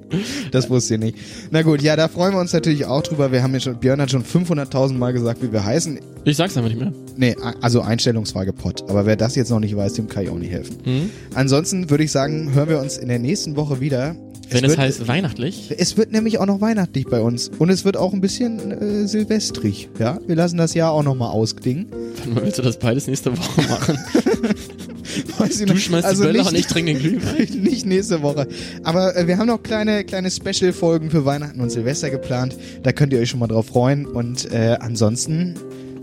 Das 0.51 0.69
wusste 0.69 0.95
ich 0.95 0.99
nicht. 0.99 1.17
Na 1.51 1.61
gut, 1.61 1.81
ja, 1.81 1.95
da 1.95 2.07
freuen 2.07 2.33
wir 2.33 2.39
uns 2.39 2.53
natürlich 2.53 2.85
auch 2.87 3.03
drüber. 3.03 3.31
Wir 3.31 3.43
haben 3.43 3.53
ja 3.53 3.59
schon, 3.59 3.77
Björn 3.77 4.01
hat 4.01 4.11
schon 4.11 4.23
500.000 4.23 4.93
Mal 4.93 5.13
gesagt, 5.13 5.41
wie 5.41 5.51
wir 5.51 5.63
heißen. 5.63 5.99
Ich 6.25 6.37
sag's 6.37 6.57
einfach 6.57 6.69
nicht 6.69 6.79
mehr. 6.79 6.91
Nee, 7.15 7.35
also 7.61 7.81
Einstellungsfrage 7.81 8.53
Pott. 8.53 8.83
Aber 8.89 9.05
wer 9.05 9.15
das 9.15 9.35
jetzt 9.35 9.49
noch 9.49 9.59
nicht 9.59 9.75
weiß, 9.75 9.93
dem 9.93 10.07
kann 10.07 10.23
ich 10.23 10.29
auch 10.29 10.37
nicht 10.37 10.51
helfen. 10.51 10.77
Hm? 10.83 11.09
Ansonsten 11.35 11.89
würde 11.89 12.03
ich 12.03 12.11
sagen, 12.11 12.53
hören 12.53 12.69
wir 12.69 12.79
uns 12.79 12.97
in 12.97 13.07
der 13.07 13.19
nächsten 13.19 13.55
Woche 13.55 13.79
wieder. 13.79 14.15
Wenn 14.49 14.63
es, 14.63 14.71
wird, 14.71 14.79
heißt 14.79 15.07
weihnachtlich. 15.07 15.73
Es 15.77 15.97
wird 15.97 16.11
nämlich 16.11 16.39
auch 16.39 16.45
noch 16.45 16.61
weihnachtlich 16.61 17.05
bei 17.05 17.19
uns. 17.19 17.51
Und 17.59 17.69
es 17.69 17.83
wird 17.83 17.97
auch 17.97 18.13
ein 18.13 18.21
bisschen 18.21 18.71
äh, 18.71 19.07
silvestrig. 19.07 19.89
Ja, 19.99 20.19
wir 20.25 20.35
lassen 20.35 20.57
das 20.57 20.73
Jahr 20.73 20.91
auch 20.91 21.03
nochmal 21.03 21.31
ausklingen. 21.31 21.87
Wann 22.33 22.43
willst 22.45 22.57
du 22.57 22.61
das 22.61 22.79
beides 22.79 23.07
nächste 23.07 23.37
Woche 23.37 23.61
machen? 23.63 23.97
Du 25.65 25.77
schmeißt 25.77 26.05
Also 26.05 26.23
die 26.23 26.27
Bälle 26.27 26.39
nicht- 26.39 26.49
und 26.49 26.57
ich 26.57 26.67
trinke 26.67 26.93
den 26.93 27.01
Glühwein. 27.01 27.61
nicht 27.61 27.85
nächste 27.85 28.21
Woche. 28.21 28.47
Aber 28.83 29.15
äh, 29.15 29.27
wir 29.27 29.37
haben 29.37 29.47
noch 29.47 29.63
kleine, 29.63 30.03
kleine 30.03 30.29
Special-Folgen 30.29 31.09
für 31.09 31.25
Weihnachten 31.25 31.61
und 31.61 31.69
Silvester 31.69 32.09
geplant. 32.09 32.55
Da 32.83 32.91
könnt 32.91 33.13
ihr 33.13 33.19
euch 33.19 33.29
schon 33.29 33.39
mal 33.39 33.47
drauf 33.47 33.67
freuen. 33.67 34.05
Und 34.05 34.51
äh, 34.51 34.77
ansonsten 34.79 35.55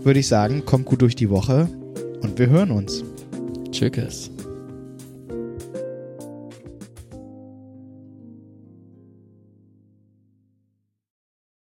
würde 0.03 0.19
ich 0.19 0.27
sagen, 0.27 0.65
kommt 0.65 0.85
gut 0.85 1.01
durch 1.01 1.15
die 1.15 1.29
Woche 1.29 1.67
und 2.21 2.37
wir 2.39 2.49
hören 2.49 2.71
uns. 2.71 3.03
Tschüss. 3.71 4.31